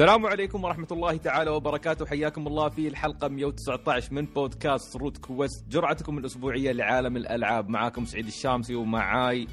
[0.00, 2.06] السلام عليكم ورحمة الله تعالى وبركاته.
[2.06, 5.68] حياكم الله في الحلقة 119 من بودكاست روت كويست.
[5.68, 7.68] جرعتكم الأسبوعية لعالم الألعاب.
[7.68, 9.46] معاكم سعيد الشامسي ومعاي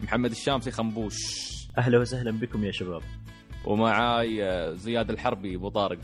[0.00, 1.16] محمد الشامسي خنبوش.
[1.78, 3.02] أهلا وسهلا بكم يا شباب.
[3.64, 6.00] ومعاي آه، زياد الحربي أبو طارق.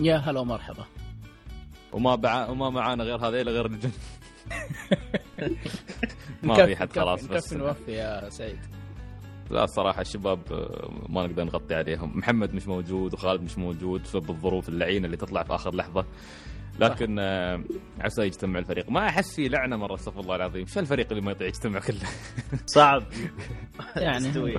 [0.00, 0.84] يا هلا ومرحبا.
[1.92, 2.48] وما بع...
[2.48, 3.90] وما معانا غير هذيل غير الجن.
[6.42, 7.52] ما في حد خلاص بس.
[7.52, 8.77] نكفي نوفي يا سعيد.
[9.50, 12.18] لا الصراحة الشباب آه، ما نقدر نغطي عليهم.
[12.18, 16.04] محمد مش موجود وخالد مش موجود بسبب الظروف اللعينة اللي تطلع في آخر لحظة.
[16.80, 17.64] لكن آه،
[18.00, 18.90] عسى يجتمع الفريق.
[18.90, 20.66] ما أحس في لعنة مرة استغفر الله العظيم.
[20.66, 21.98] شو الفريق اللي ما يطيع يجتمع كله؟
[22.66, 23.02] صعب.
[23.96, 24.54] يعني.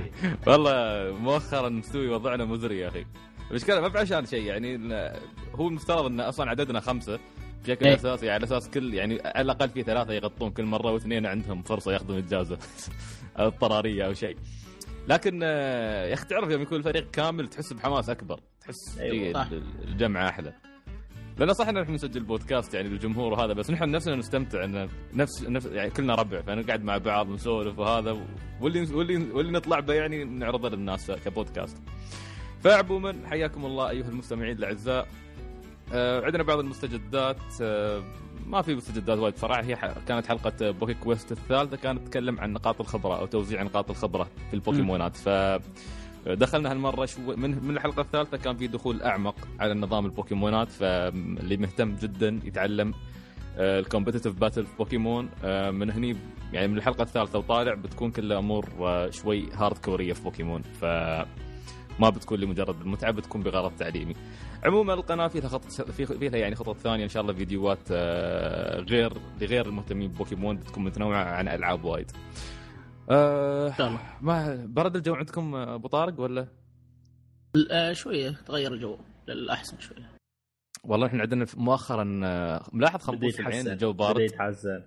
[0.48, 3.06] والله مؤخرا مستوي وضعنا مزري يا أخي.
[3.52, 4.44] المشكلة ما بعشان شيء.
[4.44, 4.78] يعني
[5.56, 7.20] هو المفترض إن أصلا عددنا خمسة.
[7.64, 7.96] بشكل إيه.
[7.96, 11.92] أساسي على أساس كل يعني على الأقل في ثلاثة يغطون كل مرة واثنين عندهم فرصة
[11.92, 12.58] ياخذون اجازه
[13.38, 14.38] اضطراريه أو شيء.
[15.10, 19.48] لكن آه، يا أخي تعرف يوم يكون الفريق كامل تحس بحماس أكبر تحس أيوة،.
[19.84, 20.54] الجمعة أحلى
[21.38, 25.44] لأن صح إن نحن نسجل بودكاست يعني للجمهور وهذا بس نحن نفسنا نستمتع إن نفس
[25.44, 28.18] نفس يعني كلنا ربع فنقعد مع بعض ونسولف وهذا
[28.62, 31.78] واللي واللي واللي نطلع به يعني نعرضه للناس كبودكاست.
[32.64, 35.08] فعموما حياكم الله أيها المستمعين الأعزاء.
[35.94, 38.04] آه عندنا بعض المستجدات آه
[38.50, 39.62] ما في مستجدات وايد صراحة.
[39.64, 43.90] هي ح- كانت حلقة Poké Quest الثالثة كانت تتكلم عن نقاط الخبرة أو توزيع نقاط
[43.90, 45.16] الخبرة في البوكيمونات.
[45.16, 45.30] ف
[46.28, 50.70] دخلنا هالمرة شو من من الحلقة الثالثة كان في دخول أعمق على نظام البوكيمونات.
[50.72, 52.94] فاللي مهتم جدا يتعلم
[53.58, 55.30] ال competitive battle في بوكيمون.
[55.44, 56.16] آه، من هني
[56.54, 60.62] يعني من الحلقة الثالثة وطالع بتكون كلها أمور آه، شوي hardcore في بوكيمون.
[60.62, 60.86] ف
[62.00, 64.14] ما بتكون لمجرد المتعه بتكون بغرض تعليمي.
[64.64, 69.66] عموما القناة فيها في- فيها يعني خطط ثانية إن شاء الله فيديوهات آه، غير لغير
[69.66, 72.12] المهتمين ببوكيمون بتكون متنوعة عن ألعاب وايد.
[73.12, 76.48] ان شاء الله ما برد الجو عندكم آه، أبو طارق ولا؟
[77.72, 78.98] آه، شوية تغير الجو
[79.28, 80.10] للأحسن شوية
[80.84, 82.04] والله إحنا عندنا مؤخرا
[82.74, 84.84] ملاحظ العين يتحسن الجو بارد يتحسن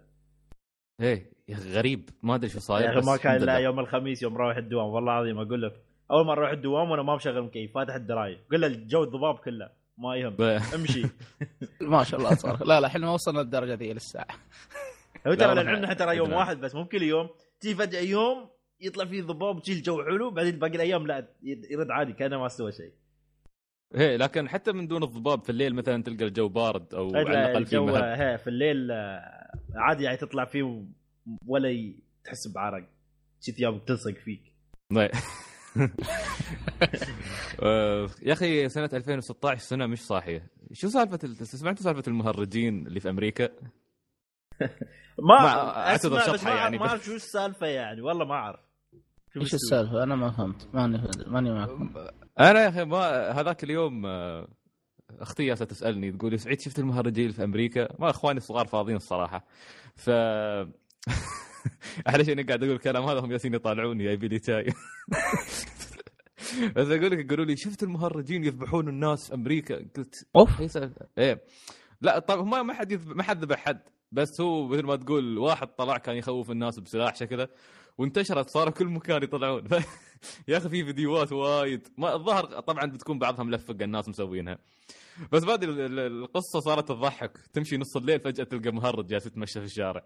[1.01, 3.59] إيه يا أخي غريب ما أدري شو صاير يا أخي ما كان الا.
[3.59, 5.73] يوم الخميس يوم رايح الدوام والله العظيم أقول لك
[6.13, 8.39] أول مرة أروح الدوام وأنا ما مشغل مكيف فاتح الدراية.
[8.51, 10.37] قل له الجو الضباب كله ما يهم.
[10.75, 11.03] امشي.
[11.81, 12.65] ما شاء الله صار.
[12.65, 14.27] لا لا إحنا ما وصلنا للدرجة ذي للساعة.
[15.27, 16.33] هو ترى لعبنا ترى يوم.
[16.33, 17.29] واحد بس مو كل يوم.
[17.61, 18.49] تجي فجأة يوم
[18.81, 22.73] يطلع فيه ضباب وتجي الجو حلو بعدين باقي الأيام لا يرد عادي كأنه ما استوى
[22.73, 22.93] شيء.
[23.95, 27.31] إيه لكن حتى من دون الضباب في الليل مثلا تلقى الجو بارد أو على لا،
[27.31, 30.85] الأقل في الجو مهب في الليل آه، عادي يعني تطلع فيه و-
[31.47, 31.93] ولا
[32.25, 32.85] تحس بعرق.
[33.41, 34.43] شي ثيابك تلصق فيك.
[38.23, 43.11] يا أخي سنة 2016 سنة مش صاحيه شو سالفة ال- سمعتوا سالفة المهرجين اللي في
[43.11, 43.49] أمريكا؟
[45.19, 46.11] ما, ما- اعتذر
[46.45, 48.01] ما يعني، ما بس- أعرف شو السالفة يعني.
[48.03, 48.61] والله ما أعرف.
[49.35, 50.69] شو إيش؟ السالفة؟ أنا ما فهمت.
[50.75, 51.95] ماني ماني معكم
[52.41, 54.49] أنا يا أخي ما هذاك اليوم آه،
[55.21, 59.45] أختي جالسة تسألني تقول سعيد شفت المهرجين اللي في أمريكا؟ ما أخواني الصغار فاضيين الصراحة.
[59.97, 60.11] ف
[62.09, 64.67] أحلى شيء اني قاعد أقول الكلام هذا هم جالسين يطالعوني جايبين لي شاي
[66.77, 70.71] بس أقول لك يقولوا لي شفت المهرجين يذبحون الناس في أمريكا؟ قلت أوف.
[70.73, 71.45] سالفه إيه.
[72.01, 73.07] لا طبعا هم ما حد.
[73.07, 73.81] ما حد ذبح حد.
[74.13, 77.49] بس هو مثل ما تقول واحد طلع كان يخوف الناس بسلاح شكله
[77.99, 79.65] وانتشرت صاروا كل مكان يطلعون.
[80.49, 81.89] يا أخي في فيديوهات وايد.
[81.99, 84.59] ما الظاهر طبعا بتكون بعضها ملفقه الناس مسوينها.
[85.33, 87.39] بس ما ال- القصة صارت تضحك.
[87.53, 90.05] تمشي نص الليل فجأة تلقى مهرج جالس يتمشى في الشارع.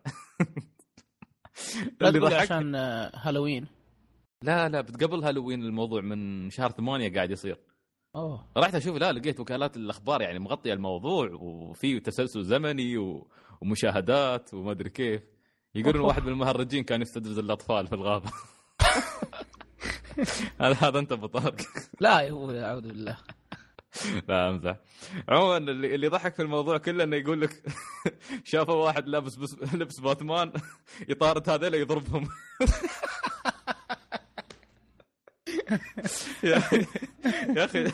[2.01, 3.67] لا تقول عشان آه، هالوين.
[4.43, 7.59] لا لا قبل هالوين الموضوع من شهر ثمانية قاعد يصير.
[8.17, 8.47] أوه.
[8.57, 13.31] رحت أشوف لا لقيت وكالات الأخبار يعني مغطية الموضوع وفي تسلسل زمني و...
[13.61, 15.23] ومشاهدات وما أدري كيف.
[15.75, 16.03] يقولون.
[16.03, 18.31] واحد من المهرجين كان يستدرج الأطفال في الغابة.
[20.61, 21.57] هذا هذا أنت ابو طارق
[22.01, 23.17] لا هو أعوذ بالله.
[24.29, 24.77] لا أمزح.
[25.29, 27.63] عموما اللي اللي ضحك في الموضوع كله إنه يقول لك
[28.45, 30.53] شافوا واحد لابس بس لبس باتمان
[31.11, 32.29] يطارد هذيل يضربهم.
[36.45, 36.63] يا
[37.65, 37.93] أخي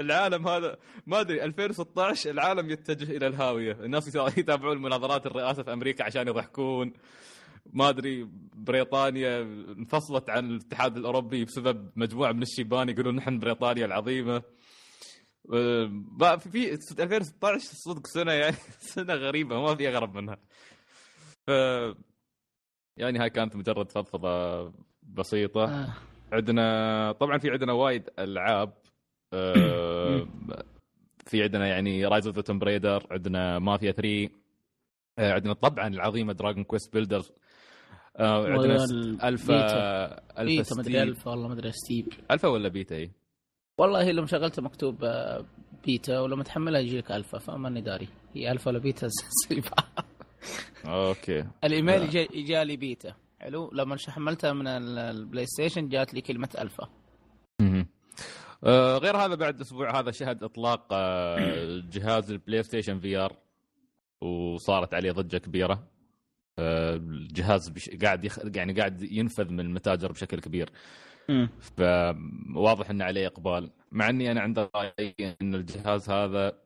[0.00, 0.76] العالم هذا
[1.06, 6.92] ما أدري 2016 العالم يتجه إلى الهاوية، الناس يتابعون مناظرات الرئاسة في أمريكا عشان يضحكون.
[7.72, 9.42] ما أدري بريطانيا
[9.78, 14.42] انفصلت عن الاتحاد الأوروبي بسبب مجموعة من الشيبان يقولون نحن بريطانيا العظيمة.
[15.48, 18.56] في في 2016 صدق سنة يعني
[18.94, 20.38] سنة غريبة ما في اغرب منها.
[21.46, 21.50] ف
[22.96, 25.64] يعني هاي كانت مجرد فضفضة بسيطة.
[25.64, 25.94] آه.
[26.32, 28.72] عندنا طبعا في عندنا وايد ألعاب
[29.32, 30.26] آه،
[31.28, 34.28] في عندنا يعني Rise of the Tomb Raider عندنا مافيا 3
[35.18, 37.32] آه، عندنا طبعا العظيمة Dragon Quest Builders
[38.16, 38.84] عندنا.
[39.28, 40.96] الفا الفا ستيب.
[40.96, 42.08] الف والله مدري ستيب.
[42.30, 43.10] الفا ولا بيتا اي
[43.78, 45.44] والله لو شغلته مكتوب آه،
[45.84, 48.08] بيتا ولما تحملها يجي لك ألفا فماني داري.
[48.34, 49.08] هي ألفا ولا بيتا؟
[50.86, 51.44] أوكي.
[51.64, 52.10] الإيميل لا.
[52.10, 53.14] جا- جالي بيتا.
[53.40, 56.88] حلو؟ لما حملتها من ال- ال PlayStation جات لي كلمة ألفا.
[58.64, 63.36] آه، غير هذا بعد الأسبوع هذا شهد إطلاق آه، جهاز ال PlayStation VR.
[64.20, 65.88] وصارت عليه ضجة كبيرة.
[66.58, 67.90] آه، الجهاز بش...
[67.90, 68.38] قاعد يخ...
[68.54, 70.70] يعني قاعد ينفذ من المتاجر بشكل كبير.
[71.60, 73.70] فواضح إن عليه إقبال.
[73.92, 76.58] مع إني أنا عندي رأي إن الجهاز هذا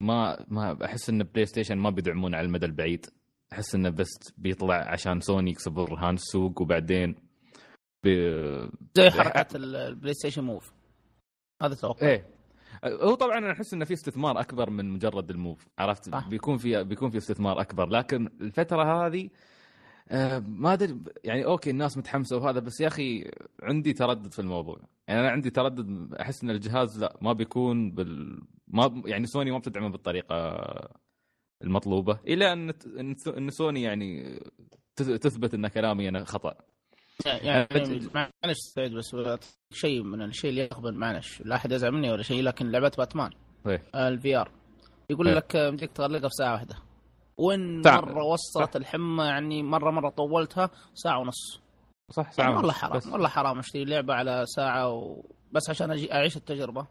[0.00, 3.06] ما ما أحس إن PlayStation ما بيدعمونه على المدى البعيد.
[3.52, 4.08] أحس انه بس
[4.38, 7.14] بيطلع عشان سوني يكسبوا رهان السوق وبعدين
[8.04, 8.30] بي...
[8.94, 10.72] زي حركات ال- ال PlayStation Move
[11.62, 12.06] هذا توقع.
[12.06, 12.26] إيه.
[12.84, 16.28] هو طبعا أنا أحس انه في استثمار أكبر من مجرد ال Move عرفت؟ صح.
[16.28, 17.88] بيكون في بيكون في استثمار أكبر.
[17.88, 19.28] لكن الفترة هذه
[20.10, 23.30] آه، ما أدري يعني أوكي الناس متحمسة وهذا بس يا أخي
[23.62, 28.40] عندي تردد في الموضوع يعني أنا عندي تردد أحس إن الجهاز لا ما بيكون بال
[28.68, 30.56] ما يعني سوني ما بتدعمه بالطريقة
[31.64, 32.72] المطلوبة إلى إن
[33.38, 34.40] إن سوني يعني
[35.00, 36.54] تث- تثبت إن كلامي أنا خطأ
[37.26, 39.16] يعني أنت- معلش سعيد بس
[39.72, 43.30] شيء من الشيء اللي يقبل معلش لا أحد يزعل مني ولا شيء لكن لعبة باتمان
[43.66, 43.82] إيه.
[43.94, 44.50] ال VR
[45.10, 45.34] يقول إيه.
[45.34, 46.74] لك آه، يمديك تغلقها في ساعة واحدة
[47.38, 48.00] وين ساعة.
[48.00, 51.60] مرة وصلت الحمى يعني مرة مرة طولتها ساعة ونص.
[52.10, 52.72] صح ساعة يعني والله.
[52.72, 53.06] حرام بس.
[53.06, 55.22] والله حرام أشتري لعبة على ساعة و...
[55.52, 56.86] بس عشان أجي أعيش التجربة.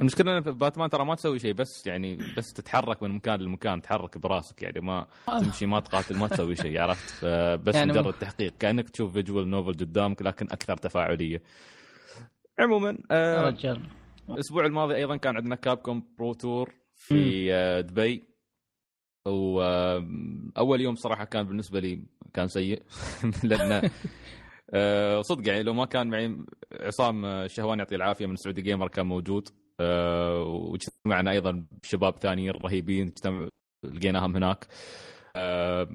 [0.00, 3.82] المشكلة إن في باتمان ترى ما تسوي شيء بس يعني بس تتحرك من مكان لمكان
[3.82, 7.24] تحرك براسك يعني ما تمشي ما تقاتل ما تسوي شيء عرفت؟
[7.64, 11.42] بس يعني مجرد تحقيق كأنك تشوف visual novel قدامك لكن أكثر تفاعلية.
[12.58, 13.54] عموما آه
[14.28, 18.29] الأسبوع الماضي أيضا كان عندنا Capcom Pro Tour في آه دبي.
[19.26, 22.02] وأول يوم صراحة كان بالنسبة لي
[22.34, 22.82] كان سيء.
[23.44, 23.90] لأن
[24.74, 26.36] آه، صدق يعني لو ما كان معي
[26.80, 29.48] عصام الشهوان يعطيه العافية من Saudi Gamer كان موجود.
[29.80, 33.48] آه، واجتمعنا أيضا بشباب ثانيين رهيبين اجتمع
[33.84, 34.66] لقيناهم هناك.
[35.36, 35.88] آه،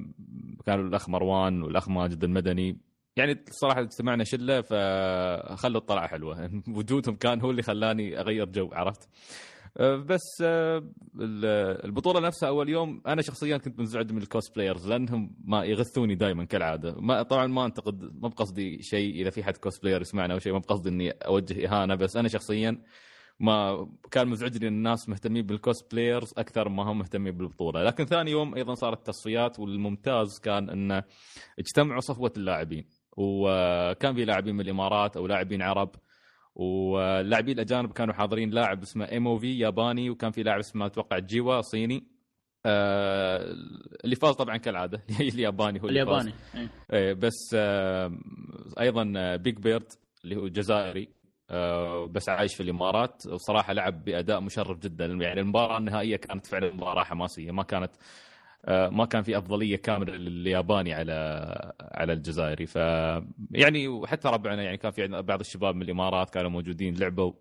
[0.66, 2.78] كانوا الأخ مروان والأخ ماجد المدني.
[3.18, 6.50] يعني صراحة اجتمعنا شلة فخلوا الطلعة حلوة.
[6.76, 9.10] وجودهم كان هو اللي خلاني أغير جو عرفت؟ آه،
[9.80, 10.78] بس آه،
[11.20, 11.46] ال-
[11.86, 16.46] البطولة نفسها أول يوم أنا شخصيا كنت منزعج من ال cosplayers لأنهم ما يغثوني دائما
[16.46, 16.96] كالعادة.
[17.00, 20.60] ما طبعا ما أنتقد ما بقصدي شيء إذا في حد cosplayer يسمعنا أو شيء ما
[20.60, 22.82] بقصدي إني أوجه إهانة بس أنا شخصيا
[23.40, 27.84] ما كان مزعجني إن الناس مهتمين بال cosplayers أكثر ما هم مهتمين بالبطولة.
[27.84, 31.04] لكن ثاني يوم أيضا صارت تصفيات والممتاز كان انه
[31.60, 32.86] اجتمعوا صفوة اللاعبين.
[33.18, 35.96] وكان في لاعبين من الإمارات أو لاعبين عرب
[36.56, 42.04] واللاعبين الأجانب كانوا حاضرين لاعب اسمه MOV ياباني وكان في لاعب اسمه أتوقع جيوا صيني
[42.66, 43.54] آه
[44.04, 46.14] اللي فاز طبعا كالعادة الياباني هو اللي فاز.
[46.28, 46.70] الياباني إيه.
[46.94, 48.12] إيه بس آه
[48.80, 49.92] أيضا آه، Big Bird
[50.24, 51.10] اللي هو جزائري
[51.50, 56.74] آه بس عايش في الإمارات وصراحة لعب بأداء مشرف جدا يعني المباراة النهائية كانت فعلا
[56.74, 58.00] مباراة حماسية ما كانت آه
[58.68, 61.14] ما كان في أفضلية كاملة للياباني على
[61.82, 62.76] على الجزائري ف
[63.52, 67.34] يعني وحتى ربعنا يعني كان في عندنا بعض الشباب من الإمارات كانوا موجودين لعبوا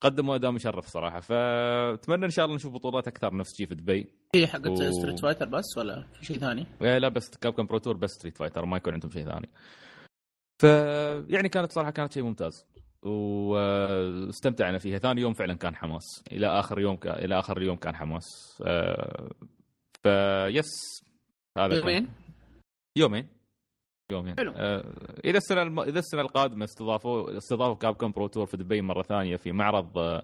[0.00, 1.20] قدموا أداء مشرف صراحة.
[1.20, 4.06] فأتمنى إن شاء الله نشوف بطولات أكثر نفس شي في دبي.
[4.34, 7.78] هي حقت و- Street Fighter بس ولا في شيء ثاني؟ إيه لا بس Cap Pro
[7.78, 9.48] Tour بس Street Fighter ما يكون عندهم شيء ثاني.
[10.62, 10.64] ف
[11.32, 12.66] يعني كانت صراحة كانت شيء ممتاز.
[13.02, 14.98] واستمتعنا فيها.
[14.98, 16.24] ثاني يوم فعلا كان حماس.
[16.32, 17.06] إلى آخر يوم ك...
[17.06, 18.58] إلى آخر اليوم كان حماس.
[18.66, 19.30] آه،
[20.02, 20.70] فيس
[21.58, 21.74] هذا.
[21.76, 22.08] يومين
[22.98, 23.28] يومين
[24.12, 24.52] يومين حلو.
[24.56, 24.84] آه،
[25.24, 25.80] إذا السنة الم...
[25.80, 30.22] إذا السنة القادمة استضافوا استضافوا Capcom Pro Tour في دبي مرة ثانية في معرض آه،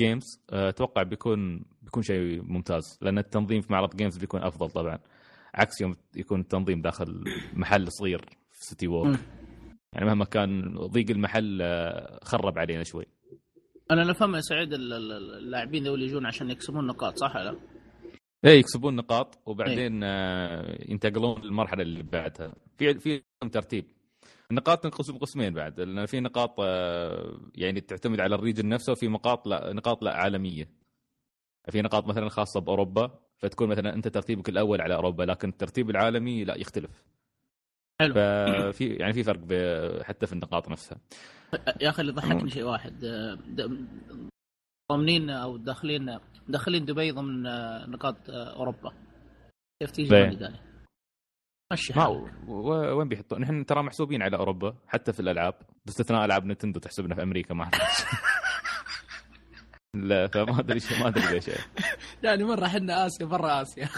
[0.00, 4.98] Games آه، أتوقع بيكون بيكون شيء ممتاز لأن التنظيم في معرض Games بيكون أفضل طبعا
[5.54, 8.20] عكس يوم يكون التنظيم داخل محل صغير
[8.52, 9.18] في City Walk.
[9.92, 13.06] يعني مهما كان ضيق المحل آه، خرب علينا شوي
[13.90, 17.56] أنا فهم يا سعيد ال- ال- اللاعبين ذول يجون عشان يكسبون نقاط صح ولا؟
[18.44, 22.54] إيه يكسبون نقاط وبعدين آه، ينتقلون للمرحلة اللي بعدها.
[22.78, 23.84] في في ترتيب.
[24.50, 25.80] النقاط تنقسم قسمين بعد.
[25.80, 30.16] لأن في نقاط آه، يعني تعتمد على ال region نفسه وفي نقاط لا نقاط لا
[30.16, 30.68] عالمية.
[31.70, 36.44] في نقاط مثلا خاصة بأوروبا فتكون مثلا أنت ترتيبك الأول على أوروبا لكن الترتيب العالمي
[36.44, 37.04] لا يختلف.
[38.00, 38.14] حلو.
[38.14, 39.40] ففي يعني في فرق
[40.02, 40.98] حتى في النقاط نفسها.
[41.80, 43.38] يا أخي اللي ضحكني شيء واحد آه،
[44.92, 46.18] ضامنين أو داخلين
[46.48, 48.92] داخلين دبي ضمن آه، نقاط آه، أوروبا.
[49.82, 50.60] كيف تيجي ليه؟ ما أدري ذلك.
[51.72, 52.48] مشي حالك.
[52.48, 55.54] وين بيحطون؟ نحن ترى محسوبين على أوروبا حتى في الألعاب.
[55.86, 57.70] باستثناء ألعاب نتندو تحسبنا في أمريكا ما.
[59.94, 61.50] لا فما أدري شيء ما أدري ليش.
[62.22, 63.88] يعني مرة إحنا آسيا برا آسيا.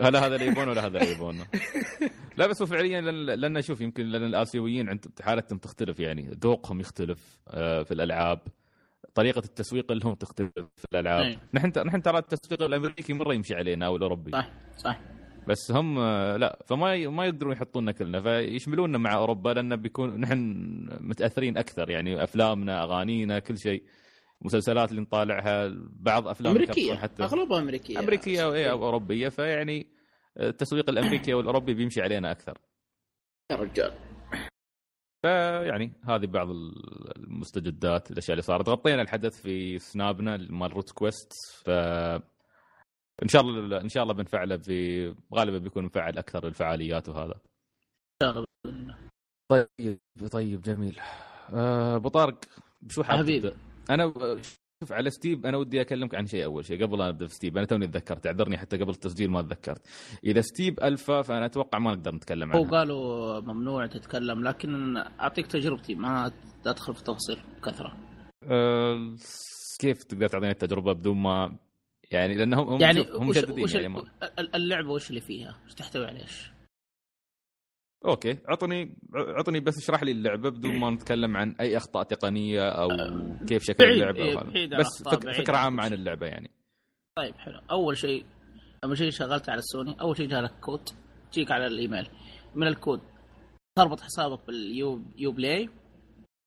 [0.00, 1.46] هلا هذا اللي يبونه ولا هذا اللي يبونه.
[2.36, 6.30] لا بس هو فعليا لأن لأن شوف يمكن لأن الآسيويين عند حالتهم تختلف يعني.
[6.44, 8.40] ذوقهم يختلف آه، في الألعاب.
[9.14, 11.24] طريقة التسويق لهم تختلف في الألعاب.
[11.24, 11.38] أي.
[11.54, 14.30] نحن نحن ترى التسويق الأمريكي مرة يمشي علينا أو الأوروبي.
[14.30, 15.00] صح صح.
[15.48, 16.00] بس هم
[16.36, 20.38] لا فما ما يقدرون يحطوننا كلنا فيشملوننا مع أوروبا لأن بيكون نحن
[21.00, 23.84] متأثرين أكثر يعني أفلامنا أغانينا كل شيء.
[24.40, 27.22] مسلسلات اللي نطالعها بعض أفلام أمريكية حتى.
[27.22, 27.98] أغلبها أمريكية.
[27.98, 29.86] أمريكية أو إيه أو أوروبية فيعني
[30.40, 32.58] التسويق الأمريكي والاوروبي بيمشي علينا أكثر.
[33.52, 33.92] يا رجال.
[35.24, 36.48] فيعني هذه بعض
[37.16, 41.32] المستجدات الأشياء اللي صارت غطينا الحدث في سنابنا مال روت كويست
[41.64, 41.70] ف
[43.22, 47.34] إن شاء الله إن شاء الله بنفعله في غالبا بيكون مفعل أكثر الفعاليات وهذا
[49.50, 49.98] طيب
[50.32, 51.00] طيب جميل
[51.54, 52.38] آه، أبو طارق
[52.88, 53.50] شو حاب حبيبي.
[53.50, 53.56] تبدأ؟
[53.90, 54.12] أنا
[54.80, 57.56] شوف على Steep أنا ودي أكلمك عن شيء أول شيء قبل لا نبدأ في Steep
[57.56, 59.86] أنا توني تذكرت أعذرني حتى قبل التسجيل ما تذكرت
[60.24, 65.46] إذا Steep alpha فأنا أتوقع ما نقدر نتكلم هو عنها قالوا ممنوع تتكلم لكن أعطيك
[65.46, 66.32] تجربتي ما
[66.66, 67.96] أدخل في تفاصيل كثرة
[68.42, 69.16] أه
[69.80, 71.58] كيف تقدر تعطيني التجربة بدون ما
[72.10, 74.02] يعني لأنهم هم يعني هم وش مشددين وش يعني.
[74.54, 76.53] اللعبة وش اللي فيها؟ وش تحتوي على إيش؟
[78.04, 82.88] okay عطني عطني بس اشرح لي اللعبة بدون ما نتكلم عن أي أخطاء تقنية أو
[83.48, 84.34] كيف شكل بعيد- اللعبة إيه،.
[84.36, 85.32] بعيد بس فك...
[85.36, 85.92] فكرة عن عامة عن.
[85.92, 86.50] اللعبة يعني
[87.18, 88.24] طيب حلو أول شيء
[88.84, 90.80] لما شيء شغلت على السوني أول شيء جالك كود
[91.32, 92.08] تجيك على الإيميل
[92.54, 93.00] من الكود
[93.78, 95.68] تربط حسابك بال U Uplay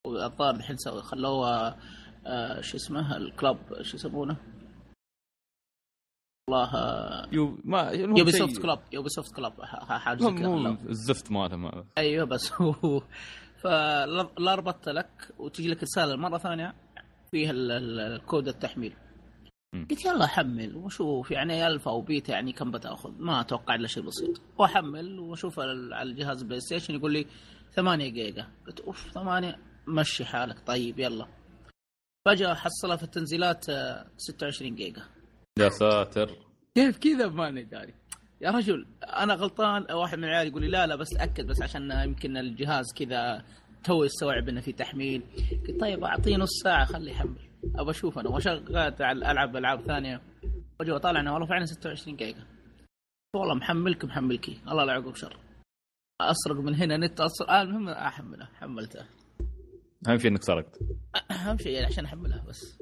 [0.06, 1.78] والظاهر الحين سووا خلوها
[2.26, 4.36] آه شو اسمه ال club شو يسمونه؟
[6.48, 10.88] والله آه، يو ما Ubisoft Club Ubisoft Club حاجة كذا.
[10.88, 13.02] الزفت مالهم هذا أيوه بس هو
[13.62, 16.74] فلا ربطت لك وتجي لك رسالة مرة ثانية
[17.30, 18.92] فيها ال- ال- الكود التحميل.
[19.90, 23.10] قلت يلا حمل وشوف يعني الفا أو بيتا يعني كم بتأخذ.
[23.18, 24.40] ما أتوقع إلا شيء بسيط.
[24.58, 27.26] واحمل وأشوف على الجهاز PlayStation يقول لي
[27.76, 28.46] 8 جيجا.
[28.66, 30.66] قلت أوف 8 مشي حالك.
[30.66, 31.26] طيب يلا.
[32.26, 35.02] فجأة حصلها في التنزيلات آه، 26 جيجا.
[35.60, 36.30] يا ساتر.
[36.74, 37.94] كيف كذا ماني داري
[38.40, 41.90] يا رجل أنا غلطان واحد من العيال يقول لي لا لا بس تاكد بس عشان
[41.90, 43.44] يمكن الجهاز كذا
[43.84, 45.22] تو يستوعب انه في تحميل.
[45.68, 47.48] قلت طيب أعطيه نص ساعة خليه يحمل.
[47.74, 50.20] ابى أشوف أنا وشغلت على العب ألعاب ثانية.
[50.80, 52.46] وجو أطالع أنا والله فعلا 26 جيجا
[53.36, 54.60] والله محملك محملكي.
[54.68, 55.36] الله لا يعقب شر.
[56.20, 57.50] أسرق من هنا نت أسرق.
[57.50, 59.06] آه المهم أحمله حملته.
[60.08, 60.78] أهم شيء إنك سرقت.
[61.30, 62.78] أهم شيء يعني عشان احملها بس.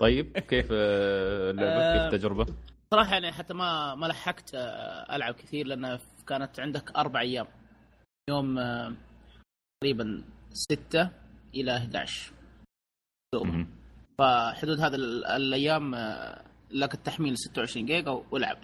[0.00, 2.46] طيب كيف آه، اللعبه آه، كيف التجربة؟
[2.94, 7.46] صراحة يعني حتى ما ما لحقت آه، ألعب كثير لأن كانت عندك أربع أيام.
[8.30, 8.94] يوم آه،
[9.80, 11.10] تقريبا 6
[11.54, 12.32] إلى 11
[13.34, 13.68] يوم مهم.
[14.18, 18.56] فحدود هذه ال- الأيام آه، لك التحميل 26 جيجا والعب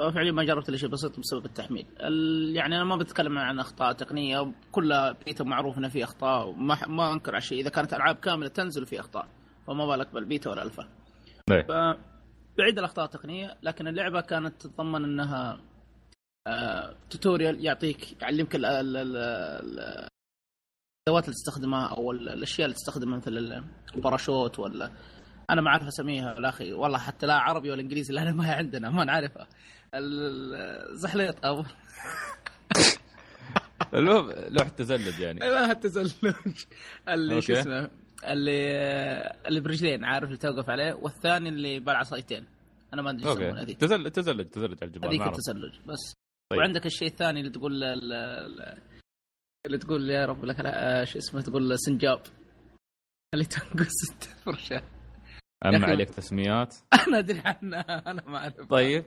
[0.00, 1.86] ففعليا ما جربت إلا شيء بسيط بسبب التحميل.
[2.00, 6.86] ال- يعني أنا ما بتكلم عن أخطاء تقنية كلها بيتا معروف إنه في أخطاء ما
[6.88, 7.60] ما أنكر على شيء.
[7.60, 9.28] إذا كانت ألعاب كاملة تنزل في أخطاء.
[9.70, 10.88] فما بالك بالبيتا ولا الفا
[11.50, 11.62] إيه.
[11.62, 15.60] فبعيد الأخطاء التقنية لكن اللعبة كانت تتضمن إنها
[16.46, 20.08] آه، tutorial يعطيك يعلمك ال- ال- ال- ال-
[21.08, 24.90] الأدوات اللي تستخدمها أو ال- الأشياء اللي تستخدمها مثل ال- الباراشوت ولا
[25.50, 28.54] أنا ما اعرف أسميها يا أخي والله حتى لا عربي ولا إنجليزي لأن ما هي
[28.54, 29.48] عندنا ما نعرفها.
[29.94, 30.54] ال-
[30.92, 31.64] الزحليط أو
[33.94, 35.40] المهم لوحه تزلج يعني.
[35.50, 36.12] لا التزلج
[37.08, 37.52] اللي شو.
[37.52, 37.90] اسمه؟
[38.24, 38.60] اللي
[39.46, 42.46] اللي برجلين عارف اللي توقف عليه والثاني اللي بالعصايتين
[42.94, 43.80] أنا ما أدري إيش يسمونه أوكي هذيك.
[43.80, 45.22] تزلج تزلج تزلج على الجبال هذيك.
[45.22, 46.14] التزلج بس.
[46.50, 46.60] طيب.
[46.60, 48.78] وعندك الشيء الثاني اللي تقول ال- ال-
[49.66, 52.22] اللي تقول يا رب لك لا شو اسمه تقول سنجاب.
[53.34, 54.82] اللي تنقص الفرشه
[55.66, 56.76] اما يا أخي- عليك تسميات؟
[57.08, 59.04] أنا أدري عنها أنا ما اعرف طيب.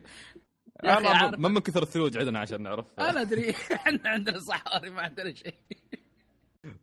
[0.83, 2.85] عارف- ما من كثر الثلوج عندنا عشان نعرف.
[2.99, 3.49] أنا أدري.
[3.75, 5.55] إحنا عندنا صحاري ما عندنا شيء.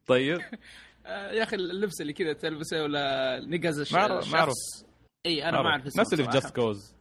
[0.07, 0.41] طيب.
[0.41, 0.51] آه،
[1.11, 4.55] يا أخي اللبس اللي كذا تلبسه ولا نقز الش- ما الشخص أعرف.
[5.27, 6.31] إي أنا ما أعرف نفس اللي في.
[6.31, 6.95] Just Cause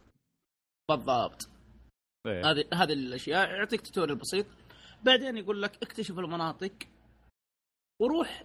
[0.89, 1.49] بالضبط.
[2.27, 3.49] هذه هذه الأشياء.
[3.49, 4.45] يعطيك tutorial بسيط.
[5.03, 6.71] بعدين يقول لك اكتشف المناطق
[8.01, 8.43] وروح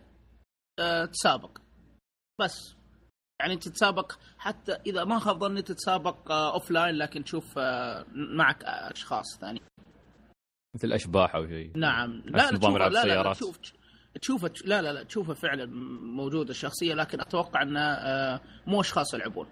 [0.80, 1.58] آه تسابق.
[2.40, 2.74] بس.
[3.40, 9.38] يعني تتسابق حتى إذا ما خاب ظني تتسابق آه offline لكن تشوف آه معك أشخاص
[9.40, 9.60] ثاني
[10.76, 11.78] مثل أشباح أو شيء.
[11.78, 12.10] نعم.
[12.10, 13.36] لا لا لا لا, لا السيارات.
[13.36, 13.58] تشوف.
[14.20, 15.66] تشوفها لا لا لا تشوفها فعلا
[16.16, 17.98] موجوده الشخصية لكن أتوقع انها
[18.34, 19.46] آه، مو أشخاص يلعبون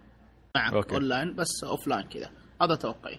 [0.57, 0.95] معك okay.
[0.95, 2.31] online بس offline كذا.
[2.63, 3.15] هذا توقعي.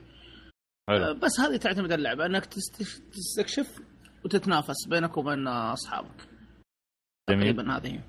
[0.89, 2.83] آه، حلو بس هذه تعتمد اللعبة إنك تست-
[3.13, 3.79] تستكشف
[4.25, 6.27] وتتنافس بينك وبين أصحابك.
[7.29, 7.53] جميل.
[7.55, 8.01] تقريبا هذه.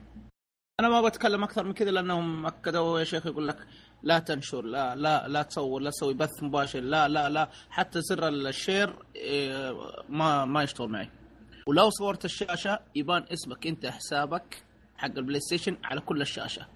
[0.80, 3.66] أنا ما بتكلم أكثر من كذا لأنهم أكدوا يا شيخ يقول لك
[4.02, 7.50] لا تنشر لا لا لا تصور لا تسوي بث مباشر لا لا لا.
[7.70, 9.72] حتى زر ال share إيه،
[10.08, 11.10] ما ما يشتغل معي.
[11.66, 14.64] ولو صورت الشاشة يبان اسمك انت حسابك
[14.96, 16.66] حق ال PlayStation على كل الشاشة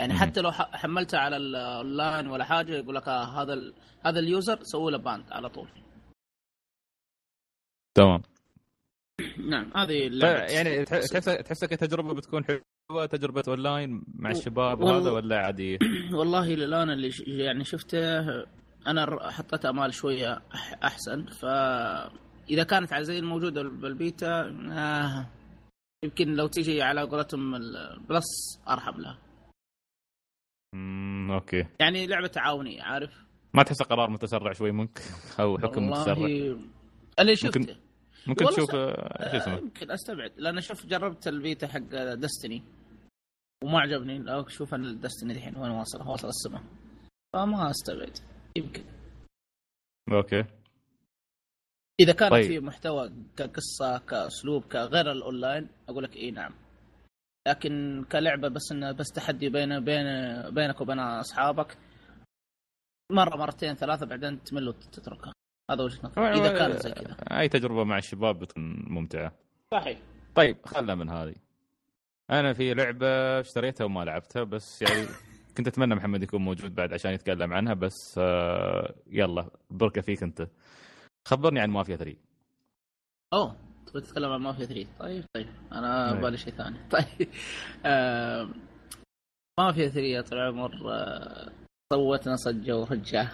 [0.00, 0.18] يعني مم.
[0.18, 3.74] حتى لو ح- حملتها على الاونلاين ولا حاجة يقول لك آه هذا ال...
[4.04, 5.68] هذا ال user سووا له banned على طول
[7.96, 8.22] تمام
[9.38, 10.50] نعم هذه طيب.
[10.50, 15.78] يعني تح- تحس تحسها كتجربة بتكون حلوة تجربة اونلاين مع الشباب وال- وهذا ولا عادية؟
[16.18, 18.20] والله للان اللي ش- يعني شفته
[18.86, 20.42] أنا حطيت امال شوية
[20.84, 21.26] أحسن
[22.48, 24.40] فاذا كانت على زي الموجودة بالبيتا
[24.72, 25.26] آه
[26.04, 29.18] يمكن لو تيجي على قولتهم ال Plus ارحب لها.
[30.74, 31.66] امم okay.
[31.80, 33.24] يعني لعبة تعاونية عارف؟
[33.54, 34.98] ما تحس قرار متسرع شوي منك
[35.40, 36.60] أو حكم متسرع؟ والله
[37.18, 37.60] اللي شفته.
[37.60, 37.76] ممكن-
[38.26, 41.78] ممكن تشوف آه، شو اسمه؟ يمكن أستبعد لأن شوف جربت البيتا حق
[42.14, 42.62] Destiny
[43.64, 46.62] وما عجبني لو شوف أنا ال Destiny الحين وين واصل واصل السماء.
[47.34, 48.18] فما أستبعد
[48.56, 48.84] يمكن.
[50.12, 50.44] okay.
[52.00, 52.46] إذا كانت طيب.
[52.46, 56.52] في محتوى كقصة كأسلوب كغير الأونلاين أقول لك اي نعم.
[57.48, 60.04] لكن كلعبة بس إنه بس تحدي بين بين
[60.50, 61.76] بينك وبين أصحابك
[63.12, 65.32] مرة مرتين ثلاثة بعدين تمل وتتركها.
[65.70, 66.40] هذا وجهة نظري.
[66.40, 67.16] إذا كانت زي كذا.
[67.40, 69.32] أي تجربة مع الشباب بتكون ممتعة.
[69.70, 69.98] صحيح.
[70.34, 71.34] طيب خلنا من هذه.
[72.30, 75.06] أنا في لعبة اشتريتها وما لعبتها بس يعني
[75.56, 80.48] كنت أتمنى محمد يكون موجود بعد عشان يتكلم عنها بس آه يلا بركة فيك أنت.
[81.28, 82.16] خبرني عن مافيا 3
[83.34, 86.20] أوه تبغى تتكلم عن مافيا 3 طيب طيب أنا أي.
[86.20, 86.78] بالي شيء ثاني.
[86.92, 87.28] طيب
[87.86, 88.48] آه
[89.60, 91.52] مافيا 3 يا طول العمر آه
[91.92, 93.28] صوتنا صجه ورجه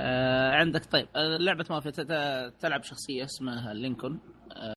[0.00, 4.18] آه عندك طيب آه، لعبة مافيا تت- تلعب شخصية اسمها لينكولن.
[4.52, 4.74] آه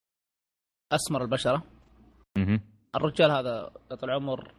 [0.93, 1.63] أسمر البشرة.
[2.95, 4.53] الرجال هذا يا طول العمر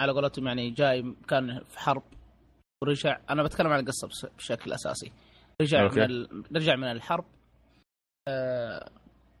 [0.00, 2.02] على قولتهم يعني جاي كان في حرب
[2.82, 3.20] ورجع.
[3.30, 5.12] أنا بتكلم عن القصة بشكل أساسي.
[5.62, 6.00] رجع okay.
[6.00, 6.44] من ال...
[6.56, 7.24] رجع من الحرب
[8.28, 8.90] آه...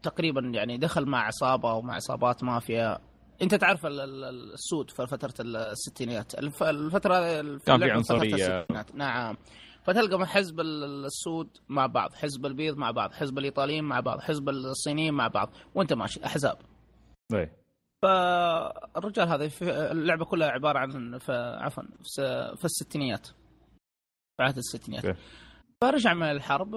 [0.02, 2.98] تقريبا يعني دخل مع عصابة أو مع عصابات مافيا
[3.42, 6.62] أنت تعرف ال- ال- السود في فترة الستينيات الف...
[6.62, 7.18] الفترة
[7.58, 7.58] كان
[8.02, 8.12] في.
[8.62, 8.94] الستينات.
[8.94, 9.36] نعم
[9.84, 14.20] فتلقى من حزب ال- السود مع بعض حزب البيض مع بعض حزب الإيطاليين مع بعض
[14.20, 16.58] حزب الصينيين مع بعض وأنت ماشي أحزاب
[17.34, 17.50] إي
[18.04, 21.14] فالرجال هذا في اللعبة كلها عبارة عن
[21.62, 21.82] عفوا
[22.56, 23.26] في الستينيات
[24.36, 25.16] في عهد الستينيات.
[25.90, 26.74] فرجع من الحرب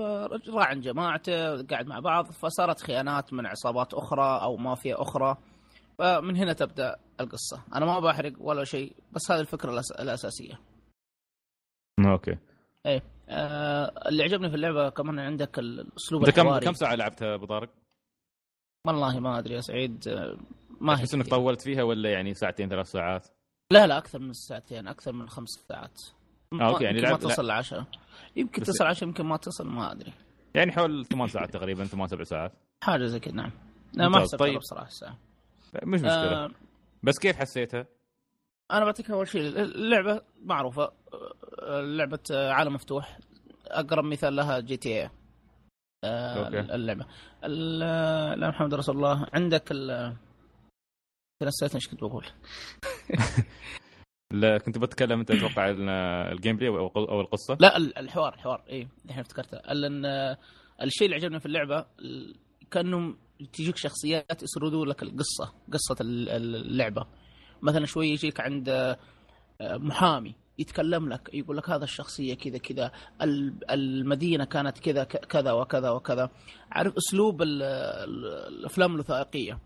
[0.50, 5.38] راح عند جماعته قاعد مع بعض فصارت خيانات من عصابات أخرى أو مافيا أخرى.
[5.98, 7.64] فمن هنا تبدأ القصة.
[7.76, 10.60] أنا ما بحرق ولا شيء بس هذه الفكرة الأس- الأساسية.
[12.06, 12.38] أوكي.
[12.86, 13.04] إيه.
[13.30, 16.66] آه اللي عجبني في اللعبة كمان عندك الأسلوب أنت كم الحواري.
[16.66, 17.70] كم ساعة لعبتها أبو طارق؟
[18.88, 20.38] والله ما أدري يا سعيد آه،
[20.82, 21.28] ما هي تحس إنك.
[21.30, 23.28] طولت فيها ولا يعني ساعتين ثلاث ساعات؟
[23.72, 26.02] لا لا أكثر من ساعتين أكثر من خمس ساعات.
[26.54, 27.84] آه، okay، يعني يمكن ما العشرة
[28.38, 30.14] يمكن تصل عشرة يمكن ما تصل ما أدري.
[30.56, 32.52] يعني حول ثمان ساعات تقريبا ثمان سبع ساعات.
[32.84, 33.52] حاجة زي كذا نعم.
[33.94, 34.24] لا ما ممتاز.
[34.24, 34.58] حسبت طيب.
[34.58, 35.18] بصراحة الساعة
[35.84, 36.44] مش مشكلة.
[36.46, 36.50] آه
[37.04, 37.86] بس كيف حسيتها؟
[38.72, 40.92] أنا بعطيك أول شيء اللعبة معروفة.
[41.62, 43.20] آه، لعبة آه، عالم مفتوح.
[43.68, 46.60] أقرب مثال لها GTA okay.
[46.60, 47.06] اللعبة.
[47.44, 50.16] ال- لا محمد رسول الله عندك ال
[51.44, 52.26] نسيت إيش كنت بقول.
[54.32, 55.70] لا كنت بتكلم أنت أتوقع
[56.32, 58.64] ال gameplay أو القصة؟ لا ال- الحوار الحوار.
[58.70, 59.74] اي الحين افتكرته.
[59.74, 60.06] لأن
[60.84, 62.36] الشيء اللي عجبني في اللعبة ال-
[62.72, 63.18] كأنهم
[63.54, 67.06] تجيك شخصيات يسردوا لك القصة قصة ال- ال- اللعبة.
[67.62, 68.98] مثلا شوي يجيك عند آه،
[69.78, 72.92] محامي يتكلم لك يقول لك هذا الشخصية كذا كذا.
[73.22, 76.30] ال- المدينة كانت كذا كذا وكذا وكذا.
[76.72, 78.26] عارف أسلوب ال- ال-
[78.60, 79.60] الأفلام الوثائقية؟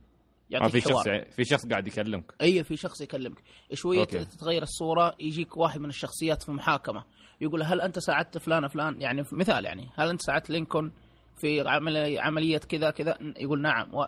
[0.52, 1.26] يعطيك في شخص حوار.
[1.32, 2.34] في شخص قاعد يكلمك.
[2.42, 3.44] أي في شخص يكلمك.
[3.74, 4.26] شوية okay.
[4.26, 7.04] تتغير الصورة يجيك واحد من الشخصيات في محاكمة.
[7.42, 10.92] يقول هل أنت ساعدت فلان فلان؟ يعني مثال يعني هل أنت ساعدت لينكولن
[11.38, 13.96] في عمل عملية كذا كذا؟ يقول نعم.
[13.96, 14.06] و...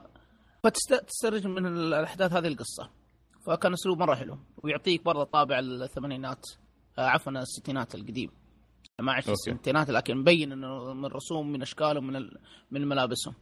[0.63, 2.89] فتستخرج من الأحداث هذه القصة.
[3.47, 4.37] فكان أسلوب مرة حلو.
[4.63, 6.45] ويعطيك برضه طابع الثمانينات
[6.97, 8.31] آه، عفوا الستينات القديم.
[9.01, 9.29] ما عشت.
[9.29, 12.37] الستينات لكن مبين إنه من رسوم من اشكالهم من ال...
[12.71, 13.33] من ملابسهم.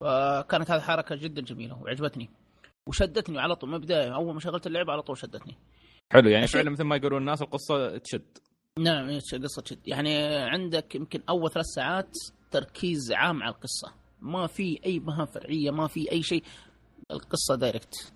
[0.00, 2.30] فكانت هذه حركة جدا جميلة وعجبتني
[2.88, 3.70] وشدتني على طول.
[3.70, 5.56] من البداية أول ما شغلت اللعبة على طول شدتني.
[6.12, 8.38] حلو يعني فعلا مثل ما يقولون الناس القصة تشد.
[8.78, 12.10] نعم إيش قصة شد يعني عندك يمكن أول ثلاث ساعات
[12.50, 13.94] تركيز عام على القصة.
[14.20, 16.44] ما في أي مهام فرعية ما في أي شيء.
[17.10, 18.12] القصة دايركت.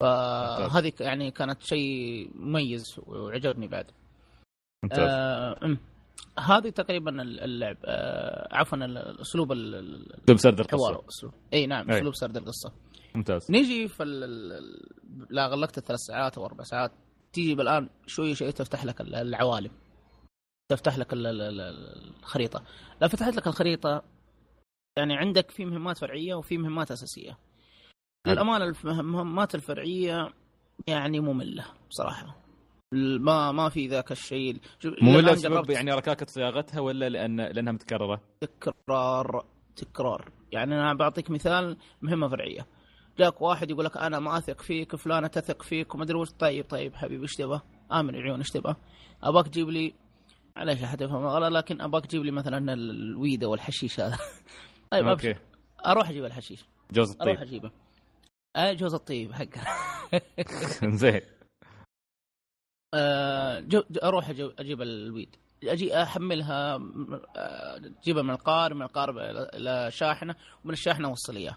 [0.00, 3.86] فهذه يعني كانت شيء مميز وعجبني بعد.
[4.84, 5.08] ممتاز.
[5.10, 5.76] آه.
[6.38, 11.90] هذه تقريبا اللعب آه عفوا الأسلوب ال- ال- اسلوب سرد الحوار القصة إي نعم.
[11.90, 12.72] أسلوب سرد القصة.
[13.14, 13.50] ممتاز.
[13.50, 14.04] نيجي في
[15.30, 16.92] لا غلقت الثلاث ساعات أو أربع ساعات.
[17.32, 19.70] تيجي بالآن شوي شوي تفتح لك ال- العوالم.
[20.70, 22.62] تفتح لك ال- ال- ال- الخريطة.
[23.00, 24.02] لا فتحت لك الخريطة
[24.98, 27.38] يعني عندك في مهمات فرعية وفي مهمات أساسية.
[28.26, 30.32] للأمانة المهمات الفرعية
[30.86, 32.36] يعني مملة بصراحة.
[32.92, 34.56] ما ما في ذاك الشيء.
[34.84, 35.70] مو الآن الا بسبب جربت.
[35.70, 39.44] يعني ركاكة صياغتها ولا لأن لأنها متكررة؟ تكرار
[39.76, 40.32] تكرار.
[40.52, 42.66] يعني أنا بعطيك مثال مهمة فرعية.
[43.18, 46.30] جاك واحد يقول لك أنا ما أثق فيك فلانة تثق فيك وما أدري وش.
[46.30, 47.60] طيب طيب حبيبي إيش تبغى؟
[47.92, 48.76] آمن العيون إيش تبغى؟
[49.22, 49.94] ابغاك تجيب لي
[50.56, 54.18] معليش أحد يفهم غلط لكن ابغاك تجيب لي مثلا ال weed ذا والحشيش هذا.
[54.90, 55.30] طيب okay.
[55.30, 55.40] أبشر.
[55.86, 56.64] أروح أجيب الحشيش.
[56.92, 57.70] جوز أروح الطيب أجيبه.
[58.56, 59.60] آه جوز الطيب حقه.
[60.96, 61.20] زين.
[62.94, 65.36] آه، جو أروح أجيب الويد.
[65.64, 66.74] أجي أحملها
[67.36, 71.56] آه، أجيبها من القارب من القارب إلى شاحنة ومن الشاحنة أوصل اياه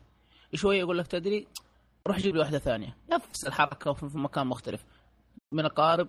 [0.56, 1.48] شوية يقول لك تدري
[2.08, 2.98] روح جيب لي واحدة ثانية.
[3.12, 4.86] نفس الحركة في مكان مختلف.
[5.54, 6.08] من القارب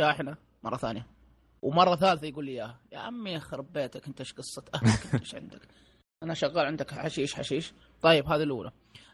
[0.00, 1.06] شاحنة مرة ثانية.
[1.62, 2.80] ومرة ثالثة يقول لي إياها.
[2.92, 5.68] يا عمي يخرب بيتك أنت إيش قصة أهلك؟ إيش عندك؟
[6.22, 7.72] أنا شغال عندك حشيش حشيش.
[8.02, 8.70] طيب هذه الأولى.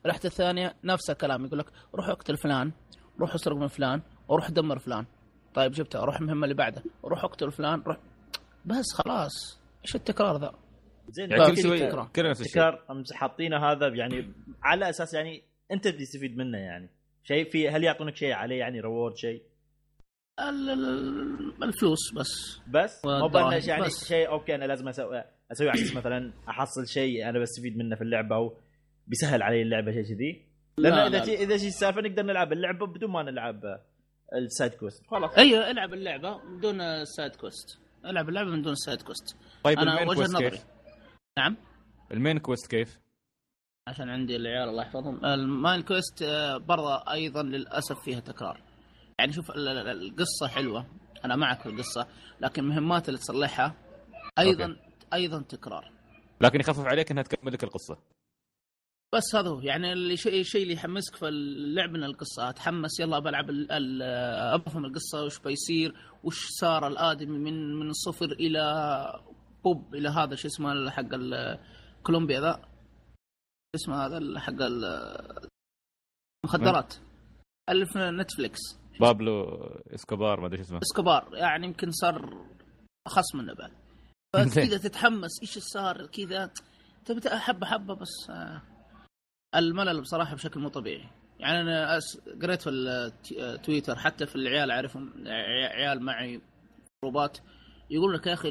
[0.07, 1.45] رحت الثانية نفس الكلام.
[1.47, 2.73] يقول لك روح اقتل فلان
[3.21, 4.03] روح اسرق من فلان.
[4.33, 5.07] وروح دمر فلان.
[5.55, 7.97] طيب جبتها روح المهمة اللي بعدها روح أقتل فلان روح
[8.65, 10.53] بس خلاص إيش التكرار ذا؟
[11.09, 12.09] زين يعني كل شوي تكرار.
[12.17, 12.63] كل نفس الشيء.
[13.15, 15.43] حاطينه هذا يعني على أساس يعني
[15.73, 16.91] أنت بتستفيد منه يعني.
[17.25, 19.43] شيء في هل يعطونك شيء عليه يعني reward شيء؟
[20.41, 22.61] ال- ال- الفلوس بس.
[22.69, 24.09] بس؟ مو يعني بس.
[24.09, 28.03] شيء okay أنا لازم أسوي أسوي على أساس مثلا أحصل شيء أنا بستفيد منه في
[28.03, 28.57] اللعبة أو
[29.07, 30.47] بيسهل علي اللعبة شيء كذي.
[30.79, 31.25] لأن لا، إذا لا.
[31.25, 33.81] إذا شي السالفه نقدر نلعب اللعبة بدون ما نلعب
[34.39, 35.07] ال side quest.
[35.07, 35.31] خلاص.
[35.39, 37.79] أيوه ألعب اللعبة بدون side quest.
[38.05, 39.37] ألعب اللعبة من دون side quest.
[39.65, 40.51] طيب أنا ال main وجهة quest نظري.
[40.51, 40.65] كيف؟
[41.39, 41.57] نعم؟
[42.13, 42.99] ال main quest كيف؟
[43.89, 45.25] عشان عندي العيال الله يحفظهم.
[45.25, 48.61] ال main quest آه، برضه أيضا للأسف فيها تكرار.
[49.19, 50.87] يعني شوف ال- ال- القصة حلوة.
[51.25, 52.07] أنا معك في القصة
[52.41, 53.75] لكن المهمات اللي تصلحها
[54.39, 54.81] أيضا okay.
[55.13, 55.93] أيضا تكرار.
[56.41, 57.99] لكن يخفف عليك إنها تكمل لك القصة.
[59.15, 59.61] بس هذا هو.
[59.61, 63.47] يعني الشيء اللي يحمسك في اللعب من القصة اتحمس يلا بلعب
[64.55, 65.95] أفهم القصة وش بيصير
[66.25, 68.63] وش صار الآدمي من من الصفر إلى
[69.65, 71.09] بوب إلى هذا شو اسمه حق
[72.03, 72.63] كولومبيا ذا.
[73.75, 75.49] اسمه هذا حق ال-
[76.45, 76.95] المخدرات
[77.71, 78.59] اللي في Netflix.
[79.01, 79.45] بابلو
[79.95, 80.79] إسكوبار ما أدري شو اسمه.
[80.83, 81.29] إسكوبار.
[81.37, 82.47] يعني يمكن صار
[83.07, 83.73] اخص منه بعد.
[84.37, 86.51] فكذا تتحمس إيش صار؟ كذا.
[87.05, 88.63] تبدا حبه حبة بس آه،
[89.57, 91.09] الملل بصراحة بشكل مو طبيعي.
[91.39, 96.41] يعني أنا أس- قريت في التويتر حتى في العيال أعرفهم عي- عيال معي
[97.05, 97.39] جروبات
[97.91, 98.51] يقول لك يا أخي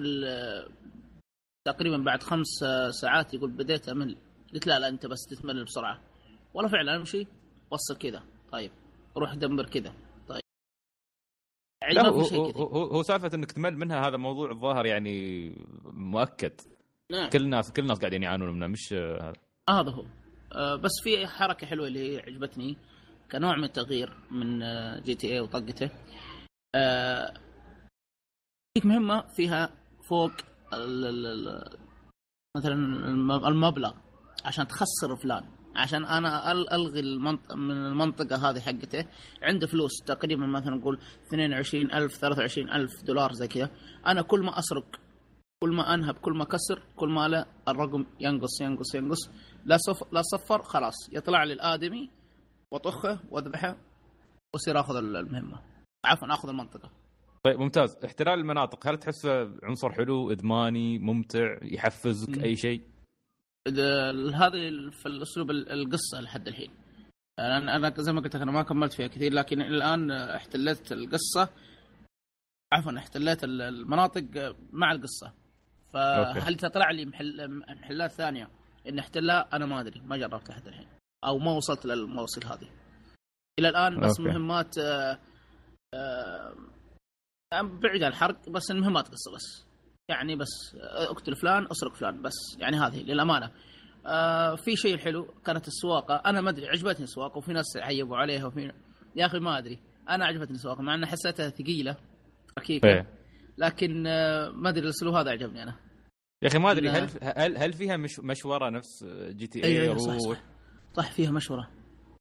[1.68, 2.48] تقريبا بعد خمس
[3.02, 4.18] ساعات يقول بديت أمل.
[4.54, 6.02] قلت لا لا أنت بس تتملل بسرعة.
[6.54, 7.28] والله فعلا امشي
[7.72, 8.24] وصل كذا.
[8.52, 8.72] طيب
[9.18, 9.94] روح دمر كذا.
[10.28, 10.42] طيب.
[11.84, 15.50] يعني لا هو, هو, هو, هو سالفة إنك تمل منها هذا موضوع الظاهر يعني
[15.84, 16.54] مؤكد.
[17.12, 17.30] نعم.
[17.30, 19.34] كل الناس كل الناس قاعدين يعانون منه مش آه،
[19.70, 20.06] هذا هذا هو.
[20.84, 22.78] بس في حركة حلوة اللي عجبتني
[23.32, 25.90] كنوع من التغيير من آه، GTA وطقته
[26.76, 27.34] آه،
[28.78, 29.70] فيك مهمة فيها
[30.10, 30.32] فوق
[32.58, 32.74] مثلا
[33.08, 33.94] الم- المبلغ
[34.46, 35.44] عشان تخسر فلان.
[35.76, 39.06] عشان أنا ألغي المنطقة من المنطقة هذه حقته.
[39.42, 41.00] عنده فلوس تقريبا مثلا نقول
[41.32, 43.70] 22000 23000 دولار زي كذا.
[44.08, 44.86] أنا كل ما أسرق
[45.63, 49.30] كل ما أنهب كل ما كسر كل ما لا الرقم ينقص ينقص ينقص.
[49.65, 50.95] لا صف لا صفر خلاص.
[51.12, 52.10] يطلع لي الادمي
[52.74, 53.78] واطخه واذبحه
[54.54, 55.62] واصير اخذ المهمة.
[56.06, 56.89] عفوا آخذ المنطقة.
[57.43, 57.97] طيب ممتاز.
[58.06, 62.43] احتلال المناطق هل تحسه عنصر حلو إدماني ممتع يحفزك.
[62.43, 62.82] أي شيء؟
[64.34, 66.71] هذه في الأسلوب ال- القصة لحد الحين.
[67.39, 71.50] أنا أنا زي ما قلت لك أنا ما كملت فيها كثير لكن الآن احتليت القصة.
[72.74, 75.34] عفوا احتليت ال- المناطق مع القصة.
[75.94, 78.48] فهل تطلع لي محل محلات ثانية؟
[78.90, 80.02] إن احتلها أنا ما أدري.
[80.02, 80.88] ما جربتها لحد الحين.
[81.26, 82.70] أو ما وصلت للمواصيل هذه.
[83.60, 84.32] إلى الآن بس أوكي.
[84.32, 85.20] مهمات آه،
[85.94, 86.54] آه،
[87.84, 89.66] بعيد عن الحرق بس المهمات قصة بس.
[90.10, 90.76] يعني بس
[91.10, 92.58] اقتل فلان أسرق فلان بس.
[92.60, 93.52] يعني هذه للأمانة.
[94.06, 96.16] آه في شيء حلو كانت السواقة.
[96.16, 98.72] أنا ما أدري عجبتني السواقة وفي ناس عيبوا عليها وفي
[99.16, 99.80] يا أخي ما أدري.
[100.10, 101.98] أنا عجبتني السواقة مع ان حسيتها ثقيلة
[102.60, 102.88] ركيكة.
[102.88, 103.21] إيه.
[103.62, 105.76] لكن آه ما أدري الأسلوب هذا عجبني أنا.
[106.43, 106.89] يا أخي ما أدري.
[106.89, 110.43] هل هل هل فيها مش مشورة نفس GTA أيوه أيوه صح صح.
[110.93, 111.69] صح فيها مشورة.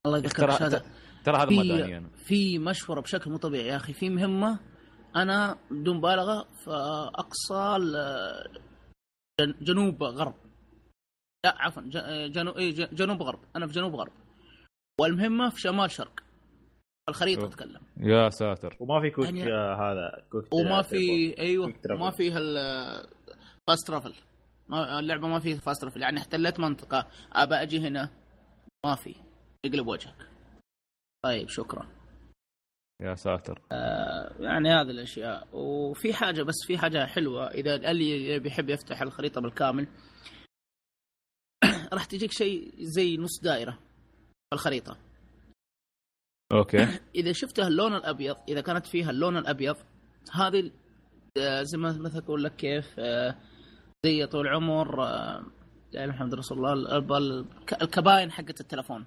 [0.07, 0.83] الله ترى يذكرك هذا
[1.25, 2.09] ترى هذا ما داني أنا.
[2.17, 3.93] في مشورة بشكل مو طبيعي يا أخي.
[3.93, 4.59] في مهمة
[5.17, 6.71] أنا بدون مبالغة في
[7.15, 7.79] أقصى
[9.41, 10.35] جنوب غرب.
[11.45, 11.83] لا عفوا
[12.29, 13.41] جنوب إيه، جنوب غرب.
[13.57, 14.13] أنا في جنوب غرب.
[15.01, 16.21] والمهمة في شمال شرق.
[17.09, 17.47] الخريطة.
[17.47, 18.77] اتكلم يا ساتر.
[18.81, 21.75] وما في quick يعني- هذا quick وما في أيوه.
[21.91, 22.39] ما فيها
[23.69, 24.15] fast travel
[24.99, 28.11] اللعبة ما فيها fast travel يعني احتلت منطقة أبى أجي هنا
[28.87, 29.15] ما في.
[29.65, 30.29] يقلب وجهك.
[31.25, 31.89] طيب شكرا.
[33.03, 33.63] يا ساتر.
[33.73, 35.49] آه، يعني هذه الأشياء.
[35.53, 37.47] وفي حاجة بس في حاجة حلوة.
[37.51, 39.87] إذا اللي بيحب يفتح الخريطة بالكامل
[41.93, 43.73] راح تجيك شيء زي نص دائرة
[44.51, 44.97] في الخريطة.
[46.53, 46.87] okay.
[47.15, 49.77] إذا شفتها اللون الأبيض إذا كانت فيها اللون الأبيض
[50.33, 50.71] هذه
[51.39, 53.37] آه، زي ما مثلا أقول لك كيف آه،
[54.07, 55.43] زي طول العمر آه،
[55.93, 59.07] يا محمد رسول الله ال- ال- الك- الكباين حقت التلفون.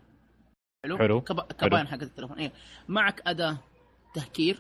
[0.86, 1.22] حلو؟ حلو.
[1.22, 2.38] كب- كباين حقت التلفون.
[2.40, 2.52] إيه.
[2.88, 3.58] معك أداة
[4.16, 4.60] تهكير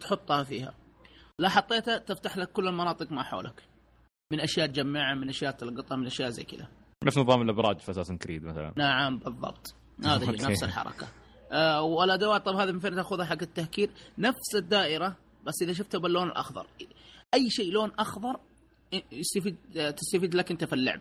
[0.00, 0.74] تحطها فيها.
[1.38, 3.62] لا حطيتها تفتح لك كل المناطق ما حولك.
[4.32, 6.68] من أشياء تجمعها من أشياء تلقطها من أشياء زي كذا.
[7.04, 8.72] نفس نظام الأبراج في Assassin's Creed مثلا.
[8.76, 9.74] نعم بالضبط.
[10.04, 10.30] هذه.
[10.50, 11.06] نفس الحركة.
[11.52, 16.28] آه والأدوات طب هذه من فين تأخذها حق التهكير؟ نفس الدائرة بس إذا شفتها باللون
[16.28, 16.66] الأخضر.
[17.34, 18.36] أي شيء لون أخضر
[19.12, 21.00] يستفيد آه، تستفيد لك أنت في اللعب.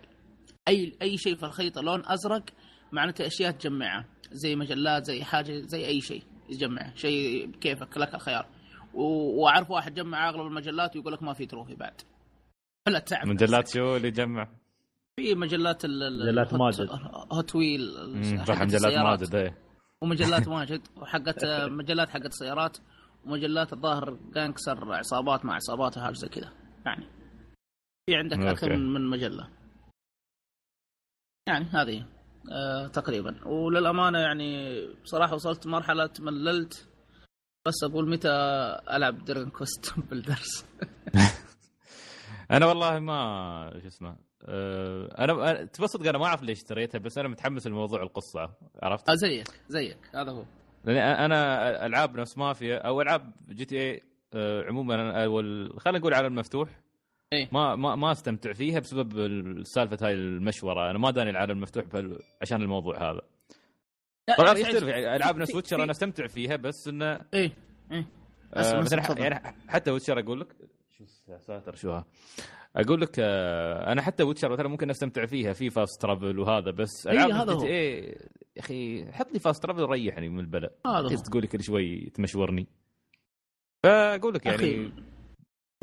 [0.68, 2.44] أي أي شيء في الخريطة لون أزرق
[2.92, 8.46] معناته أشياء تجمعها زي مجلات زي حاجة زي أي شيء يجمعها شيء كيفك لك الخيار.
[8.94, 12.02] و- وأعرف واحد جمع أغلب المجلات ويقول لك ما في تروفي بعد.
[12.86, 14.48] فلا تعب مجلات شو اللي يجمع؟
[15.16, 16.90] في مجلات مجلات ماجد.
[17.34, 17.82] هوت ويل
[18.48, 18.94] صح مجلات.
[18.98, 19.58] ماجد إيه.
[20.02, 22.78] ومجلات ماجد وحقت مجلات حقت سيارات
[23.26, 26.54] ومجلات الظاهر جانكسر عصابات مع عصابات وحاجه زي كذا.
[26.86, 27.06] يعني
[28.06, 28.40] في عندك.
[28.40, 29.50] أكثر من مجلة.
[31.48, 32.06] يعني هذه
[32.52, 33.48] آه تقريبا.
[33.48, 36.90] وللأمانة يعني بصراحة وصلت مرحلة مللت
[37.68, 38.30] بس أقول متى
[38.92, 40.65] ألعب Dragon Quest Builders
[42.52, 45.34] أنا والله ما شو اسمه أنا
[45.66, 48.50] أنا- تبسط أنا ما أعرف ليش اشتريتها بس أنا متحمس لموضوع القصة
[48.84, 50.44] عرفت؟ آه زيك زيك هذا هو.
[50.84, 54.02] لأن أنا ألعاب نفس مافيا أو ألعاب GTA
[54.68, 56.70] عموما أو ال- خلينا نقول على المفتوح
[57.34, 57.50] إيه.
[57.52, 60.90] ما ما ما أستمتع فيها بسبب السالفه هاي المشورة.
[60.90, 61.84] أنا ما داني العالم المفتوح
[62.42, 63.22] عشان الموضوع هذا.
[64.28, 67.52] لا، طبعا في- يختلف يعني ألعاب نفس Witcher أنا أستمتع فيها بس انه إيه
[67.92, 68.06] إيه.
[68.54, 70.48] آه مثلا يعني حتى Witcher أقول لك
[70.98, 71.06] شو
[71.40, 72.06] ساتر شو ها.
[72.76, 77.08] أقول لك آه أنا حتى Witcher مثلا ممكن أستمتع فيها في fast travel وهذا بس
[77.08, 77.60] إيه، ألعاب هذا هو.
[77.60, 78.00] TA
[78.56, 80.76] يا أخي حط لي fast travel ريحني من البلاء.
[80.88, 81.16] هذا.
[81.16, 82.68] تقول لي كل شوي تمشورني؟
[83.86, 84.92] فأقول لك يعني أخي،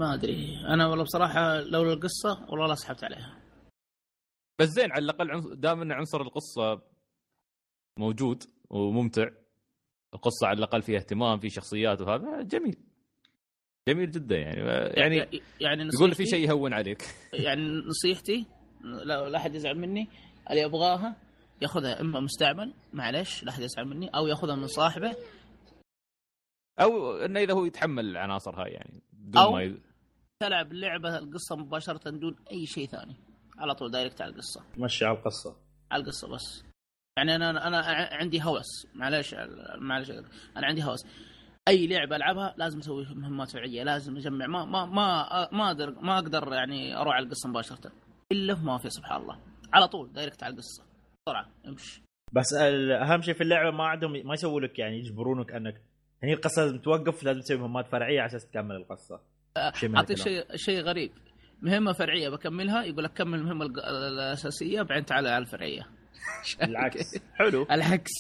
[0.01, 0.67] ما أدري.
[0.69, 3.43] أنا والله بصراحة لولا القصة والله لا سحبت عليها.
[4.61, 6.83] بس زين على الأقل دام إن عنصر القصة
[7.99, 9.29] موجود وممتع
[10.15, 12.92] القصة على الأقل فيها اهتمام في شخصيات وهذا جميل.
[13.89, 14.61] جميل جدا يعني.
[15.01, 17.03] يعني يعني يقول في شيء يهون عليك.
[17.47, 18.47] يعني نصيحتي
[18.81, 20.09] لا لا أحد يزعل مني.
[20.51, 21.17] اللي يبغاها
[21.63, 25.17] ياخذها إما مستعمل معلش لا أحد يزعل مني أو ياخذها من صاحبه.
[26.81, 29.79] أو إنه إذا هو يتحمل العناصر هاي يعني بدون أو- ما ي...
[30.43, 33.17] تلعب اللعبه القصة مباشرة دون أي شيء ثاني.
[33.59, 34.65] على طول direct على القصة.
[34.79, 35.57] مشي على القصة.
[35.91, 36.65] على القصة بس.
[37.17, 37.79] يعني أنا أنا
[38.13, 38.87] عندي هوس.
[38.95, 39.35] معلش
[39.79, 40.11] معلش.
[40.57, 41.07] أنا عندي هوس.
[41.69, 44.47] أي لعبة ألعبها لازم أسوي مهمات فعلية لازم أجمع.
[44.47, 47.93] ما ما ما ما أقدر ما أقدر يعني أروح على القصة مباشرة.
[48.33, 49.39] إلا ما في سبحان الله.
[49.73, 50.85] على طول direct على القصة.
[51.27, 52.03] بسرعة امشي.
[52.33, 55.83] بس ال- أهم شيء في اللعبة ما عندهم ما يسووا لك يعني يجبرونك أنك
[56.23, 59.21] هني القصة لازم توقف لازم تسوي مهمات فرعية على أساس تكمل القصة.
[59.83, 60.17] من أعطيك.
[60.17, 61.13] شيء شيء غريب.
[61.63, 65.83] مهمة فرعية بكملها يقول لك كمل المهمة الق- الأساسية بعدين تعال على الفرعية.
[66.61, 67.05] بالعكس
[67.39, 67.67] حلو.
[67.71, 68.11] العكس.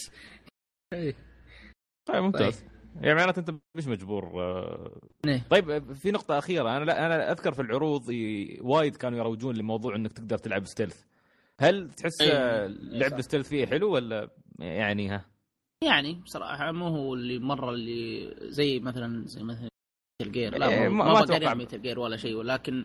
[0.92, 2.64] طيب ممتاز.
[3.00, 5.00] يعني معناته أنت مش مجبور آه.
[5.26, 5.42] إيه.
[5.50, 8.08] طيب في نقطة أخيرة أنا لا أنا أذكر في العروض
[8.60, 11.02] وايد كانوا يروجون لموضوع إنك تقدر تلعب stealth
[11.60, 12.32] لهل تحس إيه.
[12.32, 15.24] آه، لعب ال stealth فيه حلو ولا يعني ها؟
[15.84, 19.68] يعني بصراحة مو هو اللي مرة اللي زي مثلا زي مثلا
[20.22, 21.38] Metal Gear لا إيه، ما- ما, ما ما أتوقع.
[21.38, 22.84] بقارن Metal Gear ولا شيء ولكن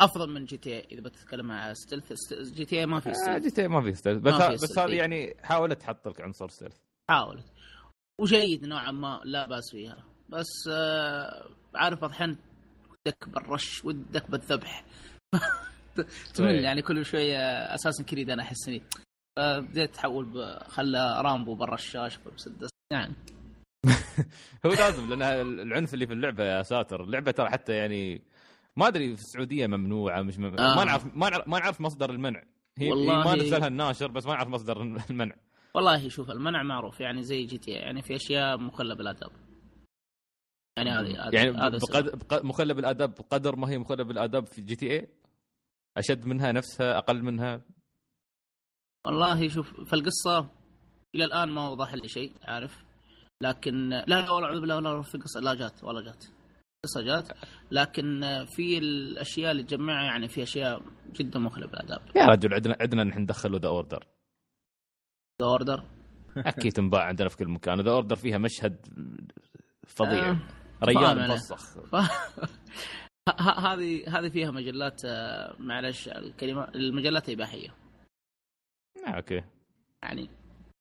[0.00, 3.80] أفضل من GTA إذا بتتكلم عن stealth ست- GTA ما في آه، stealth GTA ما
[3.80, 4.94] في stealth بس ما في بس stealth، هذه.
[4.94, 6.76] يعني حاولت تحط لك عنصر stealth
[7.10, 7.44] حاولت
[8.20, 10.04] وجيد نوعا ما لا بأس فيها.
[10.28, 12.36] بس آه عارف أحيانا
[12.90, 14.84] ودك بالرش ودك بالذبح.
[16.34, 16.60] تمل طيب.
[16.62, 17.38] يعني كل شوية
[17.74, 18.82] Assassin's Creed أنا أحس إني
[19.38, 23.14] آه، بديت تحول خلى رامبو بالرشاش بمسدس يعني
[24.66, 25.22] هو لازم لأن
[25.60, 27.04] العنف اللي في اللعبة يا ساتر.
[27.04, 28.22] اللعبة ترى حتى يعني
[28.76, 30.44] ما أدري في السعودية ممنوعة مش مم...
[30.58, 30.76] آه.
[30.76, 32.42] ما نعرف ما نعرف ما نعرف مصدر المنع.
[32.78, 35.34] هي, والله- هي ما نزلها الناشر بس ما نعرف مصدر المنع.
[35.76, 39.30] والله شوف المنع معروف يعني زي GTA يعني في أشياء مخله بالاداب
[40.76, 42.44] يعني هذه يعني هذا بقد...
[42.44, 45.08] مخلة بالاداب بقدر ما هي مخلة بالاداب في GTA
[45.96, 47.60] أشد منها نفسها أقل منها؟
[49.06, 50.50] والله شوف في القصة
[51.14, 52.84] إلى الآن ما وضح لي شيء عارف؟
[53.40, 56.24] لكن لا لا والله اعوذ بالله ولا في القصة لا جات ولا جات.
[56.84, 57.28] القصة جات
[57.70, 58.20] لكن
[58.56, 63.20] في الأشياء اللي تجمعها يعني في أشياء جدا مخله بالاداب يا رجل عندنا عندنا نحن
[63.20, 64.15] ندخل The Order.
[65.42, 65.82] The Order
[66.36, 67.80] أكيد تنباع عندنا في كل مكان.
[67.80, 68.86] The Order فيها مشهد
[69.86, 70.30] فظيع.
[70.30, 70.38] آه،
[70.84, 71.34] ريال فاهم عليه.
[71.34, 71.76] مفسخ.
[73.68, 77.74] هذه هذه فيها مجلات آه، معلش الكلمة المجلات الاباحيه
[79.06, 79.42] آه، أوكي.
[80.02, 80.28] يعني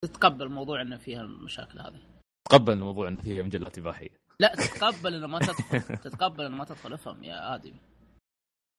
[0.05, 2.01] تتقبل موضوع إنه فيها المشاكل هذه.
[2.49, 4.09] تقبل الموضوع ان فيها مجلات إباحية.
[4.39, 5.81] لا تتقبل إنه ما تدخل.
[5.81, 6.93] تتقبل إنه ما تدخل.
[6.93, 7.73] افهم يا آدم.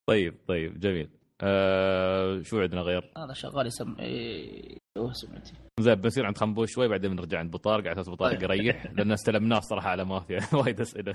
[0.09, 1.09] طيب طيب جميل.
[1.43, 6.87] آه شو عندنا غير؟ هذا شغال يسم إيه، هو سمعتي زين بنصير عند خنبوش شوي
[6.87, 8.43] بعدين بنرجع عند بطارق على أساس بطارق طيب.
[8.43, 11.13] يريح لأن استلمناه الصراحه على مافيا وايد أسئلة.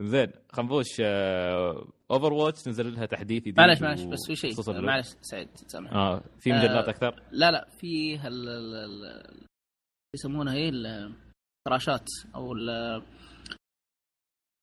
[0.00, 1.00] زين خنبوش
[2.10, 4.80] Overwatch نزل لها تحديث جديد معلش معلش بس في شيء.
[4.80, 9.46] معلش سعيد تسامح آه في مجلات آه، أكثر؟ لا لا في هال ال- ال-
[10.14, 13.02] يسمونها إيه؟ الكراشات أو ال-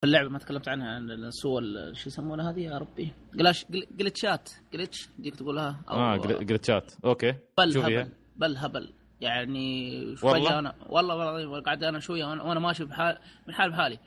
[0.03, 4.49] اللعبة ما تكلمت عنها عن السوى ال- شو يسمونها هذه يا ربي؟ جلاش جل- جلتشات
[4.73, 7.35] glitch ديك تقولها أو آه جل- جلتشات okay.
[7.57, 8.93] بالهبل؟ بالهبل.
[9.21, 13.99] يعني والله؟ أنا والله والله قاعد أنا شوية وأنا, وأنا ماشي بحال من حال بحالي.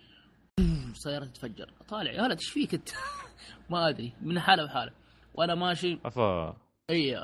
[0.95, 1.71] سيارة تتفجر.
[1.89, 2.89] طالع يا ولد إيش فيك أنت؟
[3.71, 4.93] ما أدري من حالة بحاله
[5.35, 5.99] وأنا ماشي.
[6.05, 6.57] أفا.
[6.91, 7.15] إي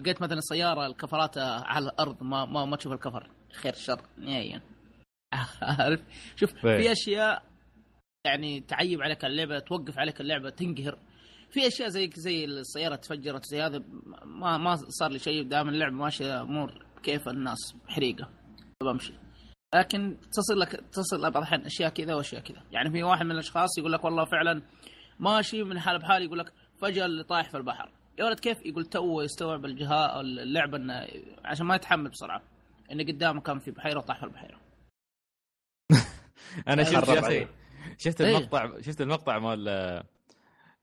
[0.00, 3.30] لقيت مثلا السيارة الكفرات على الأرض ما ما, ما تشوف الكفر.
[3.52, 4.60] خير شر نهائيا.
[5.62, 6.00] عارف؟
[6.36, 6.52] شوف.
[6.54, 7.42] في أشياء
[8.24, 10.98] يعني تعيب عليك اللعبة توقف عليك اللعبة تنقهر.
[11.50, 13.82] في أشياء زي زي السيارة تفجرت زي هذا
[14.24, 18.28] ما ما صار لي شيء دام اللعبه ماشيه أمور كيف الناس حريقة.
[18.82, 19.12] بمشي.
[19.74, 22.62] لكن تصل لك تصل بعض الأحيان أشياء كذا وأشياء كذا.
[22.72, 24.62] يعني في واحد من الأشخاص يقول لك والله فعلا
[25.20, 26.52] ماشي من حال بحال يقول لك
[26.82, 27.90] فجأة اللي طايح في البحر.
[28.18, 31.06] يا ولد كيف؟ يقول تو يستوعب الجهاز اللعبه إنه
[31.44, 32.42] عشان ما يتحمل بسرعة.
[32.92, 34.60] إنه قدامه كان في بحيرة وطاح في البحيرة.
[36.68, 37.46] أنا شفت يا أخي.
[38.00, 38.36] شفت إيه.
[38.36, 39.68] المقطع شفت المقطع مال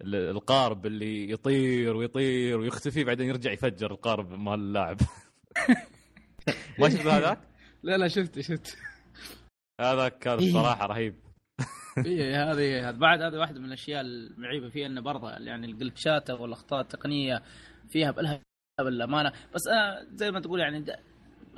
[0.02, 4.98] ال- القارب اللي يطير ويطير ويختفي بعدين يرجع يفجر القارب مال اللاعب
[6.80, 7.40] ما شفت هذاك؟
[7.84, 8.78] لا لا شفت شفت
[9.82, 10.48] هذاك كان إيه.
[10.48, 11.16] الصراحه رهيب
[12.06, 16.46] إيه هذه هذه بعد هذه واحدة من الأشياء المعيبة فيها إنه برضه يعني الجلتشات أو
[16.46, 17.44] الاخطاء التقنية
[17.90, 18.42] فيها بالها
[18.80, 20.86] بالامانه بس أنا زي ما تقول يعني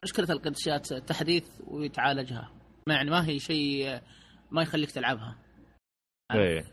[0.03, 2.51] مشكلة الجلتشات تحديث ويتعالجها
[2.87, 3.99] ما يعني ما هي شيء
[4.51, 5.37] ما يخليك تلعبها
[6.31, 6.63] إيه.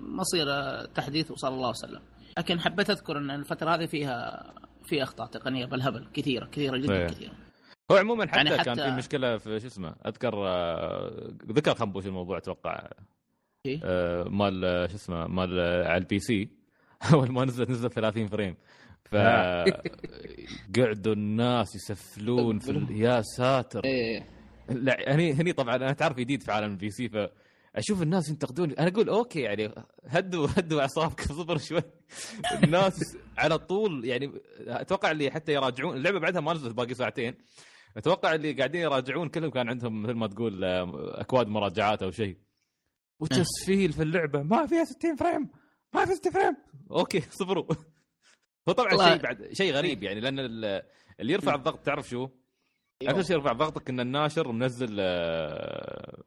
[0.00, 0.46] مصير
[0.84, 2.00] تحديث وصلى الله وسلم.
[2.38, 4.44] لكن حبيت أذكر أن الفترة هذه فيها
[4.84, 7.06] في أخطاء تقنية بالهبل كثيره كثيرة جدا إيه.
[7.06, 7.32] كثيرة.
[7.90, 11.74] هو عموما حتى, يعني يعني حتى- كان في مشكلة في شو اسمه أذكر آه، ذكر
[11.74, 12.88] خنبوش الموضوع أتوقع.
[13.66, 16.48] إيه؟ آه، مال آه، شو اسمه مال على ال PC.
[17.14, 18.56] أول ما نزلت نزلت 30 frame.
[19.04, 19.14] ف
[20.76, 23.82] قعدوا الناس يسفلون في يا ساتر.
[24.68, 27.08] لا هني هني طبعا أنا تعرف جديد في عالم ال PC
[27.74, 28.78] فاشوف الناس ينتقدوني.
[28.78, 29.74] أنا أقول okay يعني
[30.06, 31.82] هدوا هدوا اعصابك صبر شوي.
[32.64, 37.34] الناس على طول يعني أتوقع اللي حتى يراجعون اللعبة بعدها ما نزلت باقي ساعتين.
[37.96, 42.38] أتوقع اللي قاعدين يراجعون كلهم كان عندهم مثل ما تقول آه، أكواد مراجعات أو شيء.
[43.20, 44.42] وتسفيل في اللعبة.
[44.42, 45.48] ما فيها 60 frame.
[45.94, 46.56] ما فيها 60 frame.
[46.90, 47.64] okay صبروا.
[48.68, 50.82] هو طبعا والله- شيء بعد شيء غريب يعني لأن ال-
[51.20, 52.28] اللي يرفع الضغط تعرف شو؟
[53.02, 56.22] أكثر شيء يرفع ضغطك ان الناشر منزل آه،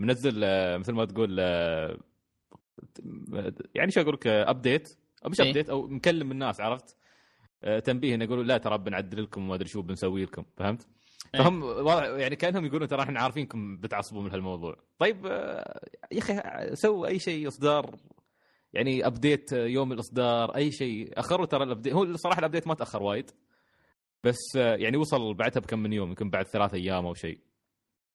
[0.00, 1.98] منزل آه، مثل ما تقول آه،
[3.74, 5.40] يعني شو أقول لك update أو مش.
[5.40, 6.96] update أو مكلم الناس عرفت؟
[7.64, 10.88] آه، تنبيه إنه يقولوا لا ترى بنعدل لكم وما أدري شو بنسوي لكم فهمت؟
[11.34, 11.42] إيه.
[11.42, 11.86] فهم
[12.18, 15.80] يعني كأنهم يقولون ترى إحنا عارفينكم بتعصبوا من هالموضوع طيب آه،
[16.12, 16.40] يا أخي
[16.76, 17.96] سووا أي شيء إصدار
[18.72, 22.74] يعني update يوم الإصدار أي شيء أخروا ترى ال update هو الصراحه ال update ما
[22.74, 23.30] تأخر وايد
[24.24, 27.38] بس آه، يعني وصل بعدها بكم من يوم يمكن بعد ثلاث أيام أو شيء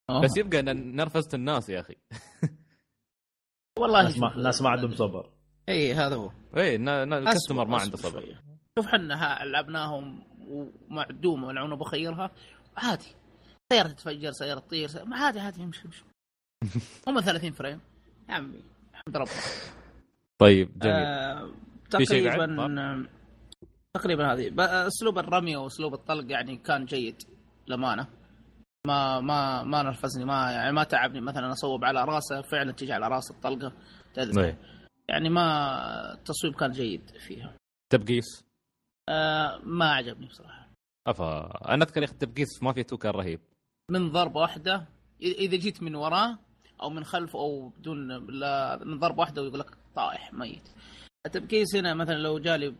[0.09, 0.21] آه.
[0.21, 1.95] بس يبقى ان نرفزت الناس يا أخي.
[3.79, 5.29] والله ناس ما شوف- ناس ما عندهم صبر.
[5.69, 6.31] إي هذا هو.
[6.57, 8.35] إي نا- نا- الكستمر ما عنده صبر.
[8.79, 12.31] شوف حنا ها- لعبناهم ومعدومة والعونه بخيرها
[12.77, 13.05] عادي.
[13.73, 15.05] سيارة تتفجر سيارة تطير سيارة...
[15.05, 16.03] ما عادي عادي يمشي يمشي.
[17.07, 17.79] هم 30 فريم.
[18.29, 19.31] يا عمي الحمد ربنا
[20.41, 20.95] طيب جميل.
[20.95, 21.51] آه
[21.97, 23.07] في شيء بعد؟ تقريبا
[23.93, 24.87] تقريبا هذه.
[24.87, 27.15] أسلوب الرمي وأسلوب الطلق يعني كان جيد
[27.67, 28.07] للأمانة.
[28.85, 31.21] ما ما ما نرفزني ما يعني ما تعبني.
[31.21, 33.73] مثلا أصوب على راسه فعلا تيجي على راس الطلقة.
[34.13, 34.57] تذبح إيه.
[35.09, 37.53] يعني ما التصويب كان جيد فيها.
[37.91, 38.43] تبقيس؟
[39.09, 40.69] آه ما عجبني بصراحة.
[41.07, 41.59] أفا.
[41.73, 43.39] أنا أذكر يا أخي التبقيس في مافيا 2 كان رهيب.
[43.91, 44.77] من ضربه واحدة
[45.21, 46.37] إذا- إذا جيت من وراه
[46.81, 48.07] أو من خلفه أو بدون
[48.39, 50.69] لا من ضربه واحدة ويقول لك طايح ميت.
[51.25, 52.75] التبكيس هنا مثلا لو جالي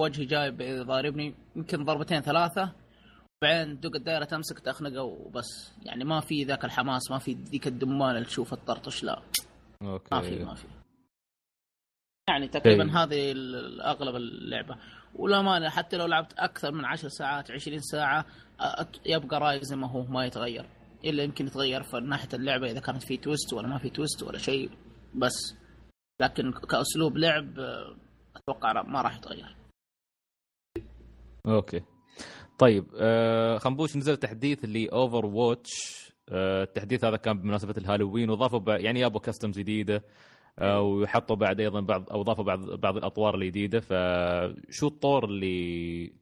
[0.00, 0.50] بوجهي جاي
[0.82, 2.72] ضاربني يمكن ضربتين ثلاثة.
[3.42, 5.72] بعدين دق الدائره تمسك تخنقه وبس.
[5.82, 9.22] يعني ما في ذاك الحماس ما في ذيك الدمانة اللي تشوف الطرطش لا.
[9.80, 10.66] ما في okay ما في.
[12.28, 12.92] يعني تقريبا طيب.
[12.96, 13.32] هذه
[13.84, 14.76] اغلب اللعبة.
[15.14, 18.26] والأمانة حتى لو لعبت أكثر من 10 ساعات 20 ساعة
[19.06, 20.66] يبقى راي زي ما هو ما يتغير.
[21.04, 24.38] إلا يمكن يتغير في ناحية اللعبة إذا كانت في twist ولا ما في twist ولا
[24.38, 24.70] شيء.
[25.14, 25.56] بس.
[26.20, 27.58] لكن كأسلوب لعب
[28.36, 29.56] أتوقع ما راح يتغير.
[31.46, 31.82] okay.
[32.60, 35.70] طيب آه خنبوش نزل تحديث ل Overwatch
[36.28, 40.02] آه التحديث هذا كان بمناسبة الهالوين وضافوا يعني جابوا costumes جديدة
[40.58, 46.12] آه وحطوا بعد أيضا بعض أو ضافوا بعض بعض الأطوار الجديده فشو الطور اللي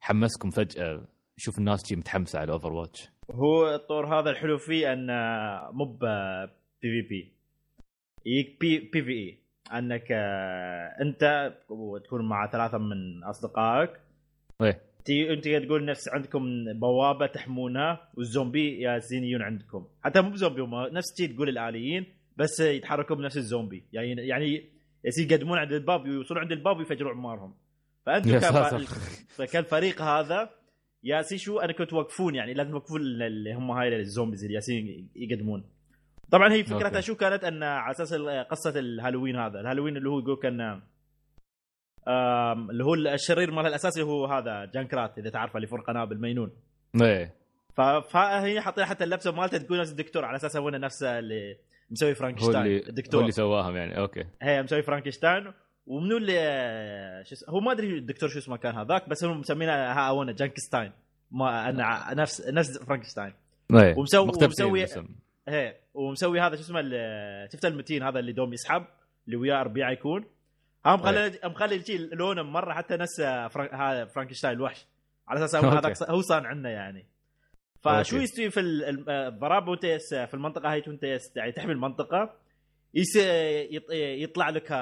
[0.00, 1.04] حمسكم فجأة؟
[1.36, 5.12] شوف الناس تجي متحمسة على Overwatch هو الطور هذا الحلو فيه انه
[5.72, 6.48] مو بي
[6.80, 7.32] في بي
[8.60, 9.38] بي بي في اي
[9.78, 11.52] أنك آه، أنت
[12.04, 13.90] تكون مع ثلاثة من أصدقائك.
[14.62, 14.87] إيه.
[15.10, 19.86] انت تقول نفس عندكم بوابة تحمونها والزومبي ياسين يجون عندكم.
[20.04, 22.06] حتى مو بزومبي هم نفس تي تقول الآليين
[22.36, 23.84] بس يتحركوا بنفس الزومبي.
[23.92, 24.64] يعني يعني
[25.18, 27.54] يقدمون عند الباب يوصلون عند الباب ويفجروا عمارهم
[28.06, 28.40] فانتم
[29.52, 30.50] كالفريق هذا
[31.04, 35.64] ياسين شو انكم توقفون يعني لازم توقفون اللي هم هاي ال zombies اللي ياسين يقدمون.
[36.30, 38.14] طبعا هي فكرتها شو كانت؟ أن على أساس
[38.50, 39.60] قصة الهالوين هذا.
[39.60, 40.80] الهالوين اللي هو يقول كان
[42.70, 46.50] اللي هو الشرير مالها الأساسي هو هذا Junkrat إذا تعرفه اللي فوق قنابل مينون
[47.02, 47.34] إيه.
[48.10, 51.56] فهي حاطين حتى اللبسه مالته تقول نفس الدكتور على أساس هو نفسه اللي
[51.90, 53.14] مسوي فرانكشتاين هو اللي الدكتور.
[53.14, 54.24] هو اللي سواهم يعني أوكي.
[54.42, 55.52] هي مسوي فرانكشتاين
[55.86, 60.08] ومنو اللي شو هو ما أدري الدكتور شو اسمه كان هذاك بس هم مسمينه ها
[60.08, 60.92] اونا جانكستاين.
[61.30, 63.32] ما أنا نفس نفس فرانكشتاين.
[63.74, 64.86] إيه، ومسوي ومسوي
[65.48, 65.80] إيه.
[65.94, 66.82] ومسوي هذا شو اسمه
[67.52, 68.84] شفت المتين هذا اللي دوم يسحب
[69.26, 70.24] اللي وياه أربيع يكون؟
[70.86, 73.74] هم مخلي مخلي شيء لونه مرة حتى نفس فرانك...
[73.74, 74.86] هذا فرانكشتاين الوحش.
[75.28, 75.64] على أساس
[76.10, 77.06] هو صان عندنا يعني.
[77.82, 81.02] فشو يستوي في الضرب وانت في المنطقة هاي وانت
[81.36, 82.34] يعني تحمي المنطقة
[82.94, 83.16] يس...
[83.92, 84.72] يطلع لك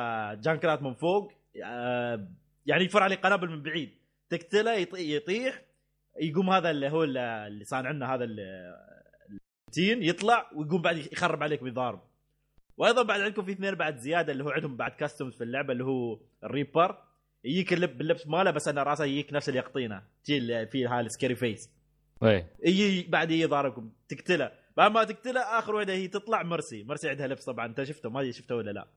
[0.41, 1.33] جانكرات من فوق
[1.65, 2.29] آه،
[2.67, 3.91] يعني يفر عليه قنابل من بعيد.
[4.31, 5.63] تقتله يطيح
[6.21, 12.01] يقوم هذا اللي هو اللي صار عندنا هذا التين يطلع ويقوم بعد يخرب عليك بضارب.
[12.77, 15.85] وأيضا بعد عندكم في اثنين بعد زيادة اللي هو عندهم بعد كاستمز في اللعبة اللي
[15.85, 16.99] هو الريبر
[17.45, 20.03] يجيك اللب باللبس ماله بس أنا راسه يجيك نفس اللي يقطينه.
[20.25, 21.71] تجي في هاي السكيري فيس
[22.23, 22.51] إيه.
[22.65, 23.91] يجي بعد يجي ضاربكم.
[24.09, 24.53] تقتله.
[24.77, 26.85] بعد ما تقتله آخر وحدة هي تطلع Mercy.
[26.85, 27.67] Mercy عندها لبس طبعا.
[27.67, 28.89] أنت شفته؟ ما أدري شفته ولا لا.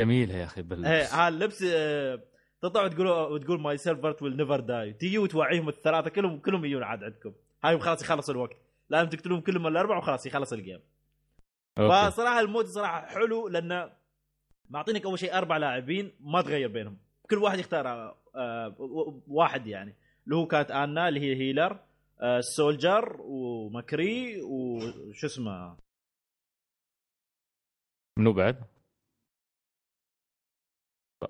[0.00, 0.88] جميله يا أخي باللبس.
[0.88, 2.22] إيه هاللبس آه،
[2.62, 7.04] تطلع وتقول وتقول my servants will never die تجي وتوعيهم الثلاثة كلهم كلهم يجون عاد
[7.04, 7.32] عندكم.
[7.64, 8.56] هاي خلاص يخلص الوقت.
[8.90, 10.80] لازم تقتلهم كلهم الأربعة وخلاص يخلص ال game
[11.78, 13.92] فصراحة ال mode صراحة حلو لأنه
[14.70, 16.98] معطينك أول شيء أربع لاعبين ما تغير بينهم
[17.30, 17.86] كل واحد يختار
[18.34, 18.74] آه،
[19.28, 21.80] واحد يعني اللي هو كانت Ana اللي هي healer
[22.20, 25.76] آه، Soldier و McCree وشو اسمه
[28.18, 28.64] منو بعد؟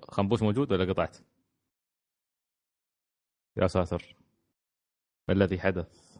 [0.09, 1.17] خنبوش موجود ولا قطعت؟
[3.57, 4.15] يا ساتر
[5.27, 6.19] ما الذي حدث؟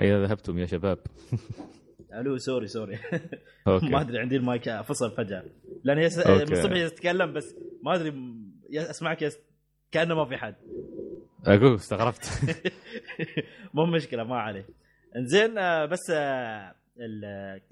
[0.00, 0.98] أين ذهبتم يا شباب؟
[2.14, 2.98] ألو sorry sorry.
[3.92, 5.44] ما أدري عندي المايك فصل فجأة.
[5.84, 6.26] لأن يس...
[6.26, 8.14] من الصبح يتكلم بس ما أدري
[8.74, 9.38] أسمعك يس...
[9.92, 10.54] كأنه ما في حد.
[11.46, 12.30] أقول استغربت.
[13.74, 14.66] مو مشكلة ما عليه.
[15.16, 16.74] إنزين آه، بس آه،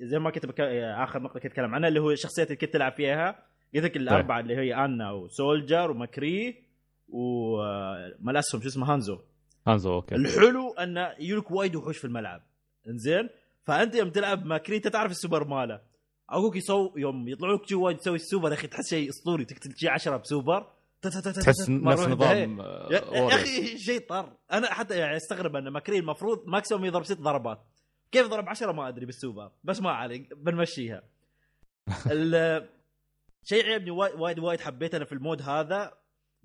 [0.01, 0.61] زي ما كنت بك...
[0.61, 3.47] آخر نقطة كنت أتكلم عنها اللي هو الشخصيات اللي كنت تلعب فيها.
[3.75, 6.63] قلت لك الأربعة اللي هي Ana و Soldier و McCree
[7.09, 9.19] وما الاسهم شو اسمه Hanzo.
[9.67, 10.15] Hanzo okay.
[10.15, 12.43] الحلو انه يجيك وايد وحوش في الملعب.
[12.89, 13.29] إنزين
[13.67, 15.81] فأنت يوم تلعب مع McCree تعرف السوبر ماله.
[16.31, 20.17] أقولك يسوي يوم يطلعوك جوا تسوي السوبر يا أخي تحس شيء أسطوري تقتل شيء 10
[20.17, 20.73] بسوبر.
[21.03, 22.61] تحس نفس نظام
[22.91, 27.65] يا أخي شيء طر أنا حتى يعني أستغرب أن McCree المفروض maximum يضرب ست ضربات.
[28.13, 31.03] كيف ضرب 10 ما أدري بالسوبر بس ما عليك بنمشيها.
[33.49, 35.93] شيء عيبني وايد وايد حبيت أنا في ال mode هذا.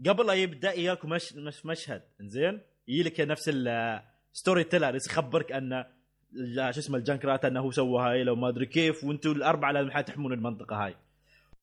[0.08, 5.52] قبل لا يبدأ ياكم مش مش مشهد زين يجي لك نفس ال story teller يخبرك
[5.52, 6.01] انه
[6.72, 9.90] شو اسمه ال Junkrat انه هو سوى هاي لو ما أدري كيف وأنتم الأربعة لازم
[9.90, 10.96] تحمون المنطقة هاي.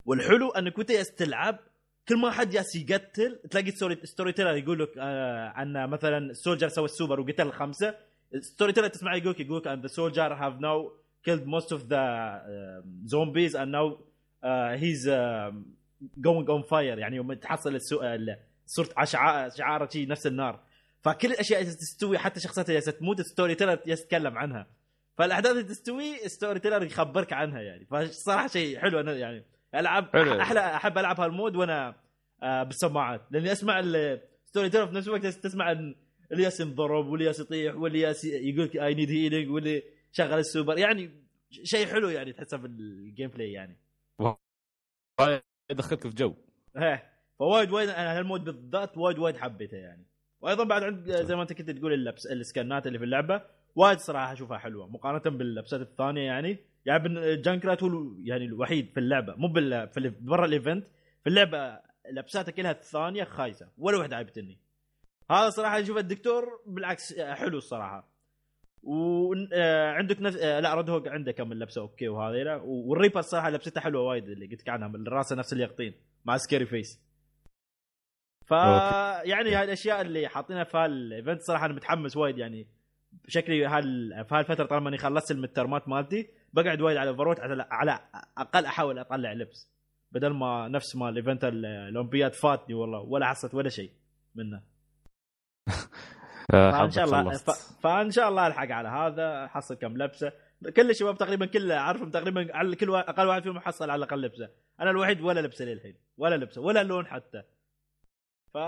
[0.06, 1.58] والحلو أنك وانت تلعب
[2.08, 3.70] كل ما حد جالس يقتل تلاقي
[4.04, 7.94] story teller يقول لك آه عن مثلا Soldier سوى السوبر وقتل الخمسة.
[8.40, 10.92] story teller تسمع يقول لك يقول لك the Soldier have now
[11.24, 12.42] killed most of the
[13.04, 13.98] zombies and now
[14.44, 15.10] he's
[16.18, 17.80] going on fire يعني يوم تحصل
[18.66, 19.04] صرت
[19.56, 20.60] شعار نفس النار.
[21.00, 24.66] فكل الأشياء اللي تستوي حتى شخصيات اللي تموت story teller يتكلم عنها.
[25.18, 27.86] فالأحداث اللي تستوي story teller يخبرك عنها يعني.
[27.86, 29.44] فصراحة شيء حلو أنا يعني
[29.74, 30.40] ألعب حلو.
[30.40, 31.94] أحلى أحب ألعب هال mode وأنا
[32.42, 33.22] آه بالسماعات.
[33.30, 35.76] لأني أسمع ال story teller في نفس الوقت تسمع
[36.32, 39.82] اليالس ينضرب واليالس يطيح واليالس يقول لك I need healing واللي
[40.12, 40.78] شغل السوبر.
[40.78, 41.10] يعني
[41.50, 43.76] شيء حلو يعني تحسه في ال gameplay يعني
[45.70, 46.34] يدخلك في جو.
[46.76, 47.12] إيه.
[47.38, 50.06] فوايد وايد أنا هال mode بالذات وايد وايد حبيته يعني.
[50.40, 53.42] وأيضا بعد عند زي ما أنت كنت تقول اللبس السكنات اللي في اللعبة
[53.76, 56.58] وايد صراحة أشوفها حلوة مقارنة باللبسات الثانية يعني.
[56.86, 60.86] يعني Junkrat هو يعني الوحيد في اللعبة مو بال في برا ال event
[61.22, 61.80] في اللعبة
[62.12, 64.58] لبساته كلها الثانية خايسة ولا واحدة عجبتني
[65.30, 68.18] هذا صراحة أشوف الدكتور بالعكس آه، حلو الصراحة.
[68.82, 73.80] وعندك نفس آه، لا Roadhog عنده كم لبسه okay وهذه لا وال Reaper الصراحه لبسته
[73.80, 77.07] حلوة وايد اللي قلت لك عنها راسه نفس اليقطين مع scary face
[78.48, 78.50] ف
[79.24, 82.66] يعني هاي الأشياء اللي حاطينها في هال event صراحة أنا متحمس وايد يعني.
[83.24, 88.00] بشكلي هال في هالفتره طالما أني خلصت الميدتيرمات مالتي بقعد وايد على Overwatch على على
[88.38, 89.70] أقل أحاول أطلع لبس.
[90.12, 93.90] بدل ما نفس ما ال event ال- الأولمبياد فاتني والله ولا حصلت ولا شيء
[94.34, 94.62] منه
[96.54, 97.36] آه، فإن شاء الله.
[97.82, 100.32] فإن شاء الله ألحق على هذا أحصل كم لبسة.
[100.76, 102.94] كل الشباب تقريبا كله أعرفهم تقريبا على كل.
[102.94, 104.50] أقل واحد فيهم حصل على الأقل لبسة.
[104.80, 107.42] أنا الوحيد ولا لبسة للحين ولا لبسة ولا لون حتى.
[108.58, 108.60] ف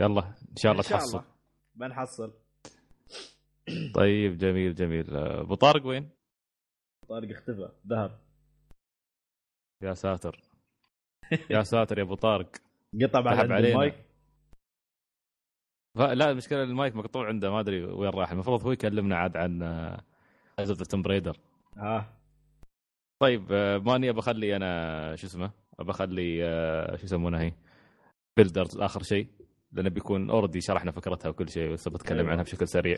[0.00, 0.20] يلا
[0.50, 1.18] إن شاء الله إن شاء تحصل.
[1.18, 1.28] الله.
[1.74, 2.32] بنحصل.
[3.94, 5.16] طيب جميل جميل.
[5.16, 6.10] ابو طارق وين؟
[7.08, 7.68] طارق اختفى.
[7.86, 8.20] ذهب
[9.82, 10.40] يا ساتر.
[11.50, 12.56] يا ساتر يا ابو طارق
[13.02, 13.50] قطع بعد.
[13.50, 14.06] المايك.
[15.96, 19.62] لا المشكلة المايك مقطوع عنده ما أدري وين راح المفروض هو يكلمنا عاد عن
[20.58, 21.36] Rise of the Tomb Raider
[21.78, 22.06] آه
[23.18, 27.52] طيب آه، ماني بخلي أنا شو اسمه؟ بخلي آه، شو يسمونها هي؟
[28.36, 29.28] Builders آخر شيء
[29.72, 32.30] لأنه بيكون already شرحنا فكرتها وكل شيء بس بتكلم أيوة.
[32.30, 32.96] عنها بشكل سريع.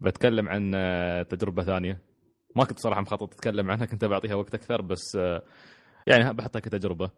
[0.00, 2.02] بتكلم عن آه، تجربة ثانية.
[2.56, 5.42] ما كنت صراحة مخطط أتكلم عنها كنت بعطيها وقت أكثر بس آه،
[6.06, 7.10] يعني بحطها كتجربة.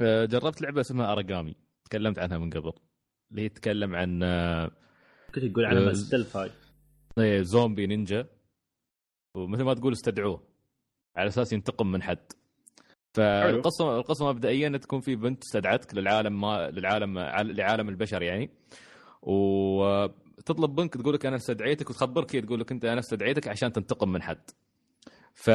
[0.00, 2.72] آه، جربت لعبة اسمها Aragami تكلمت عنها من قبل.
[3.30, 4.20] اللي تتكلم عن
[5.34, 6.50] كنت تقول عنها stealth هاي
[7.18, 8.26] إيه، زومبي نينجا.
[9.34, 10.48] ومثل ما تقول استدعوه.
[11.16, 12.32] على أساس ينتقم من حد.
[13.14, 17.18] فالقصة القصة مبدئيا تكون في بنت استدعتك للعالم ما للعالم
[17.50, 18.50] لعالم البشر يعني.
[19.22, 24.12] وتطلب منك تقول لك أنا استدعيتك وتخبرك هي تقول لك أنت أنا استدعيتك عشان تنتقم
[24.12, 24.50] من حد.
[25.34, 25.50] ف